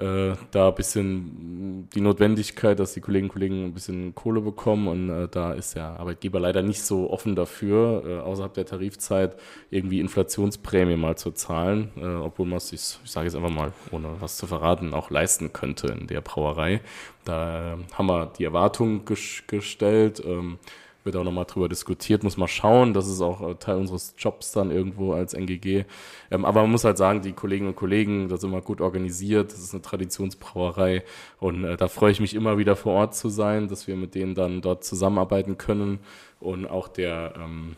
äh, 0.00 0.36
da 0.50 0.68
ein 0.68 0.74
bisschen 0.74 1.88
die 1.94 2.00
Notwendigkeit, 2.00 2.78
dass 2.78 2.94
die 2.94 3.00
Kolleginnen 3.00 3.30
und 3.30 3.32
Kollegen 3.32 3.64
ein 3.64 3.74
bisschen 3.74 4.14
Kohle 4.14 4.40
bekommen 4.40 4.88
und 4.88 5.10
äh, 5.10 5.28
da 5.28 5.52
ist 5.52 5.76
der 5.76 6.00
Arbeitgeber 6.00 6.40
leider 6.40 6.62
nicht 6.62 6.82
so 6.82 7.10
offen 7.10 7.36
dafür, 7.36 8.02
äh, 8.06 8.18
außerhalb 8.20 8.54
der 8.54 8.66
Tarifzeit 8.66 9.36
irgendwie 9.70 10.00
Inflationsprämie 10.00 10.96
mal 10.96 11.16
zu 11.16 11.30
zahlen, 11.32 11.90
äh, 11.96 12.06
obwohl 12.06 12.46
man 12.46 12.56
es 12.56 12.68
sich, 12.68 12.98
ich 13.04 13.10
sage 13.10 13.26
jetzt 13.26 13.36
einfach 13.36 13.50
mal, 13.50 13.72
ohne 13.90 14.08
was 14.20 14.36
zu 14.36 14.46
verraten, 14.46 14.94
auch 14.94 15.10
leisten 15.10 15.52
könnte 15.52 15.88
in 15.88 16.06
der 16.06 16.20
Brauerei. 16.20 16.80
Da 17.24 17.74
äh, 17.74 17.76
haben 17.92 18.06
wir 18.06 18.32
die 18.38 18.44
Erwartung 18.44 19.04
ges 19.04 19.42
gestellt. 19.46 20.22
Ähm, 20.24 20.58
wird 21.04 21.16
auch 21.16 21.24
nochmal 21.24 21.44
drüber 21.44 21.68
diskutiert, 21.68 22.22
muss 22.22 22.36
mal 22.36 22.48
schauen. 22.48 22.92
Das 22.92 23.08
ist 23.08 23.20
auch 23.20 23.40
äh, 23.40 23.54
Teil 23.54 23.76
unseres 23.76 24.14
Jobs 24.18 24.52
dann 24.52 24.70
irgendwo 24.70 25.12
als 25.12 25.34
NGG. 25.34 25.84
Ähm, 26.30 26.44
aber 26.44 26.62
man 26.62 26.70
muss 26.70 26.84
halt 26.84 26.98
sagen, 26.98 27.22
die 27.22 27.32
Kolleginnen 27.32 27.70
und 27.70 27.76
Kollegen, 27.76 28.28
das 28.28 28.40
ist 28.40 28.44
immer 28.44 28.60
gut 28.60 28.80
organisiert. 28.80 29.52
Das 29.52 29.60
ist 29.60 29.72
eine 29.74 29.82
Traditionsbrauerei 29.82 31.04
und 31.38 31.64
äh, 31.64 31.76
da 31.76 31.88
freue 31.88 32.12
ich 32.12 32.20
mich 32.20 32.34
immer 32.34 32.58
wieder 32.58 32.76
vor 32.76 32.94
Ort 32.94 33.14
zu 33.14 33.28
sein, 33.28 33.68
dass 33.68 33.86
wir 33.86 33.96
mit 33.96 34.14
denen 34.14 34.34
dann 34.34 34.60
dort 34.60 34.84
zusammenarbeiten 34.84 35.58
können. 35.58 36.00
Und 36.38 36.66
auch 36.66 36.88
der 36.88 37.34
ähm, 37.36 37.76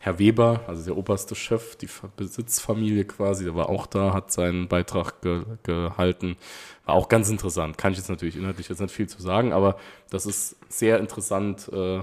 Herr 0.00 0.20
Weber, 0.20 0.60
also 0.68 0.84
der 0.84 0.96
oberste 0.96 1.34
Chef, 1.34 1.74
die 1.76 1.88
Besitzfamilie 2.16 3.04
quasi, 3.04 3.44
der 3.44 3.56
war 3.56 3.68
auch 3.68 3.86
da, 3.86 4.14
hat 4.14 4.30
seinen 4.30 4.68
Beitrag 4.68 5.20
ge 5.22 5.42
gehalten. 5.64 6.36
War 6.84 6.94
auch 6.94 7.08
ganz 7.08 7.28
interessant. 7.28 7.78
Kann 7.78 7.92
ich 7.92 7.98
jetzt 7.98 8.08
natürlich 8.08 8.36
inhaltlich 8.36 8.68
jetzt 8.68 8.80
nicht 8.80 8.94
viel 8.94 9.08
zu 9.08 9.20
sagen, 9.20 9.52
aber 9.52 9.76
das 10.10 10.24
ist 10.24 10.56
sehr 10.68 11.00
interessant, 11.00 11.68
äh, 11.72 12.00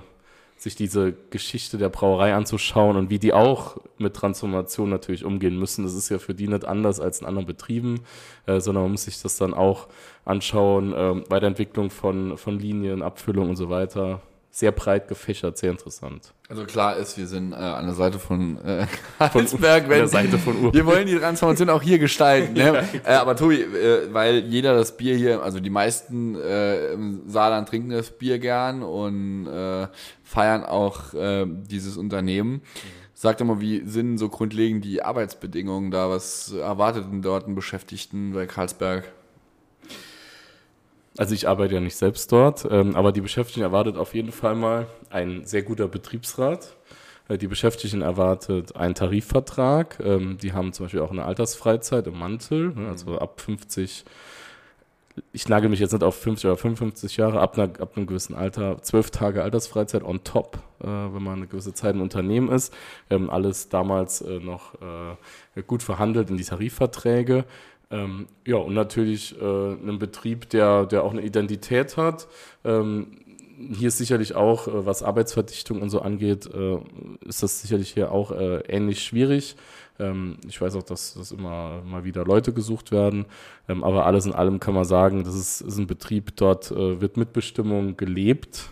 sich 0.65 0.75
diese 0.75 1.13
Geschichte 1.30 1.78
der 1.78 1.89
Brauerei 1.89 2.34
anzuschauen 2.34 2.97
und 2.97 3.12
wie 3.12 3.19
die 3.19 3.34
auch 3.34 3.78
mit 3.99 4.15
Transformation 4.15 4.89
natürlich 4.89 5.23
umgehen 5.23 5.60
müssen. 5.60 5.84
Das 5.84 5.93
ist 5.93 6.10
ja 6.10 6.17
für 6.17 6.34
die 6.34 6.47
nicht 6.47 6.65
anders 6.65 6.99
als 6.99 7.21
in 7.21 7.28
anderen 7.28 7.45
Betrieben, 7.45 8.01
äh, 8.47 8.60
sondern 8.60 8.86
man 8.86 8.91
muss 8.93 9.04
sich 9.04 9.21
das 9.21 9.38
dann 9.38 9.54
auch 9.54 9.88
anschauen, 10.25 10.91
ähm, 10.97 11.23
Weiterentwicklung 11.30 11.91
von, 11.91 12.36
von 12.38 12.58
Linien, 12.58 13.04
Abfüllung 13.04 13.49
und 13.49 13.58
so 13.58 13.69
weiter. 13.69 14.21
Sehr 14.56 14.72
breit 14.72 15.10
gefächert, 15.10 15.58
sehr 15.58 15.72
interessant. 15.72 16.34
Also 16.48 16.63
klar 16.63 16.96
ist, 16.96 17.18
wir 17.18 17.28
sind 17.28 17.52
äh, 17.52 17.56
an 17.56 17.88
der 17.88 17.94
Seite 17.94 18.20
von 18.20 18.58
äh, 18.63 18.88
Karlsberg, 19.20 19.84
An 19.84 19.89
der 19.89 20.08
Seite 20.08 20.38
von 20.38 20.56
Ur. 20.63 20.74
Wir 20.74 20.86
wollen 20.86 21.08
die 21.08 21.18
Transformation 21.18 21.70
auch 21.70 21.82
hier 21.82 22.00
gestalten. 22.00 22.54
Ne? 22.54 22.88
äh, 23.04 23.15
aber 23.15 23.36
Tobi, 23.36 23.63
äh, 23.63 24.13
weil 24.13 24.46
jeder 24.46 24.74
das 24.74 24.96
Bier 24.96 25.18
hier, 25.18 25.44
also 25.44 25.60
die 25.60 25.70
meisten 25.70 26.39
äh, 26.39 26.94
im 26.94 27.24
Saarland 27.28 27.68
trinken 27.68 27.89
das 27.89 28.12
Bier 28.12 28.39
gern 28.39 28.82
und 28.82 29.48
äh, 29.48 29.89
feiern 30.24 30.63
auch 30.63 31.13
äh, 31.13 31.46
dieses 31.46 31.98
Unternehmen. 31.98 32.62
Sag 33.13 33.39
doch 33.39 33.46
mal, 33.46 33.60
wie 33.60 33.82
sind 33.86 34.20
so 34.20 34.30
grundlegend 34.30 34.86
die 34.86 35.04
Arbeitsbedingungen 35.04 35.91
da? 35.91 36.10
Was 36.10 36.54
erwartet 36.54 37.04
denn 37.12 37.22
dort 37.22 37.46
ein 37.46 37.56
Beschäftigten 37.56 38.32
bei 38.32 38.46
Karlsberg? 38.46 39.12
Also 41.17 41.34
ich 41.34 41.47
arbeite 41.47 41.75
ja 41.75 41.80
nicht 41.80 41.95
selbst 41.95 42.32
dort, 42.32 42.67
ähm, 42.69 42.95
aber 42.95 43.12
die 43.13 43.21
Beschäftigten 43.21 43.62
erwartet 43.62 43.95
auf 43.95 44.13
jeden 44.13 44.32
Fall 44.34 44.56
mal 44.56 44.88
ein 45.10 45.45
sehr 45.45 45.63
guter 45.63 45.88
Betriebsrat. 45.88 46.75
Äh, 47.30 47.38
Die 47.38 47.47
Beschäftigten 47.47 48.01
erwartet 48.01 48.75
einen 48.75 48.95
Tarifvertrag. 48.95 49.99
Ähm, 50.04 50.38
die 50.38 50.54
haben 50.54 50.73
zum 50.73 50.86
Beispiel 50.86 51.01
auch 51.01 51.12
eine 51.12 51.25
Altersfreizeit 51.25 52.08
im 52.08 52.19
Mantel, 52.19 52.73
ne, 52.75 52.89
also 52.89 53.17
ab 53.17 53.39
50, 53.39 54.04
ich 55.32 55.47
nagel 55.47 55.69
mich 55.69 55.80
jetzt 55.80 55.93
nicht 55.93 56.04
auf 56.04 56.15
50 56.15 56.45
oder 56.45 56.58
55 56.58 57.15
Jahre, 57.17 57.39
ab, 57.39 57.58
einer, 57.58 57.80
ab 57.80 57.95
einem 57.95 58.06
gewissen 58.08 58.36
Alter, 58.36 58.82
zwölf 58.82 59.12
Tage 59.12 59.43
Altersfreizeit 59.43 60.04
on 60.04 60.23
top, 60.25 60.60
äh, 60.82 60.88
wenn 60.88 61.23
man 61.23 61.36
eine 61.38 61.47
gewisse 61.47 61.73
Zeit 61.73 61.95
im 61.95 62.01
Unternehmen 62.01 62.49
ist. 62.49 62.73
Ähm, 63.10 63.30
alles 63.30 63.69
damals 63.69 64.21
äh, 64.21 64.39
noch 64.39 64.73
äh, 65.56 65.62
gut 65.63 65.84
verhandelt 65.84 66.30
in 66.30 66.38
die 66.38 66.43
Tarifverträge. 66.43 67.45
Ähm, 67.91 68.28
ja, 68.45 68.58
und 68.58 68.74
natürlich 68.74 69.39
äh, 69.39 69.43
einen 69.43 70.00
Betrieb, 70.00 70.50
der, 70.50 70.86
der 70.86 71.04
auch 71.04 71.12
eine 71.12 71.21
Identität 71.21 71.98
hat. 71.98 72.28
Ähm, 72.63 73.19
hier 73.74 73.88
ist 73.88 73.98
sicherlich 73.98 74.36
auch, 74.36 74.67
äh, 74.67 74.86
was 74.86 75.04
Arbeitsverdichtung 75.04 75.82
und 75.82 75.89
so 75.89 76.02
angeht, 76.02 76.50
äh, 76.54 76.78
ist 77.26 77.43
das 77.43 77.62
sicherlich 77.62 77.93
hier 77.93 78.12
auch 78.12 78.32
äh, 78.32 78.60
ähnlich 78.67 79.04
schwierig. 79.04 79.56
Ähm, 80.00 80.38
ich 80.48 80.60
weiß 80.60 80.76
auch, 80.76 80.84
dass, 80.84 81.13
dass 81.13 81.32
immer 81.32 81.82
mal 81.84 82.04
wieder 82.04 82.26
Leute 82.26 82.54
gesucht 82.54 82.91
werden. 82.91 83.26
Ähm, 83.69 83.84
aber 83.84 84.06
alles 84.06 84.26
in 84.26 84.34
allem 84.34 84.60
kann 84.60 84.74
man 84.74 84.86
sagen, 84.86 85.24
das 85.24 85.36
ist, 85.36 85.62
ist 85.62 85.78
ein 85.78 85.88
Betrieb, 85.88 86.36
dort 86.36 86.71
äh, 86.71 87.02
wird 87.02 87.17
Mitbestimmung 87.17 87.98
gelebt. 87.98 88.69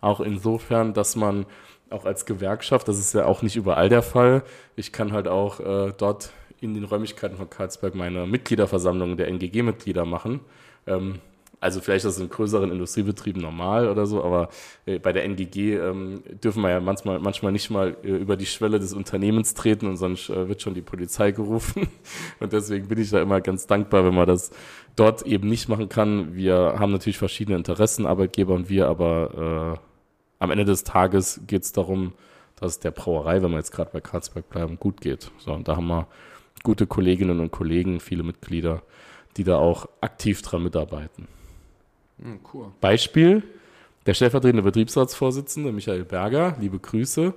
Auch 0.00 0.20
insofern, 0.20 0.94
dass 0.94 1.16
man 1.16 1.46
auch 1.90 2.04
als 2.04 2.26
Gewerkschaft, 2.26 2.88
das 2.88 2.98
ist 2.98 3.14
ja 3.14 3.26
auch 3.26 3.42
nicht 3.42 3.56
überall 3.56 3.88
der 3.88 4.02
Fall, 4.02 4.42
ich 4.76 4.92
kann 4.92 5.12
halt 5.12 5.28
auch 5.28 5.60
äh, 5.60 5.92
dort 5.96 6.30
in 6.62 6.72
den 6.74 6.84
Räumlichkeiten 6.84 7.36
von 7.36 7.50
Karlsberg 7.50 7.94
meine 7.94 8.26
Mitgliederversammlung 8.26 9.18
der 9.18 9.28
NGG-Mitglieder 9.28 10.06
machen. 10.06 10.40
Ähm, 10.86 11.20
Also 11.60 11.80
vielleicht 11.80 12.04
ist 12.04 12.16
es 12.16 12.20
in 12.20 12.28
größeren 12.28 12.72
Industriebetrieben 12.72 13.40
normal 13.40 13.88
oder 13.88 14.04
so, 14.04 14.24
aber 14.24 14.48
äh, 14.84 14.98
bei 14.98 15.12
der 15.12 15.22
NGG 15.22 15.76
ähm, 15.76 16.22
dürfen 16.42 16.60
wir 16.62 16.70
ja 16.70 16.80
manchmal, 16.80 17.20
manchmal 17.20 17.52
nicht 17.52 17.70
mal 17.70 17.96
äh, 18.02 18.08
über 18.08 18.36
die 18.36 18.46
Schwelle 18.46 18.80
des 18.80 18.92
Unternehmens 18.94 19.54
treten 19.54 19.86
und 19.86 19.96
sonst 19.96 20.28
äh, 20.28 20.48
wird 20.48 20.60
schon 20.60 20.74
die 20.74 20.82
Polizei 20.82 21.30
gerufen. 21.30 21.86
Und 22.40 22.52
deswegen 22.52 22.88
bin 22.88 22.98
ich 22.98 23.10
da 23.10 23.22
immer 23.22 23.40
ganz 23.40 23.68
dankbar, 23.68 24.04
wenn 24.04 24.14
man 24.14 24.26
das 24.26 24.50
dort 24.96 25.22
eben 25.24 25.48
nicht 25.48 25.68
machen 25.68 25.88
kann. 25.88 26.34
Wir 26.34 26.74
haben 26.80 26.90
natürlich 26.90 27.18
verschiedene 27.18 27.56
Interessen, 27.56 28.06
Arbeitgeber 28.06 28.54
und 28.54 28.68
wir, 28.68 28.88
aber 28.88 29.78
äh, 29.78 30.42
am 30.42 30.50
Ende 30.50 30.64
des 30.64 30.82
Tages 30.82 31.42
geht 31.46 31.62
es 31.62 31.70
darum, 31.70 32.12
dass 32.56 32.72
es 32.72 32.78
der 32.80 32.90
Brauerei, 32.90 33.40
wenn 33.40 33.52
wir 33.52 33.58
jetzt 33.58 33.70
gerade 33.72 33.90
bei 33.92 34.00
Karlsberg 34.00 34.48
bleiben, 34.48 34.78
gut 34.80 35.00
geht. 35.00 35.30
So, 35.38 35.52
und 35.52 35.68
da 35.68 35.76
haben 35.76 35.86
wir 35.86 36.08
gute 36.62 36.86
Kolleginnen 36.86 37.40
und 37.40 37.50
Kollegen, 37.50 38.00
viele 38.00 38.22
Mitglieder, 38.22 38.82
die 39.36 39.44
da 39.44 39.56
auch 39.56 39.88
aktiv 40.00 40.42
dran 40.42 40.62
mitarbeiten. 40.62 41.28
Hm, 42.20 42.40
cool. 42.52 42.66
Beispiel, 42.80 43.42
der 44.06 44.14
stellvertretende 44.14 44.62
Betriebsratsvorsitzende 44.62 45.72
Michael 45.72 46.04
Berger, 46.04 46.56
liebe 46.60 46.78
Grüße, 46.78 47.34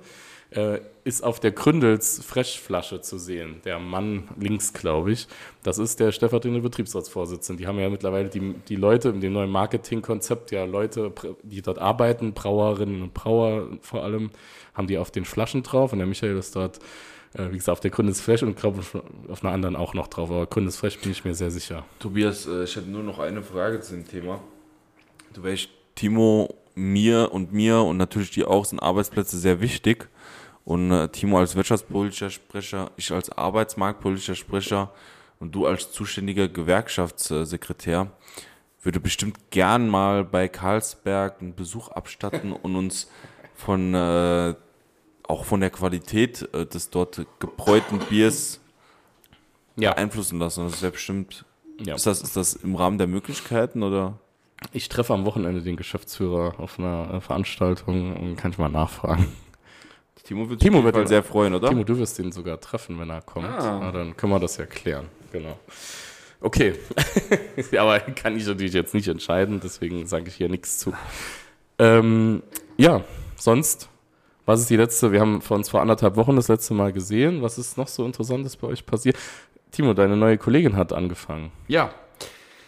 äh, 0.50 0.80
ist 1.04 1.22
auf 1.22 1.38
der 1.38 1.52
Gründels 1.52 2.22
Freshflasche 2.24 3.00
zu 3.00 3.18
sehen. 3.18 3.60
Der 3.64 3.78
Mann 3.78 4.28
links, 4.38 4.72
glaube 4.72 5.12
ich. 5.12 5.28
Das 5.62 5.78
ist 5.78 6.00
der 6.00 6.12
stellvertretende 6.12 6.62
Betriebsratsvorsitzende. 6.62 7.62
Die 7.62 7.66
haben 7.66 7.78
ja 7.78 7.88
mittlerweile 7.88 8.28
die, 8.28 8.54
die 8.68 8.76
Leute 8.76 9.10
in 9.10 9.20
dem 9.20 9.32
neuen 9.32 9.50
Marketingkonzept, 9.50 10.50
ja 10.50 10.64
Leute, 10.64 11.12
die 11.42 11.62
dort 11.62 11.78
arbeiten, 11.78 12.32
Brauerinnen 12.32 13.02
und 13.02 13.14
Brauer 13.14 13.68
vor 13.80 14.02
allem, 14.02 14.30
haben 14.74 14.88
die 14.88 14.98
auf 14.98 15.10
den 15.10 15.24
Flaschen 15.24 15.62
drauf 15.62 15.92
und 15.92 15.98
der 15.98 16.06
Michael 16.06 16.36
ist 16.36 16.56
dort 16.56 16.80
äh, 17.36 17.50
wie 17.50 17.56
gesagt, 17.56 17.70
auf 17.70 17.80
der 17.80 17.90
Gründels 17.90 18.20
Fresh 18.20 18.42
und 18.42 18.56
glaube 18.56 18.82
auf 19.28 19.44
einer 19.44 19.52
anderen 19.52 19.76
auch 19.76 19.94
noch 19.94 20.08
drauf. 20.08 20.30
Aber 20.30 20.46
Gründels 20.46 20.76
Fresh 20.76 20.98
bin 21.00 21.12
ich 21.12 21.24
mir 21.24 21.34
sehr 21.34 21.50
sicher. 21.50 21.84
Tobias, 21.98 22.46
äh, 22.46 22.64
ich 22.64 22.76
hätte 22.76 22.88
nur 22.88 23.02
noch 23.02 23.18
eine 23.18 23.42
Frage 23.42 23.80
zu 23.80 23.94
dem 23.94 24.06
Thema. 24.06 24.40
Du 25.32 25.42
weißt, 25.42 25.68
Timo, 25.94 26.54
mir 26.74 27.32
und 27.32 27.52
mir 27.52 27.80
und 27.80 27.96
natürlich 27.96 28.30
dir 28.30 28.48
auch 28.48 28.64
sind 28.64 28.80
Arbeitsplätze 28.80 29.38
sehr 29.38 29.60
wichtig. 29.60 30.08
Und 30.64 30.90
äh, 30.90 31.08
Timo 31.08 31.38
als 31.38 31.54
wirtschaftspolitischer 31.54 32.30
Sprecher, 32.30 32.90
ich 32.96 33.12
als 33.12 33.30
arbeitsmarktpolitischer 33.30 34.34
Sprecher 34.34 34.92
und 35.38 35.54
du 35.54 35.66
als 35.66 35.92
zuständiger 35.92 36.48
Gewerkschaftssekretär 36.48 38.10
würde 38.82 39.00
bestimmt 39.00 39.50
gern 39.50 39.88
mal 39.88 40.24
bei 40.24 40.48
Karlsberg 40.48 41.40
einen 41.40 41.54
Besuch 41.54 41.88
abstatten 41.88 42.52
und 42.52 42.76
uns 42.76 43.10
von 43.54 43.94
äh, 43.94 44.54
auch 45.28 45.44
von 45.44 45.60
der 45.60 45.70
Qualität 45.70 46.48
äh, 46.54 46.66
des 46.66 46.90
dort 46.90 47.24
gebräuten 47.38 47.98
Biers 48.10 48.60
Ja. 49.76 49.92
beeinflussen 49.92 50.38
lassen. 50.38 50.64
Das 50.64 50.74
ist 50.74 50.82
ja 50.82 50.90
bestimmt. 50.90 51.44
Ja. 51.84 51.94
Ist, 51.96 52.06
das, 52.06 52.22
ist 52.22 52.36
das 52.36 52.54
im 52.54 52.74
Rahmen 52.76 52.98
der 52.98 53.06
Möglichkeiten 53.06 53.82
oder? 53.82 54.18
Ich 54.72 54.88
treffe 54.88 55.12
am 55.12 55.26
Wochenende 55.26 55.60
den 55.62 55.76
Geschäftsführer 55.76 56.54
auf 56.58 56.78
einer 56.78 57.14
äh, 57.14 57.20
Veranstaltung 57.20 58.16
und 58.16 58.36
kann 58.36 58.52
ich 58.52 58.58
mal 58.58 58.70
nachfragen. 58.70 59.26
Timo 60.24 60.48
wird 60.48 60.60
Timo 60.62 60.78
sich 60.78 60.84
jeden 60.86 60.94
wird 60.96 61.04
ihn- 61.04 61.08
sehr 61.08 61.22
freuen, 61.22 61.54
oder? 61.54 61.68
Timo, 61.68 61.84
du 61.84 61.98
wirst 61.98 62.18
ihn 62.18 62.32
sogar 62.32 62.58
treffen, 62.60 62.98
wenn 62.98 63.10
er 63.10 63.20
kommt. 63.22 63.46
Ah. 63.46 63.78
Na, 63.80 63.92
dann 63.92 64.16
können 64.16 64.32
wir 64.32 64.40
das 64.40 64.56
ja 64.56 64.64
klären. 64.66 65.06
Genau. 65.30 65.58
Okay. 66.40 66.74
Aber 67.78 68.00
kann 68.00 68.36
ich 68.36 68.46
natürlich 68.46 68.72
jetzt 68.72 68.94
nicht 68.94 69.08
entscheiden, 69.08 69.60
deswegen 69.62 70.06
sage 70.06 70.28
ich 70.28 70.34
hier 70.34 70.48
nichts 70.48 70.78
zu. 70.78 70.92
Ähm, 71.78 72.42
ja, 72.78 73.04
sonst, 73.36 73.88
was 74.46 74.60
ist 74.60 74.70
die 74.70 74.76
letzte? 74.76 75.12
Wir 75.12 75.20
haben 75.20 75.42
vor 75.42 75.56
uns 75.56 75.68
vor 75.68 75.82
anderthalb 75.82 76.16
Wochen 76.16 76.36
das 76.36 76.48
letzte 76.48 76.72
Mal 76.72 76.92
gesehen. 76.92 77.42
Was 77.42 77.58
ist 77.58 77.76
noch 77.76 77.88
so 77.88 78.06
Interessantes 78.06 78.56
bei 78.56 78.68
euch 78.68 78.86
passiert? 78.86 79.16
Timo, 79.70 79.92
deine 79.92 80.16
neue 80.16 80.38
Kollegin 80.38 80.76
hat 80.76 80.92
angefangen. 80.94 81.52
Ja, 81.68 81.90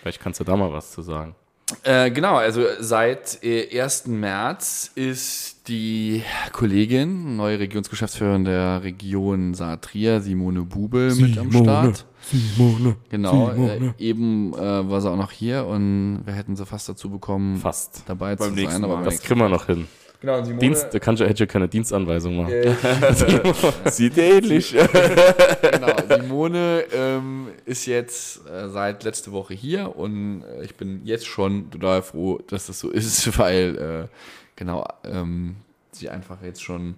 Vielleicht 0.01 0.21
kannst 0.23 0.41
du 0.41 0.45
da 0.45 0.57
mal 0.57 0.73
was 0.73 0.93
zu 0.93 1.03
sagen. 1.03 1.35
Äh, 1.83 2.11
genau, 2.11 2.37
also 2.37 2.65
seit 2.81 3.45
äh, 3.45 3.79
1. 3.79 4.07
März 4.07 4.91
ist 4.95 5.69
die 5.69 6.23
Kollegin, 6.53 7.37
neue 7.37 7.59
Regionsgeschäftsführerin 7.59 8.47
der 8.47 8.83
Region 8.83 9.53
Saar-Trier, 9.53 10.23
Simone 10.23 10.63
Bubel, 10.63 11.15
mit 11.15 11.37
am 11.37 11.53
Start. 11.53 12.07
Simone. 12.23 12.97
Genau, 13.11 13.51
äh, 13.51 13.93
eben 13.99 14.55
äh, 14.55 14.89
war 14.89 15.03
sie 15.03 15.11
auch 15.11 15.17
noch 15.17 15.31
hier 15.31 15.67
und 15.67 16.23
wir 16.25 16.33
hätten 16.33 16.57
sie 16.57 16.65
fast 16.65 16.89
dazu 16.89 17.11
bekommen, 17.11 17.59
Fast. 17.59 18.03
dabei 18.07 18.35
Beim 18.37 18.49
zu 18.49 18.55
nächsten 18.55 18.73
sein. 18.73 18.85
Aber 18.85 18.95
Mal. 18.95 19.05
beim 19.05 19.13
Das 19.13 19.21
kriegen 19.21 19.41
wir 19.41 19.51
noch 19.51 19.67
hin. 19.67 19.89
Genau, 20.21 20.39
und 20.39 20.47
Simone, 20.47 20.61
Dienst, 20.61 20.89
da 20.91 20.99
kannst 20.99 21.21
du, 21.21 21.29
hätte 21.29 21.45
ich 21.45 21.51
keine 21.51 21.69
Dienstanweisung 21.69 22.37
machen. 22.37 22.53
Sieht 23.91 24.19
ähnlich. 24.19 24.73
genau, 24.73 25.95
Simone 26.09 26.85
ähm, 26.93 27.49
ist 27.65 27.87
jetzt 27.87 28.45
äh, 28.49 28.69
seit 28.69 29.05
letzte 29.05 29.31
Woche 29.31 29.55
hier 29.55 29.97
und 29.97 30.43
äh, 30.43 30.65
ich 30.65 30.75
bin 30.75 31.03
jetzt 31.05 31.27
schon 31.27 31.71
total 31.71 32.03
froh, 32.03 32.41
dass 32.49 32.67
das 32.67 32.81
so 32.81 32.91
ist, 32.91 33.39
weil 33.39 34.09
äh, 34.11 34.17
genau 34.57 34.89
ähm, 35.05 35.57
sie 35.93 36.09
einfach 36.09 36.43
jetzt 36.43 36.65
schon 36.65 36.97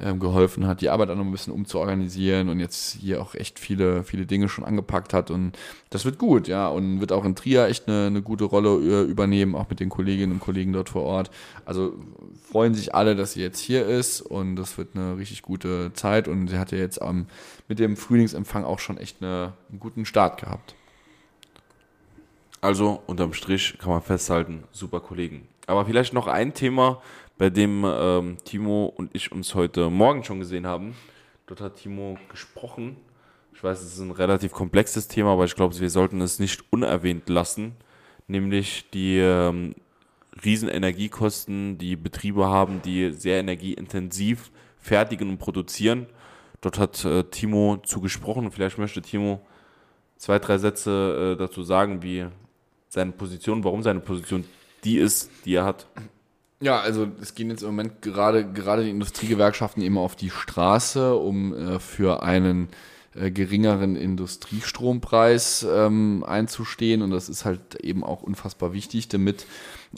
ähm, 0.00 0.20
geholfen 0.20 0.66
hat, 0.66 0.80
die 0.80 0.90
Arbeit 0.90 1.10
auch 1.10 1.16
noch 1.16 1.24
ein 1.24 1.30
bisschen 1.30 1.52
umzuorganisieren 1.52 2.48
und 2.48 2.60
jetzt 2.60 2.98
hier 3.00 3.20
auch 3.20 3.34
echt 3.34 3.58
viele, 3.58 4.04
viele 4.04 4.26
Dinge 4.26 4.48
schon 4.48 4.64
angepackt 4.64 5.12
hat 5.12 5.30
und 5.30 5.52
das 5.90 6.04
wird 6.04 6.18
gut, 6.18 6.48
ja, 6.48 6.68
und 6.68 7.00
wird 7.00 7.12
auch 7.12 7.24
in 7.24 7.34
Trier 7.34 7.66
echt 7.66 7.88
eine, 7.88 8.06
eine 8.06 8.22
gute 8.22 8.44
Rolle 8.44 8.70
äh, 8.76 9.02
übernehmen, 9.04 9.54
auch 9.54 9.68
mit 9.68 9.80
den 9.80 9.88
Kolleginnen 9.88 10.32
und 10.32 10.40
Kollegen 10.40 10.72
dort 10.72 10.88
vor 10.88 11.02
Ort. 11.02 11.30
Also 11.64 11.94
freuen 12.50 12.74
sich 12.74 12.94
alle, 12.94 13.16
dass 13.16 13.32
sie 13.32 13.42
jetzt 13.42 13.60
hier 13.60 13.86
ist 13.86 14.20
und 14.20 14.56
das 14.56 14.78
wird 14.78 14.90
eine 14.94 15.16
richtig 15.16 15.42
gute 15.42 15.92
Zeit 15.94 16.28
und 16.28 16.48
sie 16.48 16.58
hatte 16.58 16.76
jetzt 16.76 17.00
am, 17.00 17.26
mit 17.68 17.78
dem 17.78 17.96
Frühlingsempfang 17.96 18.64
auch 18.64 18.78
schon 18.78 18.98
echt 18.98 19.22
eine, 19.22 19.54
einen 19.70 19.80
guten 19.80 20.04
Start 20.04 20.40
gehabt. 20.40 20.74
Also 22.60 23.02
unterm 23.06 23.32
Strich 23.32 23.76
kann 23.78 23.90
man 23.90 24.02
festhalten, 24.02 24.64
super 24.72 25.00
Kollegen. 25.00 25.46
Aber 25.66 25.84
vielleicht 25.84 26.12
noch 26.12 26.26
ein 26.26 26.54
Thema, 26.54 27.02
bei 27.38 27.50
dem 27.50 27.84
ähm, 27.84 28.38
Timo 28.44 28.86
und 28.86 29.14
ich 29.14 29.32
uns 29.32 29.54
heute 29.54 29.90
Morgen 29.90 30.24
schon 30.24 30.40
gesehen 30.40 30.66
haben. 30.66 30.94
Dort 31.46 31.60
hat 31.60 31.76
Timo 31.76 32.18
gesprochen. 32.30 32.96
Ich 33.54 33.62
weiß, 33.62 33.80
es 33.82 33.94
ist 33.94 34.00
ein 34.00 34.10
relativ 34.10 34.52
komplexes 34.52 35.08
Thema, 35.08 35.32
aber 35.32 35.44
ich 35.44 35.54
glaube, 35.54 35.78
wir 35.78 35.90
sollten 35.90 36.20
es 36.20 36.38
nicht 36.38 36.64
unerwähnt 36.70 37.28
lassen. 37.28 37.76
Nämlich 38.26 38.90
die 38.90 39.18
ähm, 39.18 39.74
riesen 40.44 40.68
Energiekosten, 40.68 41.78
die 41.78 41.96
Betriebe 41.96 42.46
haben, 42.46 42.82
die 42.82 43.12
sehr 43.12 43.38
energieintensiv 43.38 44.50
fertigen 44.78 45.30
und 45.30 45.38
produzieren. 45.38 46.06
Dort 46.60 46.78
hat 46.78 47.04
äh, 47.04 47.24
Timo 47.24 47.78
zugesprochen. 47.84 48.50
Vielleicht 48.50 48.78
möchte 48.78 49.02
Timo 49.02 49.40
zwei, 50.16 50.38
drei 50.38 50.58
Sätze 50.58 51.34
äh, 51.34 51.38
dazu 51.38 51.62
sagen, 51.62 52.02
wie 52.02 52.26
seine 52.88 53.12
Position, 53.12 53.62
warum 53.62 53.82
seine 53.82 54.00
Position 54.00 54.44
die 54.84 54.98
ist, 54.98 55.30
die 55.44 55.54
er 55.54 55.64
hat. 55.64 55.86
Ja, 56.60 56.80
also 56.80 57.08
es 57.20 57.34
gehen 57.34 57.50
jetzt 57.50 57.62
im 57.62 57.68
Moment 57.68 58.00
gerade 58.00 58.50
gerade 58.50 58.82
die 58.84 58.90
Industriegewerkschaften 58.90 59.82
eben 59.82 59.98
auf 59.98 60.16
die 60.16 60.30
Straße, 60.30 61.14
um 61.14 61.54
äh, 61.54 61.78
für 61.78 62.22
einen 62.22 62.68
äh, 63.14 63.30
geringeren 63.30 63.94
Industriestrompreis 63.94 65.66
ähm, 65.70 66.24
einzustehen. 66.26 67.02
Und 67.02 67.10
das 67.10 67.28
ist 67.28 67.44
halt 67.44 67.76
eben 67.76 68.04
auch 68.04 68.22
unfassbar 68.22 68.72
wichtig, 68.72 69.08
damit 69.08 69.46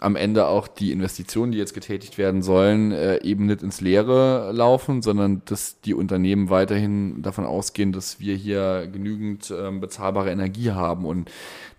am 0.01 0.17
Ende 0.17 0.47
auch 0.47 0.69
die 0.69 0.93
Investitionen, 0.93 1.53
die 1.53 1.59
jetzt 1.59 1.75
getätigt 1.75 2.19
werden 2.19 2.43
sollen, 2.43 2.93
äh, 2.93 3.23
eben 3.23 3.47
nicht 3.47 3.63
ins 3.63 3.81
Leere 3.81 4.53
laufen, 4.53 5.03
sondern 5.03 5.43
dass 5.45 5.81
die 5.81 5.95
Unternehmen 5.95 6.51
weiterhin 6.51 7.23
davon 7.23 7.45
ausgehen, 7.45 7.93
dass 7.93 8.21
wir 8.21 8.35
hier 8.35 8.89
genügend 8.93 9.53
ähm, 9.57 9.81
bezahlbare 9.81 10.31
Energie 10.31 10.73
haben 10.73 11.05
und 11.05 11.31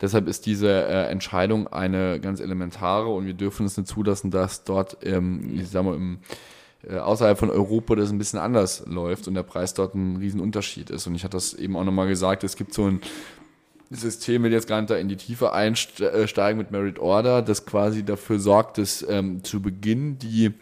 deshalb 0.02 0.28
ist 0.28 0.46
diese 0.46 0.70
äh, 0.70 1.10
Entscheidung 1.10 1.68
eine 1.68 2.20
ganz 2.20 2.40
elementare 2.40 3.10
und 3.10 3.26
wir 3.26 3.34
dürfen 3.34 3.66
es 3.66 3.78
nicht 3.78 3.88
zulassen, 3.88 4.32
dass 4.32 4.64
dort, 4.64 4.98
ähm, 5.04 5.52
ich 5.56 5.70
sag 5.70 5.84
mal, 5.84 5.96
im 5.96 6.20
äh, 6.88 6.98
außerhalb 6.98 7.38
von 7.38 7.50
Europa 7.50 7.96
das 7.96 8.10
ein 8.10 8.18
bisschen 8.18 8.40
anders 8.40 8.84
läuft 8.88 9.28
und 9.28 9.34
der 9.34 9.44
Preis 9.44 9.74
dort 9.74 9.96
ein 9.96 10.16
Riesenunterschied 10.16 10.90
ist. 10.90 11.08
Und 11.08 11.16
ich 11.16 11.26
hatte 11.26 11.36
das 11.36 11.54
eben 11.54 11.76
auch 11.76 11.84
nochmal 11.84 12.08
gesagt, 12.08 12.44
es 12.46 12.56
gibt 12.56 12.74
so 12.74 12.86
ein 12.86 13.02
System, 13.90 14.44
will 14.44 14.52
jetzt 14.52 14.68
gar 14.68 14.80
nicht 14.82 14.90
da 14.90 14.96
in 14.96 15.10
die 15.10 15.18
Tiefe 15.18 15.52
einsteigen 15.52 16.58
mit 16.58 16.72
Merit 16.72 17.00
Order, 17.00 17.42
das 17.42 17.66
quasi 17.66 18.04
dafür 18.04 18.40
sorgt, 18.40 18.78
dass 18.78 19.06
ähm, 19.08 19.44
zu 19.44 19.62
Beginn 19.62 20.20
die 20.20 20.54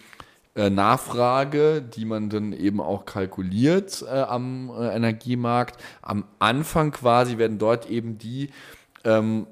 äh, 0.56 0.70
Nachfrage, 0.70 1.82
die 1.82 2.06
man 2.06 2.30
dann 2.30 2.54
eben 2.54 2.80
auch 2.80 3.06
kalkuliert 3.06 4.04
äh, 4.08 4.22
am 4.22 4.70
äh, 4.70 4.96
Energiemarkt, 4.96 5.80
am 6.02 6.26
Anfang 6.40 6.92
quasi 6.92 7.38
werden 7.38 7.60
dort 7.60 7.90
eben 7.90 8.18
die 8.18 8.50
ähm, 9.04 9.46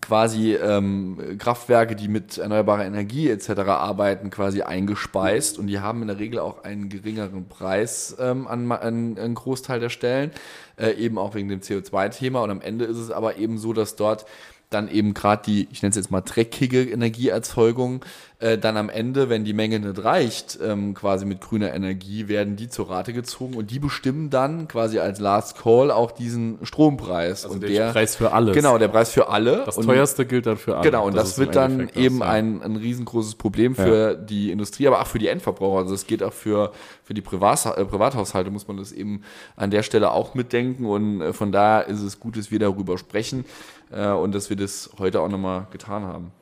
quasi 0.00 0.54
ähm, 0.54 1.36
Kraftwerke, 1.38 1.96
die 1.96 2.08
mit 2.08 2.38
erneuerbarer 2.38 2.84
Energie 2.84 3.28
etc. 3.28 3.50
arbeiten, 3.66 4.30
quasi 4.30 4.62
eingespeist 4.62 5.58
und 5.58 5.66
die 5.66 5.80
haben 5.80 6.02
in 6.02 6.08
der 6.08 6.18
Regel 6.18 6.38
auch 6.38 6.62
einen 6.64 6.88
geringeren 6.88 7.48
Preis 7.48 8.16
ähm, 8.20 8.46
an, 8.46 8.70
an 8.70 9.18
einen 9.18 9.34
Großteil 9.34 9.80
der 9.80 9.88
Stellen, 9.88 10.30
äh, 10.76 10.92
eben 10.92 11.18
auch 11.18 11.34
wegen 11.34 11.48
dem 11.48 11.60
CO2-Thema 11.60 12.42
und 12.42 12.50
am 12.50 12.60
Ende 12.60 12.84
ist 12.84 12.98
es 12.98 13.10
aber 13.10 13.36
eben 13.36 13.58
so, 13.58 13.72
dass 13.72 13.96
dort 13.96 14.26
dann 14.70 14.88
eben 14.88 15.14
gerade 15.14 15.42
die, 15.44 15.68
ich 15.72 15.82
nenne 15.82 15.90
es 15.90 15.96
jetzt 15.96 16.12
mal 16.12 16.20
dreckige 16.20 16.82
Energieerzeugung, 16.84 18.04
äh, 18.38 18.56
dann 18.56 18.76
am 18.76 18.88
Ende, 18.88 19.28
wenn 19.28 19.44
die 19.44 19.52
Menge 19.52 19.80
nicht 19.80 20.02
reicht, 20.02 20.60
ähm, 20.62 20.94
quasi 20.94 21.26
mit 21.26 21.40
grüner 21.40 21.74
Energie, 21.74 22.28
werden 22.28 22.54
die 22.54 22.68
zur 22.68 22.88
Rate 22.88 23.12
gezogen 23.12 23.54
und 23.54 23.72
die 23.72 23.80
bestimmen 23.80 24.30
dann 24.30 24.68
quasi 24.68 25.00
als 25.00 25.18
Last 25.18 25.60
Call 25.60 25.90
auch 25.90 26.12
diesen 26.12 26.58
Strompreis. 26.62 27.44
Also 27.44 27.56
und 27.56 27.68
der, 27.68 27.90
Preis 27.90 28.14
für 28.14 28.32
alles. 28.32 28.54
Genau, 28.54 28.78
der 28.78 28.88
Preis 28.88 29.10
für 29.10 29.28
alle. 29.28 29.64
Das 29.66 29.76
und, 29.76 29.86
teuerste 29.86 30.24
gilt 30.24 30.46
dann 30.46 30.56
für 30.56 30.76
alle. 30.76 30.88
Genau, 30.88 31.04
und 31.04 31.16
das, 31.16 31.30
ist 31.30 31.38
im 31.38 31.44
wird 31.46 31.56
dann 31.56 31.72
Endeffekt 31.72 31.96
das, 31.96 32.04
eben 32.04 32.18
ja. 32.20 32.26
ein, 32.26 32.62
ein 32.62 32.76
riesengroßes 32.76 33.34
Problem 33.34 33.74
für 33.74 34.14
die 34.14 34.52
Industrie, 34.52 34.86
aber 34.86 35.00
auch 35.02 35.06
für 35.08 35.18
die 35.18 35.26
Endverbraucher. 35.26 35.80
Also 35.80 35.94
es 35.94 36.06
geht 36.06 36.22
auch 36.22 36.32
für, 36.32 36.72
für 37.02 37.14
die 37.14 37.22
Privat, 37.22 37.66
äh, 37.66 37.84
Privathaushalte, 37.84 38.52
muss 38.52 38.68
man 38.68 38.76
das 38.76 38.92
eben 38.92 39.22
an 39.56 39.72
der 39.72 39.82
Stelle 39.82 40.12
auch 40.12 40.34
mitdenken. 40.34 40.86
Und 40.86 41.20
äh, 41.20 41.32
von 41.32 41.50
daher 41.50 41.88
ist 41.88 42.02
es 42.02 42.20
gut, 42.20 42.36
dass 42.36 42.52
wir 42.52 42.60
darüber 42.60 42.98
sprechen 42.98 43.44
äh, 43.90 44.08
und 44.08 44.34
dass 44.34 44.50
wir 44.50 44.56
das 44.56 44.90
heute 44.98 45.20
auch 45.20 45.28
nochmal 45.28 45.66
getan 45.70 46.04
haben. 46.04 46.32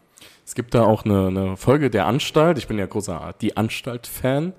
Es 0.45 0.55
gibt 0.55 0.75
da 0.75 0.85
auch 0.85 1.05
eine, 1.05 1.27
eine 1.27 1.57
Folge 1.57 1.91
der 1.91 2.07
Anstalt. 2.07 2.57
Ich 2.59 2.67
bin 2.69 2.79
ja 2.79 2.87
großer 2.87 3.35
Die 3.41 3.57
Anstalt-Fan. 3.57 4.55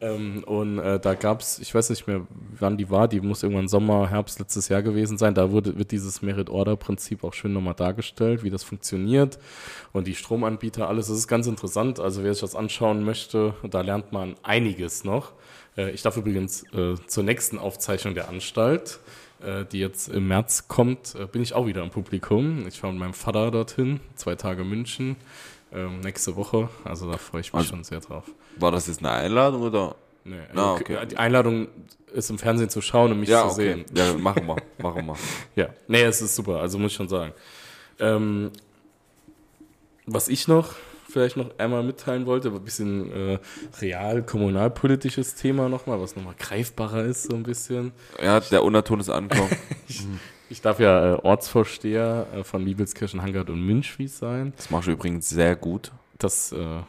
Ähm, 0.00 0.44
und 0.44 0.78
äh, 0.78 1.00
da 1.00 1.14
gab 1.14 1.40
es, 1.40 1.58
ich 1.58 1.74
weiß 1.74 1.90
nicht 1.90 2.06
mehr, 2.06 2.26
wann 2.58 2.76
die 2.76 2.88
war, 2.88 3.08
die 3.08 3.20
muss 3.20 3.42
irgendwann 3.42 3.68
Sommer, 3.68 4.08
Herbst 4.08 4.38
letztes 4.38 4.68
Jahr 4.68 4.82
gewesen 4.82 5.18
sein. 5.18 5.34
Da 5.34 5.50
wurde, 5.50 5.76
wird 5.76 5.90
dieses 5.90 6.22
Merit-Order-Prinzip 6.22 7.24
auch 7.24 7.34
schön 7.34 7.52
nochmal 7.52 7.74
dargestellt, 7.74 8.42
wie 8.44 8.50
das 8.50 8.62
funktioniert 8.62 9.38
und 9.92 10.06
die 10.06 10.14
Stromanbieter, 10.14 10.88
alles. 10.88 11.08
Das 11.08 11.18
ist 11.18 11.28
ganz 11.28 11.46
interessant. 11.46 11.98
Also 11.98 12.22
wer 12.22 12.32
sich 12.32 12.40
das 12.40 12.54
anschauen 12.54 13.04
möchte, 13.04 13.54
da 13.68 13.80
lernt 13.80 14.12
man 14.12 14.36
einiges 14.42 15.04
noch. 15.04 15.32
Äh, 15.76 15.90
ich 15.90 16.02
darf 16.02 16.16
übrigens 16.16 16.62
äh, 16.72 16.94
zur 17.06 17.24
nächsten 17.24 17.58
Aufzeichnung 17.58 18.14
der 18.14 18.28
Anstalt, 18.28 19.00
die 19.72 19.78
jetzt 19.78 20.08
im 20.08 20.28
März 20.28 20.66
kommt, 20.68 21.14
äh, 21.14 21.26
bin 21.26 21.42
ich 21.42 21.54
auch 21.54 21.66
wieder 21.66 21.82
im 21.82 21.90
Publikum. 21.90 22.66
Ich 22.66 22.80
fahre 22.80 22.92
mit 22.92 23.00
meinem 23.00 23.14
Vater 23.14 23.50
dorthin, 23.50 24.00
zwei 24.16 24.34
Tage 24.34 24.64
München. 24.64 25.16
Ähm, 25.72 26.00
nächste 26.00 26.34
Woche, 26.36 26.68
also 26.84 27.10
da 27.10 27.18
freue 27.18 27.42
ich 27.42 27.52
mich 27.52 27.58
Also- 27.58 27.70
schon 27.70 27.84
sehr 27.84 28.00
drauf. 28.00 28.24
War 28.56 28.72
das 28.72 28.86
jetzt 28.86 29.00
eine 29.00 29.10
Einladung 29.10 29.62
oder? 29.62 29.94
Nee, 30.24 30.36
Ah, 30.54 30.74
okay. 30.74 30.98
Die 31.06 31.16
Einladung 31.16 31.68
ist 32.12 32.30
im 32.30 32.38
Fernsehen 32.38 32.68
zu 32.70 32.80
schauen 32.80 33.12
und 33.12 33.20
mich 33.20 33.28
Ja, 33.28 33.42
zu 33.48 33.52
okay. 33.54 33.84
sehen. 33.84 33.84
Ja, 33.94 34.14
machen 34.14 34.46
wir, 34.46 34.56
machen 34.78 35.06
wir. 35.06 35.16
Ja, 35.56 35.68
nee, 35.86 36.02
es 36.02 36.20
ist 36.22 36.34
super, 36.34 36.60
also 36.60 36.78
muss 36.78 36.90
ich 36.92 36.96
schon 36.96 37.08
sagen. 37.08 37.32
Ähm, 38.00 38.50
was 40.06 40.28
ich 40.28 40.48
noch 40.48 40.74
vielleicht 41.08 41.36
noch 41.36 41.50
einmal 41.58 41.82
mitteilen 41.82 42.26
wollte, 42.26 42.48
ein 42.48 42.62
bisschen 42.62 43.12
äh, 43.12 43.38
real 43.80 44.22
kommunalpolitisches 44.22 45.34
Thema 45.34 45.68
nochmal, 45.68 46.00
was 46.00 46.16
nochmal 46.16 46.34
greifbarer 46.38 47.04
ist 47.04 47.24
so 47.24 47.34
ein 47.34 47.42
bisschen. 47.42 47.92
Ja, 48.22 48.40
der 48.40 48.62
Unterton 48.62 49.00
ist 49.00 49.10
angekommen. 49.10 49.50
Ich 50.50 50.62
darf 50.62 50.80
ja 50.80 51.14
äh, 51.14 51.18
Ortsvorsteher 51.22 52.26
äh, 52.34 52.42
von 52.42 52.64
Liebelskirchen, 52.64 53.20
Hangard 53.20 53.50
und 53.50 53.60
Münchwies 53.60 54.18
sein. 54.18 54.54
Das 54.56 54.70
machst 54.70 54.88
du 54.88 54.92
übrigens 54.92 55.28
sehr 55.28 55.56
gut. 55.56 55.92
Das 56.16 56.52
äh, 56.52 56.80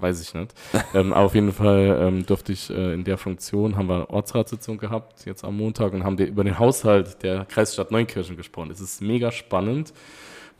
weiß 0.00 0.22
ich 0.22 0.32
nicht. 0.34 0.54
ähm, 0.94 1.12
aber 1.12 1.26
auf 1.26 1.34
jeden 1.34 1.52
Fall 1.52 1.98
ähm, 2.00 2.24
durfte 2.24 2.52
ich 2.52 2.70
äh, 2.70 2.94
in 2.94 3.04
der 3.04 3.18
Funktion, 3.18 3.76
haben 3.76 3.88
wir 3.88 4.08
Ortsratssitzung 4.10 4.78
gehabt, 4.78 5.26
jetzt 5.26 5.44
am 5.44 5.56
Montag, 5.56 5.92
und 5.92 6.04
haben 6.04 6.16
über 6.18 6.44
den 6.44 6.58
Haushalt 6.58 7.22
der 7.22 7.44
Kreisstadt 7.44 7.90
Neunkirchen 7.90 8.36
gesprochen. 8.36 8.70
Es 8.70 8.80
ist 8.80 9.02
mega 9.02 9.32
spannend, 9.32 9.92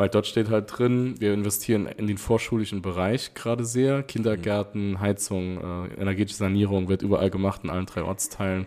weil 0.03 0.09
dort 0.09 0.27
steht 0.27 0.51
halt 0.51 0.65
drin, 0.77 1.15
wir 1.21 1.33
investieren 1.33 1.87
in 1.87 2.09
den 2.09 2.19
vorschulischen 2.19 2.83
Bereich 2.83 3.35
gerade 3.35 3.65
sehr. 3.65 4.03
Kindergärten, 4.03 4.99
Heizung, 4.99 5.59
äh, 5.59 6.01
energetische 6.01 6.39
Sanierung 6.39 6.89
wird 6.89 7.03
überall 7.03 7.31
gemacht 7.31 7.61
in 7.63 7.71
allen 7.71 7.87
drei 7.87 8.03
Ortsteilen. 8.03 8.67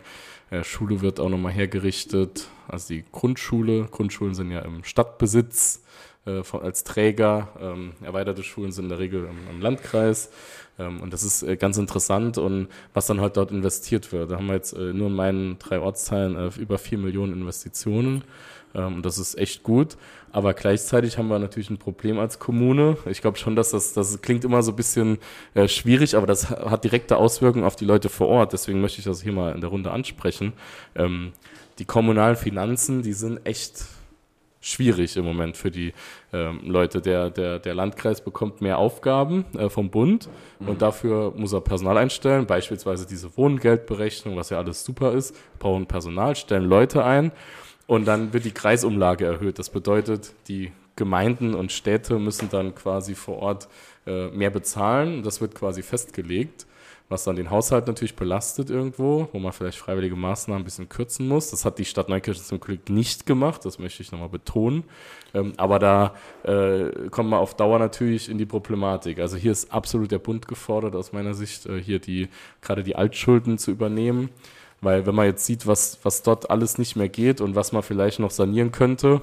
Äh, 0.49 0.63
Schule 0.63 1.01
wird 1.01 1.19
auch 1.19 1.27
nochmal 1.27 1.51
hergerichtet, 1.51 2.47
also 2.69 2.93
die 2.93 3.03
Grundschule. 3.11 3.89
Grundschulen 3.91 4.33
sind 4.33 4.49
ja 4.49 4.59
im 4.59 4.85
Stadtbesitz 4.85 5.83
äh, 6.25 6.41
von, 6.41 6.61
als 6.61 6.85
Träger. 6.85 7.49
Ähm, 7.59 7.91
erweiterte 8.01 8.41
Schulen 8.41 8.71
sind 8.71 8.85
in 8.85 8.89
der 8.91 8.99
Regel 8.99 9.25
im, 9.25 9.55
im 9.55 9.59
Landkreis. 9.59 10.29
Ähm, 10.79 11.01
und 11.01 11.11
das 11.11 11.23
ist 11.23 11.43
äh, 11.43 11.57
ganz 11.57 11.77
interessant 11.77 12.37
und 12.37 12.69
was 12.93 13.07
dann 13.07 13.19
halt 13.19 13.35
dort 13.35 13.51
investiert 13.51 14.13
wird. 14.13 14.31
Da 14.31 14.37
haben 14.37 14.47
wir 14.47 14.55
jetzt 14.55 14.71
äh, 14.71 14.93
nur 14.93 15.07
in 15.07 15.15
meinen 15.15 15.59
drei 15.59 15.79
Ortsteilen 15.79 16.37
äh, 16.37 16.49
über 16.57 16.77
vier 16.77 16.97
Millionen 16.97 17.33
Investitionen. 17.33 18.23
Ähm, 18.75 18.95
und 18.95 19.05
das 19.05 19.17
ist 19.17 19.37
echt 19.37 19.63
gut. 19.63 19.97
Aber 20.31 20.53
gleichzeitig 20.53 21.17
haben 21.17 21.29
wir 21.29 21.39
natürlich 21.39 21.69
ein 21.69 21.77
Problem 21.77 22.19
als 22.19 22.39
Kommune. 22.39 22.97
Ich 23.09 23.21
glaube 23.21 23.37
schon, 23.37 23.55
dass 23.55 23.71
das, 23.71 23.93
das 23.93 24.21
klingt 24.21 24.43
immer 24.43 24.61
so 24.61 24.73
ein 24.73 24.75
bisschen 24.75 25.17
äh, 25.53 25.67
schwierig, 25.67 26.15
aber 26.15 26.27
das 26.27 26.49
ha- 26.49 26.69
hat 26.69 26.83
direkte 26.83 27.17
Auswirkungen 27.17 27.63
auf 27.65 27.75
die 27.77 27.85
Leute 27.85 28.09
vor 28.09 28.27
Ort. 28.27 28.51
Deswegen 28.53 28.81
möchte 28.81 28.99
ich 28.99 29.05
das 29.05 29.21
hier 29.21 29.31
mal 29.31 29.55
in 29.55 29.61
der 29.61 29.69
Runde 29.69 29.91
ansprechen. 29.91 30.53
Ähm, 30.95 31.31
die 31.79 31.85
kommunalen 31.85 32.35
Finanzen, 32.35 33.01
die 33.01 33.13
sind 33.13 33.45
echt 33.45 33.85
schwierig 34.61 35.15
im 35.15 35.25
Moment 35.25 35.55
für 35.55 35.69
die 35.69 35.93
ähm, 36.33 36.59
Leute. 36.65 36.99
Der, 36.99 37.29
der, 37.29 37.59
der 37.59 37.75
Landkreis 37.75 38.21
bekommt 38.21 38.61
mehr 38.61 38.79
Aufgaben 38.79 39.45
äh, 39.57 39.69
vom 39.69 39.91
Bund 39.91 40.27
und 40.59 40.81
dafür 40.81 41.33
muss 41.37 41.53
er 41.53 41.61
Personal 41.61 41.97
einstellen, 41.97 42.47
beispielsweise 42.47 43.05
diese 43.05 43.37
Wohngeldberechnung, 43.37 44.35
was 44.35 44.49
ja 44.49 44.57
alles 44.57 44.83
super 44.83 45.11
ist, 45.11 45.35
brauchen 45.59 45.85
Personal, 45.85 46.35
stellen 46.35 46.65
Leute 46.67 47.03
ein 47.03 47.31
und 47.87 48.05
dann 48.05 48.33
wird 48.33 48.45
die 48.45 48.51
Kreisumlage 48.51 49.25
erhöht. 49.25 49.59
Das 49.59 49.69
bedeutet, 49.69 50.33
die 50.47 50.71
Gemeinden 50.95 51.53
und 51.53 51.71
Städte 51.71 52.19
müssen 52.19 52.49
dann 52.49 52.73
quasi 52.73 53.15
vor 53.15 53.37
Ort 53.39 53.67
äh, 54.07 54.29
mehr 54.29 54.49
bezahlen. 54.49 55.23
Das 55.23 55.41
wird 55.41 55.53
quasi 55.53 55.83
festgelegt, 55.83 56.65
was 57.09 57.25
dann 57.25 57.35
den 57.35 57.51
Haushalt 57.51 57.85
natürlich 57.85 58.15
belastet 58.15 58.69
irgendwo, 58.69 59.27
wo 59.31 59.39
man 59.39 59.51
vielleicht 59.51 59.77
freiwillige 59.77 60.15
Maßnahmen 60.15 60.61
ein 60.61 60.65
bisschen 60.65 60.89
kürzen 60.89 61.27
muss. 61.27 61.51
Das 61.51 61.65
hat 61.65 61.79
die 61.79 61.85
Stadt 61.85 62.07
Neukirchen 62.07 62.43
zum 62.43 62.59
Glück 62.59 62.89
nicht 62.89 63.25
gemacht, 63.25 63.65
das 63.65 63.77
möchte 63.77 64.01
ich 64.01 64.11
nochmal 64.11 64.29
betonen. 64.29 64.85
Ähm, 65.33 65.53
aber 65.57 65.79
da 65.79 66.15
äh, 66.43 67.09
kommt 67.09 67.29
man 67.29 67.39
auf 67.39 67.55
Dauer 67.55 67.77
natürlich 67.77 68.29
in 68.29 68.37
die 68.37 68.45
Problematik. 68.45 69.19
Also 69.19 69.37
hier 69.37 69.51
ist 69.51 69.71
absolut 69.71 70.11
der 70.11 70.19
Bund 70.19 70.47
gefordert, 70.47 70.95
aus 70.95 71.11
meiner 71.11 71.33
Sicht, 71.33 71.65
äh, 71.65 71.81
hier 71.81 71.99
die 71.99 72.29
gerade 72.61 72.83
die 72.83 72.95
Altschulden 72.95 73.57
zu 73.57 73.69
übernehmen. 73.71 74.29
Weil 74.85 75.07
wenn 75.07 75.15
man 75.15 75.25
jetzt 75.25 75.43
sieht, 75.43 75.65
was, 75.65 75.97
was 76.03 76.21
dort 76.21 76.51
alles 76.51 76.77
nicht 76.77 76.95
mehr 76.95 77.09
geht 77.09 77.41
und 77.41 77.55
was 77.55 77.71
man 77.71 77.81
vielleicht 77.81 78.19
noch 78.19 78.29
sanieren 78.29 78.71
könnte, 78.71 79.19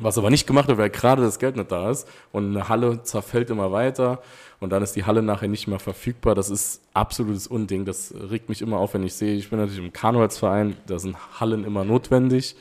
was 0.00 0.16
aber 0.16 0.30
nicht 0.30 0.46
gemacht 0.46 0.68
wird, 0.68 0.78
weil 0.78 0.88
gerade 0.88 1.20
das 1.20 1.38
Geld 1.38 1.56
nicht 1.56 1.70
da 1.70 1.90
ist 1.90 2.08
und 2.32 2.56
eine 2.56 2.70
Halle 2.70 3.02
zerfällt 3.02 3.50
immer 3.50 3.72
weiter 3.72 4.22
und 4.58 4.70
dann 4.70 4.82
ist 4.82 4.96
die 4.96 5.04
Halle 5.04 5.20
nachher 5.20 5.48
nicht 5.48 5.68
mehr 5.68 5.80
verfügbar. 5.80 6.34
Das 6.34 6.48
ist 6.48 6.80
absolutes 6.94 7.46
Unding. 7.46 7.84
Das 7.84 8.14
regt 8.30 8.48
mich 8.48 8.62
immer 8.62 8.78
auf, 8.78 8.94
wenn 8.94 9.02
ich 9.02 9.12
sehe, 9.12 9.34
ich 9.34 9.50
bin 9.50 9.58
natürlich 9.58 9.84
im 9.84 9.92
Karnevalsverein, 9.92 10.78
da 10.86 10.98
sind 10.98 11.14
Hallen 11.40 11.64
immer 11.64 11.84
notwendig. 11.84 12.56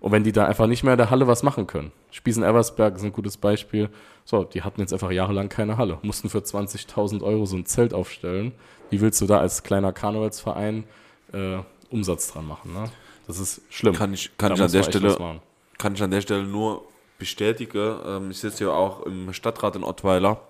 Und 0.00 0.12
wenn 0.12 0.24
die 0.24 0.32
da 0.32 0.46
einfach 0.46 0.66
nicht 0.66 0.82
mehr 0.82 0.94
in 0.94 0.98
der 0.98 1.10
Halle 1.10 1.26
was 1.26 1.42
machen 1.42 1.66
können. 1.66 1.92
Spießen-Eversberg 2.10 2.96
ist 2.96 3.04
ein 3.04 3.12
gutes 3.12 3.36
Beispiel. 3.36 3.90
So, 4.24 4.44
die 4.44 4.62
hatten 4.62 4.80
jetzt 4.80 4.94
einfach 4.94 5.10
jahrelang 5.10 5.50
keine 5.50 5.76
Halle, 5.76 5.98
mussten 6.00 6.30
für 6.30 6.38
20.000 6.38 7.22
Euro 7.22 7.44
so 7.44 7.56
ein 7.56 7.66
Zelt 7.66 7.92
aufstellen. 7.92 8.52
Wie 8.88 9.02
willst 9.02 9.20
du 9.20 9.26
da 9.26 9.40
als 9.40 9.62
kleiner 9.62 9.92
Karnevalsverein 9.92 10.84
äh, 11.32 11.58
Umsatz 11.90 12.32
dran 12.32 12.46
machen? 12.46 12.72
Ne? 12.72 12.90
Das 13.26 13.38
ist 13.38 13.62
schlimm. 13.70 13.94
Kann 13.94 14.14
ich, 14.14 14.36
kann 14.36 14.50
Da 14.50 14.56
ich 14.56 14.62
an 14.62 14.72
der 14.72 14.82
Stelle 14.82 15.40
kann 15.78 15.94
ich 15.94 16.02
an 16.02 16.10
der 16.10 16.22
Stelle 16.22 16.44
nur 16.44 16.84
bestätigen. 17.18 17.98
Ähm, 18.06 18.30
ich 18.30 18.38
sitze 18.38 18.64
ja 18.64 18.70
auch 18.70 19.02
im 19.02 19.32
Stadtrat 19.32 19.76
in 19.76 19.84
Ottweiler. 19.84 20.40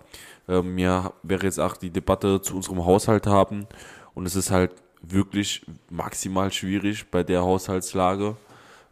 Ähm, 0.49 0.75
mir 0.75 1.13
wäre 1.23 1.45
jetzt 1.45 1.59
auch 1.59 1.77
die 1.77 1.91
Debatte 1.91 2.41
zu 2.41 2.55
unserem 2.57 2.85
Haushalt 2.85 3.27
haben. 3.27 3.67
Und 4.15 4.27
es 4.27 4.37
ist 4.37 4.51
halt 4.51 4.73
wirklich 5.03 5.67
maximal 5.91 6.53
schwierig 6.53 7.11
bei 7.11 7.23
der 7.23 7.43
Haushaltslage. 7.43 8.37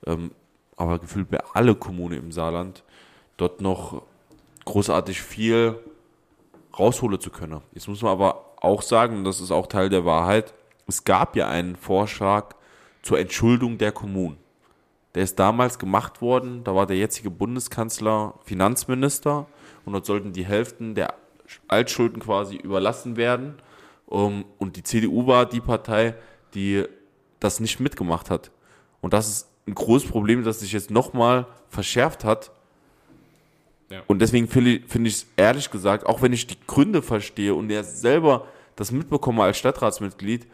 Ähm, 0.07 0.33
aber 0.77 0.99
gefühlt 0.99 1.31
bei 1.31 1.43
alle 1.53 1.75
Kommunen 1.75 2.19
im 2.19 2.33
Saarland 2.33 2.83
dort 3.37 3.61
noch 3.61 4.03
großartig 4.65 5.23
viel 5.23 5.77
rausholen 6.77 7.21
zu 7.21 7.31
können. 7.31 7.61
Jetzt 7.73 7.87
muss 7.89 8.03
man 8.03 8.13
aber 8.13 8.45
auch 8.61 8.83
sagen, 8.83 9.19
und 9.19 9.25
das 9.25 9.41
ist 9.41 9.51
auch 9.51 9.67
Teil 9.67 9.89
der 9.89 10.05
Wahrheit, 10.05 10.53
es 10.87 11.05
gab 11.05 11.37
ja 11.37 11.49
einen 11.49 11.77
Vorschlag 11.77 12.55
zur 13.03 13.19
Entschuldung 13.19 13.79
der 13.79 13.93
Kommunen. 13.93 14.39
Der 15.15 15.23
ist 15.23 15.39
damals 15.39 15.79
gemacht 15.79 16.21
worden, 16.21 16.65
da 16.65 16.75
war 16.75 16.87
der 16.87 16.97
jetzige 16.97 17.31
Bundeskanzler 17.31 18.35
Finanzminister 18.45 19.47
und 19.85 19.93
dort 19.93 20.07
sollten 20.07 20.33
die 20.33 20.45
Hälften 20.45 20.95
der 20.95 21.15
Altschulden 21.69 22.21
quasi 22.21 22.57
überlassen 22.57 23.17
werden. 23.17 23.55
Und 24.07 24.77
die 24.77 24.83
CDU 24.83 25.27
war 25.27 25.47
die 25.47 25.61
Partei, 25.61 26.15
die 26.55 26.85
das 27.41 27.61
nicht 27.61 27.81
mitgemacht 27.81 28.31
hat. 28.31 28.51
Und 29.01 29.13
das 29.13 29.29
ist 29.29 29.49
ein 29.67 29.75
großes 29.75 30.11
Problem, 30.11 30.45
das 30.45 30.61
sich 30.61 30.73
jetzt 30.73 30.91
nochmal 30.91 31.47
verschärft 31.69 32.25
hat. 32.25 32.51
Ja. 33.91 34.03
Und 34.07 34.21
deswegen 34.21 34.49
finde 34.49 34.71
ich 34.71 34.87
finde 34.87 35.09
ich 35.09 35.17
es 35.17 35.27
ehrlich 35.37 35.71
gesagt, 35.71 36.07
auch 36.07 36.23
wenn 36.23 36.33
ich 36.33 36.47
die 36.47 36.57
Gründe 36.67 37.03
verstehe 37.03 37.55
und 37.55 37.71
er 37.71 37.85
selber 37.85 38.47
das 38.77 38.91
mitbekomme 38.91 39.43
als 39.43 39.59
Stadtratsmitglied, 39.59 40.47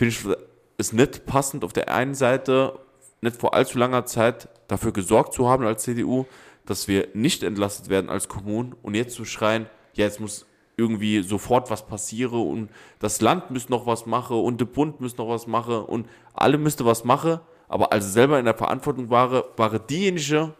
finde 0.00 0.14
ich 0.14 0.46
es 0.78 0.94
nicht 0.94 1.26
passend, 1.26 1.62
auf 1.62 1.74
der 1.74 1.92
einen 1.92 2.14
Seite 2.14 2.78
nicht 3.20 3.36
vor 3.36 3.52
allzu 3.52 3.76
langer 3.76 4.06
Zeit 4.06 4.48
dafür 4.66 4.92
gesorgt 4.92 5.34
zu 5.34 5.46
haben 5.46 5.66
als 5.66 5.82
CDU, 5.82 6.24
dass 6.64 6.88
wir 6.88 7.08
nicht 7.12 7.42
entlastet 7.42 7.90
werden 7.90 8.08
als 8.08 8.26
Kommunen 8.26 8.74
und 8.80 8.94
jetzt 8.94 9.14
zu 9.14 9.26
schreien, 9.26 9.66
ja, 9.92 10.06
jetzt 10.06 10.18
muss 10.18 10.46
irgendwie 10.78 11.20
sofort 11.20 11.70
was 11.70 11.86
passieren 11.86 12.40
und 12.40 12.70
das 12.98 13.20
Land 13.20 13.50
müsste 13.50 13.72
noch 13.72 13.84
was 13.84 14.06
machen 14.06 14.38
und 14.38 14.58
der 14.58 14.64
Bund 14.64 15.02
müsste 15.02 15.20
noch 15.20 15.28
was 15.28 15.46
machen 15.46 15.84
und 15.84 16.08
alle 16.32 16.56
müsste 16.56 16.86
was 16.86 17.04
machen, 17.04 17.40
aber 17.68 17.92
als 17.92 18.14
selber 18.14 18.38
in 18.38 18.46
der 18.46 18.56
Verantwortung 18.56 19.10
waren, 19.10 19.42
waren 19.58 19.80
diejenigen, 19.86 20.54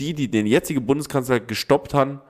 die, 0.00 0.14
die 0.14 0.30
den 0.30 0.46
jetzigen 0.46 0.86
Bundeskanzler 0.86 1.40
gestoppt 1.40 1.92
haben, 1.92 2.22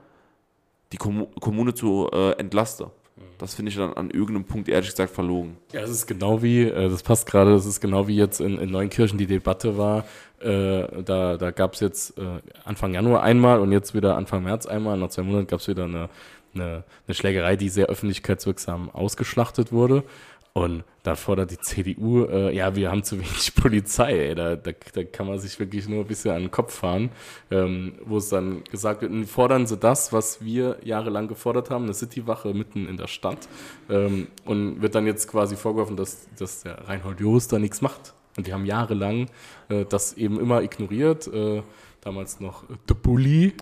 die 0.91 0.97
Kommu 0.97 1.27
Kommune 1.39 1.73
zu 1.73 2.11
äh, 2.13 2.33
entlasten. 2.33 2.91
Das 3.39 3.55
finde 3.55 3.71
ich 3.71 3.77
dann 3.77 3.93
an 3.93 4.11
irgendeinem 4.11 4.45
Punkt 4.45 4.69
ehrlich 4.69 4.91
gesagt 4.91 5.13
verlogen. 5.13 5.57
Ja, 5.73 5.81
das 5.81 5.91
ist 5.91 6.07
genau 6.07 6.43
wie, 6.43 6.63
äh, 6.63 6.89
das 6.89 7.03
passt 7.03 7.27
gerade, 7.27 7.53
das 7.53 7.67
ist 7.67 7.81
genau 7.81 8.09
wie 8.09 8.17
jetzt 8.17 8.41
in, 8.41 8.59
in 8.59 8.71
Neunkirchen 8.71 9.19
die 9.19 9.27
Debatte 9.27 9.79
war. 9.79 10.05
Äh, 10.41 11.03
da 11.03 11.37
da 11.37 11.51
gab 11.51 11.75
es 11.75 11.81
jetzt 11.81 12.19
äh, 12.19 12.41
Anfang 12.65 12.95
Januar 12.95 13.23
einmal 13.23 13.61
und 13.61 13.73
jetzt 13.73 13.95
wieder 13.95 14.17
Anfang 14.17 14.43
März 14.43 14.67
einmal. 14.67 14.97
Nach 14.97 15.09
zwei 15.09 15.23
Monaten 15.23 15.47
gab 15.47 15.61
es 15.61 15.69
wieder 15.69 15.85
eine, 15.85 16.09
eine, 16.55 16.85
eine 17.07 17.15
Schlägerei, 17.15 17.57
die 17.57 17.69
sehr 17.69 17.87
öffentlichkeitswirksam 17.87 18.91
ausgeschlachtet 18.91 19.73
wurde. 19.73 20.05
Und 20.53 20.83
da 21.03 21.15
fordert 21.15 21.51
die 21.51 21.59
CDU, 21.59 22.25
äh, 22.25 22.55
ja, 22.55 22.75
wir 22.75 22.91
haben 22.91 23.05
zu 23.05 23.17
wenig 23.19 23.55
Polizei, 23.61 24.29
ey. 24.29 24.35
Da, 24.35 24.57
da, 24.57 24.73
da 24.93 25.05
kann 25.05 25.27
man 25.27 25.39
sich 25.39 25.59
wirklich 25.59 25.89
nur 25.89 26.01
ein 26.01 26.07
bisschen 26.07 26.33
an 26.33 26.43
den 26.43 26.51
Kopf 26.51 26.75
fahren, 26.75 27.11
ähm, 27.51 27.95
wo 28.05 28.17
es 28.17 28.29
dann 28.29 28.65
gesagt 28.65 29.03
wird, 29.03 29.27
fordern 29.27 29.67
sie 29.67 29.77
das, 29.77 30.13
was 30.13 30.45
wir 30.45 30.79
jahrelang 30.83 31.29
gefordert 31.29 31.71
haben, 31.71 31.85
eine 31.85 31.95
Citywache 31.95 32.53
mitten 32.55 32.89
in 32.89 32.97
der 32.97 33.07
Stadt. 33.07 33.49
Ähm, 33.89 34.29
und 34.45 34.83
wird 34.83 34.95
dann 34.95 35.07
jetzt 35.07 35.29
quasi 35.29 35.57
vorgeworfen, 35.57 35.97
dass, 35.97 36.29
dass 36.39 36.63
der 36.63 36.89
Reinhold 36.89 37.21
Jost 37.21 37.53
da 37.53 37.59
nichts 37.59 37.81
macht. 37.81 38.15
Und 38.37 38.47
die 38.47 38.53
haben 38.53 38.67
jahrelang 38.67 39.29
äh, 39.69 39.85
das 39.85 40.15
eben 40.15 40.41
immer 40.41 40.63
ignoriert. 40.63 41.27
Äh, 41.29 41.63
damals 42.01 42.41
noch 42.41 42.65
äh, 42.65 42.75
de 42.89 42.97
Bulli. 43.01 43.55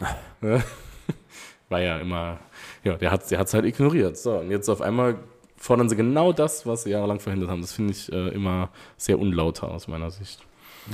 äh, 0.43 0.61
war 1.69 1.81
ja 1.81 1.99
immer, 1.99 2.39
ja, 2.85 2.95
der 2.95 3.11
hat 3.11 3.23
es 3.23 3.29
der 3.29 3.39
hat's 3.39 3.55
halt 3.55 3.65
ignoriert. 3.65 4.17
So, 4.17 4.39
und 4.39 4.51
jetzt 4.51 4.69
auf 4.69 4.81
einmal 4.81 5.17
fordern 5.57 5.89
sie 5.89 5.97
genau 5.97 6.33
das, 6.33 6.67
was 6.67 6.83
sie 6.85 6.91
jahrelang 6.91 7.21
verhindert 7.21 7.51
haben. 7.51 7.61
Das 7.61 7.73
finde 7.73 7.93
ich 7.93 8.13
äh, 8.13 8.29
immer 8.29 8.71
sehr 8.97 9.19
unlauter 9.19 9.69
aus 9.71 9.89
meiner 9.89 10.11
Sicht. 10.11 10.41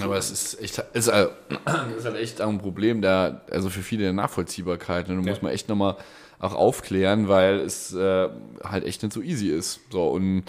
Aber 0.01 0.17
es 0.17 0.31
ist 0.31 0.61
echt, 0.63 0.79
ist, 0.95 1.13
halt- 1.13 1.33
ist 1.99 2.05
halt 2.07 2.17
echt 2.17 2.41
ein 2.41 2.59
Problem, 2.59 3.03
der, 3.03 3.43
also 3.51 3.69
für 3.69 3.83
viele 3.83 4.05
der 4.05 4.13
Nachvollziehbarkeit. 4.15 5.09
Und 5.11 5.23
da 5.23 5.31
muss 5.31 5.43
man 5.43 5.53
echt 5.53 5.69
nochmal 5.69 5.97
auch 6.39 6.55
aufklären, 6.55 7.29
weil 7.29 7.61
es 7.61 7.93
äh, 7.93 8.29
halt 8.65 8.85
echt 8.85 9.03
nicht 9.03 9.13
so 9.13 9.21
easy 9.21 9.49
ist. 9.51 9.81
So, 9.91 10.09
und 10.09 10.45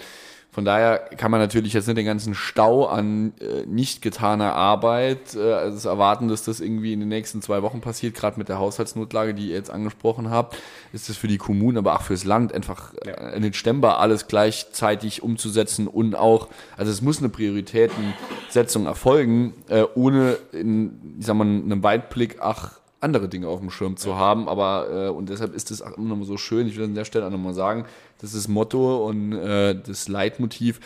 von 0.54 0.64
daher 0.64 0.98
kann 1.16 1.32
man 1.32 1.40
natürlich 1.40 1.72
jetzt 1.72 1.88
nicht 1.88 1.96
den 1.96 2.06
ganzen 2.06 2.32
Stau 2.32 2.86
an 2.86 3.32
äh, 3.40 3.66
nicht 3.66 4.02
getaner 4.02 4.54
Arbeit 4.54 5.34
äh, 5.34 5.52
also 5.52 5.88
erwarten, 5.88 6.28
dass 6.28 6.44
das 6.44 6.60
irgendwie 6.60 6.92
in 6.92 7.00
den 7.00 7.08
nächsten 7.08 7.42
zwei 7.42 7.62
Wochen 7.62 7.80
passiert, 7.80 8.14
gerade 8.14 8.38
mit 8.38 8.48
der 8.48 8.60
Haushaltsnotlage, 8.60 9.34
die 9.34 9.48
ihr 9.48 9.56
jetzt 9.56 9.70
angesprochen 9.70 10.30
habt, 10.30 10.56
ist 10.92 11.08
das 11.08 11.16
für 11.16 11.26
die 11.26 11.38
Kommunen, 11.38 11.78
aber 11.78 11.96
auch 11.96 12.02
fürs 12.02 12.22
Land 12.22 12.54
einfach 12.54 12.94
äh, 13.04 13.40
nicht 13.40 13.56
stemmbar, 13.56 13.98
alles 13.98 14.28
gleichzeitig 14.28 15.24
umzusetzen 15.24 15.88
und 15.88 16.14
auch, 16.14 16.46
also 16.76 16.92
es 16.92 17.02
muss 17.02 17.18
eine 17.18 17.30
Prioritätensetzung 17.30 18.86
erfolgen, 18.86 19.54
äh, 19.68 19.82
ohne 19.96 20.38
in, 20.52 21.16
ich 21.18 21.26
sag 21.26 21.34
mal, 21.34 21.46
einem 21.46 21.82
Weitblick, 21.82 22.36
ach, 22.40 22.78
andere 23.04 23.28
Dinge 23.28 23.46
auf 23.46 23.60
dem 23.60 23.70
Schirm 23.70 23.96
zu 23.96 24.16
haben, 24.16 24.48
aber 24.48 24.88
äh, 24.90 25.08
und 25.10 25.28
deshalb 25.28 25.54
ist 25.54 25.70
es 25.70 25.82
auch 25.82 25.96
immer 25.96 26.08
noch 26.08 26.16
mal 26.16 26.24
so 26.24 26.36
schön, 26.36 26.66
ich 26.66 26.76
will 26.76 26.84
an 26.84 26.94
der 26.94 27.04
Stelle 27.04 27.26
auch 27.26 27.30
nochmal 27.30 27.54
sagen, 27.54 27.84
das 28.18 28.34
ist 28.34 28.44
das 28.44 28.48
Motto 28.48 29.06
und 29.06 29.32
äh, 29.32 29.80
das 29.80 30.08
Leitmotiv 30.08 30.80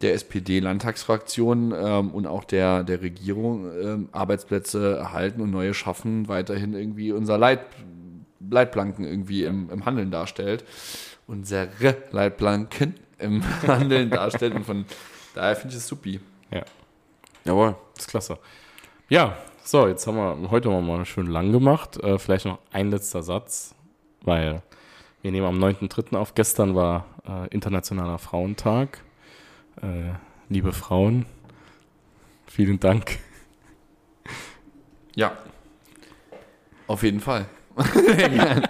der 0.00 0.14
SPD-Landtagsfraktion 0.14 1.74
ähm, 1.76 2.10
und 2.10 2.26
auch 2.26 2.44
der, 2.44 2.84
der 2.84 3.02
Regierung, 3.02 3.70
ähm, 3.80 4.08
Arbeitsplätze 4.12 4.96
erhalten 4.96 5.40
und 5.40 5.50
neue 5.50 5.74
schaffen, 5.74 6.28
weiterhin 6.28 6.74
irgendwie 6.74 7.12
unser 7.12 7.36
Leit, 7.36 7.60
Leitplanken 8.40 9.04
irgendwie 9.04 9.44
im, 9.44 9.70
im 9.70 9.84
Handeln 9.84 10.10
darstellt. 10.10 10.64
Unsere 11.26 11.68
Leitplanken 12.10 12.94
im 13.18 13.42
Handeln 13.66 14.10
darstellt 14.10 14.54
und 14.54 14.64
von 14.64 14.84
daher 15.34 15.56
finde 15.56 15.74
ich 15.74 15.82
es 15.82 15.88
supi. 15.88 16.20
Ja, 16.50 16.62
Jawohl. 17.44 17.76
das 17.94 18.04
ist 18.04 18.10
klasse. 18.10 18.38
Ja, 19.08 19.36
so, 19.70 19.86
jetzt 19.86 20.06
haben 20.06 20.16
wir 20.16 20.50
heute 20.50 20.70
mal 20.70 21.04
schön 21.04 21.26
lang 21.26 21.52
gemacht. 21.52 22.02
Äh, 22.02 22.18
vielleicht 22.18 22.46
noch 22.46 22.58
ein 22.72 22.90
letzter 22.90 23.22
Satz, 23.22 23.74
weil 24.22 24.62
wir 25.20 25.30
nehmen 25.30 25.46
am 25.46 25.62
9.3. 25.62 26.16
auf. 26.16 26.34
Gestern 26.34 26.74
war 26.74 27.04
äh, 27.28 27.48
Internationaler 27.48 28.18
Frauentag. 28.18 29.04
Äh, 29.82 30.14
liebe 30.48 30.72
Frauen, 30.72 31.26
vielen 32.46 32.80
Dank. 32.80 33.18
Ja. 35.14 35.36
Auf 36.86 37.02
jeden 37.02 37.20
Fall. 37.20 37.44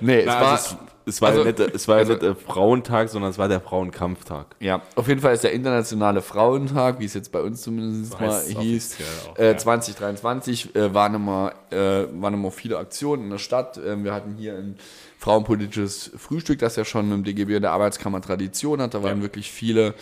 nee, 0.00 0.20
es 0.22 0.26
Na, 0.26 0.40
war. 0.40 0.60
Es, 1.06 1.22
war 1.22 1.28
also- 1.30 1.40
ja 1.40 1.46
nicht, 1.46 1.58
der- 1.58 1.74
es 1.74 1.86
war 1.88 1.96
ja 1.96 2.00
also- 2.00 2.12
nicht 2.12 2.22
der 2.22 2.34
Frauentag, 2.36 3.08
sondern 3.08 3.30
es 3.30 3.38
war 3.38 3.48
der 3.48 3.60
Frauenkampftag. 3.60 4.56
Ja, 4.60 4.82
auf 4.96 5.08
jeden 5.08 5.20
Fall 5.20 5.34
ist 5.34 5.44
der 5.44 5.52
Internationale 5.52 6.20
Frauentag, 6.20 6.98
wie 6.98 7.04
es 7.04 7.14
jetzt 7.14 7.30
bei 7.32 7.40
uns 7.40 7.62
zumindest 7.62 8.20
mal 8.20 8.42
hieß, 8.42 8.96
auch, 9.30 9.38
äh, 9.38 9.52
ja. 9.52 9.56
2023 9.56 10.74
äh, 10.74 10.92
waren 10.92 11.14
immer 11.14 11.52
äh, 11.70 11.76
waren 12.20 12.34
immer 12.34 12.50
viele 12.50 12.78
Aktionen 12.78 13.24
in 13.24 13.30
der 13.30 13.38
Stadt. 13.38 13.78
Ähm, 13.84 14.04
wir 14.04 14.12
hatten 14.12 14.34
hier 14.36 14.54
ein 14.54 14.76
frauenpolitisches 15.18 16.10
Frühstück, 16.16 16.58
das 16.58 16.76
ja 16.76 16.84
schon 16.84 17.10
im 17.12 17.24
DGB 17.24 17.56
in 17.56 17.62
der 17.62 17.72
Arbeitskammer 17.72 18.20
Tradition 18.20 18.80
hat. 18.82 18.94
Da 18.94 19.02
waren 19.02 19.22
wirklich 19.22 19.50
viele, 19.50 19.94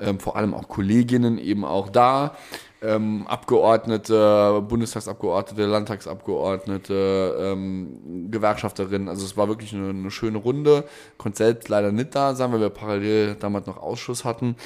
ähm, 0.00 0.18
vor 0.18 0.36
allem 0.36 0.54
auch 0.54 0.68
Kolleginnen 0.68 1.38
eben 1.38 1.64
auch 1.64 1.88
da. 1.88 2.36
Ähm, 2.84 3.26
Abgeordnete, 3.26 4.62
Bundestagsabgeordnete, 4.68 5.64
Landtagsabgeordnete, 5.64 7.36
ähm, 7.40 8.30
Gewerkschafterinnen. 8.30 9.08
Also 9.08 9.24
es 9.24 9.36
war 9.36 9.48
wirklich 9.48 9.72
eine, 9.72 9.90
eine 9.90 10.10
schöne 10.10 10.38
Runde. 10.38 10.84
Konnte 11.16 11.38
selbst 11.38 11.68
leider 11.68 11.92
nicht 11.92 12.14
da 12.14 12.34
sein, 12.34 12.52
weil 12.52 12.60
wir 12.60 12.70
parallel 12.70 13.36
damals 13.36 13.66
noch 13.66 13.78
Ausschuss 13.78 14.24
hatten. 14.24 14.56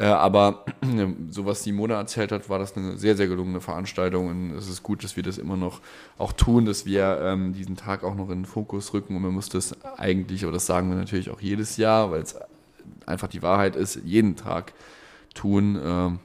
Äh, 0.00 0.06
aber 0.06 0.64
so 1.28 1.44
was 1.44 1.62
Simone 1.62 1.92
erzählt 1.92 2.32
hat, 2.32 2.48
war 2.48 2.58
das 2.58 2.74
eine 2.74 2.96
sehr, 2.96 3.16
sehr 3.16 3.28
gelungene 3.28 3.60
Veranstaltung 3.60 4.28
und 4.28 4.56
es 4.56 4.66
ist 4.66 4.82
gut, 4.82 5.04
dass 5.04 5.14
wir 5.14 5.22
das 5.22 5.36
immer 5.36 5.58
noch 5.58 5.80
auch 6.16 6.32
tun, 6.32 6.64
dass 6.64 6.86
wir 6.86 7.20
ähm, 7.22 7.52
diesen 7.52 7.76
Tag 7.76 8.02
auch 8.02 8.14
noch 8.14 8.30
in 8.30 8.40
den 8.40 8.44
Fokus 8.46 8.94
rücken 8.94 9.14
und 9.14 9.20
man 9.20 9.32
muss 9.32 9.50
das 9.50 9.76
eigentlich, 9.98 10.42
aber 10.42 10.52
das 10.52 10.64
sagen 10.64 10.88
wir 10.88 10.96
natürlich 10.96 11.28
auch 11.28 11.42
jedes 11.42 11.76
Jahr, 11.76 12.10
weil 12.10 12.22
es 12.22 12.34
einfach 13.04 13.28
die 13.28 13.42
Wahrheit 13.42 13.76
ist, 13.76 14.00
jeden 14.02 14.36
Tag 14.36 14.72
tun. 15.34 15.78
Ähm, 15.84 16.18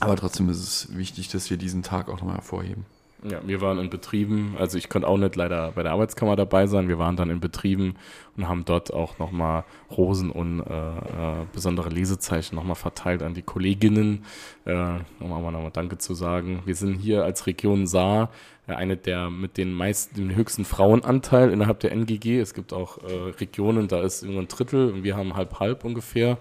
aber 0.00 0.16
trotzdem 0.16 0.48
ist 0.48 0.58
es 0.58 0.96
wichtig, 0.96 1.28
dass 1.28 1.50
wir 1.50 1.56
diesen 1.56 1.82
Tag 1.82 2.08
auch 2.08 2.18
nochmal 2.18 2.36
hervorheben. 2.36 2.86
Ja, 3.24 3.40
wir 3.44 3.60
waren 3.60 3.78
in 3.80 3.90
Betrieben, 3.90 4.54
also 4.58 4.78
ich 4.78 4.88
konnte 4.88 5.08
auch 5.08 5.16
nicht 5.16 5.34
leider 5.34 5.72
bei 5.72 5.82
der 5.82 5.90
Arbeitskammer 5.90 6.36
dabei 6.36 6.68
sein. 6.68 6.86
Wir 6.86 7.00
waren 7.00 7.16
dann 7.16 7.30
in 7.30 7.40
Betrieben 7.40 7.96
und 8.36 8.48
haben 8.48 8.64
dort 8.64 8.94
auch 8.94 9.18
nochmal 9.18 9.64
Rosen 9.90 10.30
und 10.30 10.60
äh, 10.60 10.72
äh, 10.72 11.46
besondere 11.52 11.88
Lesezeichen 11.88 12.54
nochmal 12.54 12.76
verteilt 12.76 13.24
an 13.24 13.34
die 13.34 13.42
Kolleginnen, 13.42 14.24
äh, 14.66 15.00
um 15.18 15.32
auch 15.32 15.42
mal 15.42 15.50
nochmal 15.50 15.72
Danke 15.72 15.98
zu 15.98 16.14
sagen. 16.14 16.62
Wir 16.64 16.76
sind 16.76 16.94
hier 16.94 17.24
als 17.24 17.48
Region 17.48 17.88
Saar 17.88 18.30
eine 18.76 18.96
der 18.96 19.30
mit 19.30 19.56
den 19.56 19.72
meisten, 19.72 20.16
den 20.16 20.34
höchsten 20.34 20.64
Frauenanteil 20.64 21.50
innerhalb 21.50 21.80
der 21.80 21.92
NGG. 21.92 22.38
Es 22.38 22.54
gibt 22.54 22.72
auch 22.72 22.98
äh, 22.98 23.30
Regionen, 23.40 23.88
da 23.88 24.02
ist 24.02 24.22
irgendwo 24.22 24.40
ein 24.40 24.48
Drittel 24.48 24.92
und 24.92 25.04
wir 25.04 25.16
haben 25.16 25.34
halb-halb 25.34 25.84
ungefähr. 25.84 26.38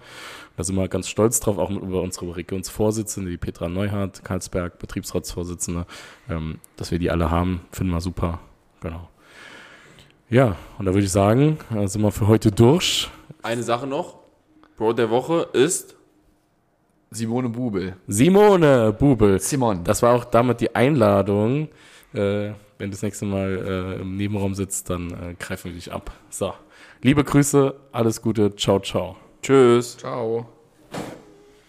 Da 0.57 0.63
sind 0.63 0.75
wir 0.75 0.87
ganz 0.87 1.07
stolz 1.07 1.39
drauf, 1.39 1.57
auch 1.57 1.69
über 1.69 2.01
unsere 2.01 2.35
Regionsvorsitzende, 2.35 3.29
die 3.29 3.37
Petra 3.37 3.69
Neuhardt, 3.69 4.23
Karlsberg, 4.23 4.79
Betriebsratsvorsitzende, 4.79 5.85
ähm, 6.29 6.59
dass 6.75 6.91
wir 6.91 6.99
die 6.99 7.11
alle 7.11 7.31
haben, 7.31 7.61
finden 7.71 7.93
wir 7.93 8.01
super. 8.01 8.39
Genau. 8.81 9.09
Ja, 10.29 10.57
und 10.77 10.85
da 10.85 10.93
würde 10.93 11.05
ich 11.05 11.11
sagen, 11.11 11.57
äh, 11.73 11.87
sind 11.87 12.01
wir 12.01 12.11
für 12.11 12.27
heute 12.27 12.51
durch. 12.51 13.09
Eine 13.43 13.63
Sache 13.63 13.87
noch. 13.87 14.17
Bro 14.75 14.93
der 14.93 15.09
Woche 15.09 15.47
ist 15.53 15.95
Simone 17.09 17.49
Bubel. 17.49 17.95
Simone 18.07 18.93
Bubel. 18.93 19.39
Simon. 19.39 19.83
Das 19.83 20.03
war 20.03 20.13
auch 20.13 20.25
damit 20.25 20.59
die 20.59 20.75
Einladung. 20.75 21.69
Äh, 22.17 22.53
wenn 22.79 22.89
du 22.89 22.95
das 22.95 23.01
nächste 23.01 23.25
Mal 23.25 23.97
äh, 23.97 24.01
im 24.01 24.17
Nebenraum 24.17 24.55
sitzt, 24.55 24.89
dann 24.89 25.11
äh, 25.11 25.35
greifen 25.39 25.69
wir 25.69 25.75
dich 25.75 25.91
ab. 25.91 26.11
So. 26.29 26.53
Liebe 27.01 27.23
Grüße, 27.23 27.75
alles 27.91 28.21
Gute, 28.21 28.55
ciao, 28.55 28.79
ciao. 28.79 29.17
Tschüss. 29.41 29.97
Ciao. 29.97 30.47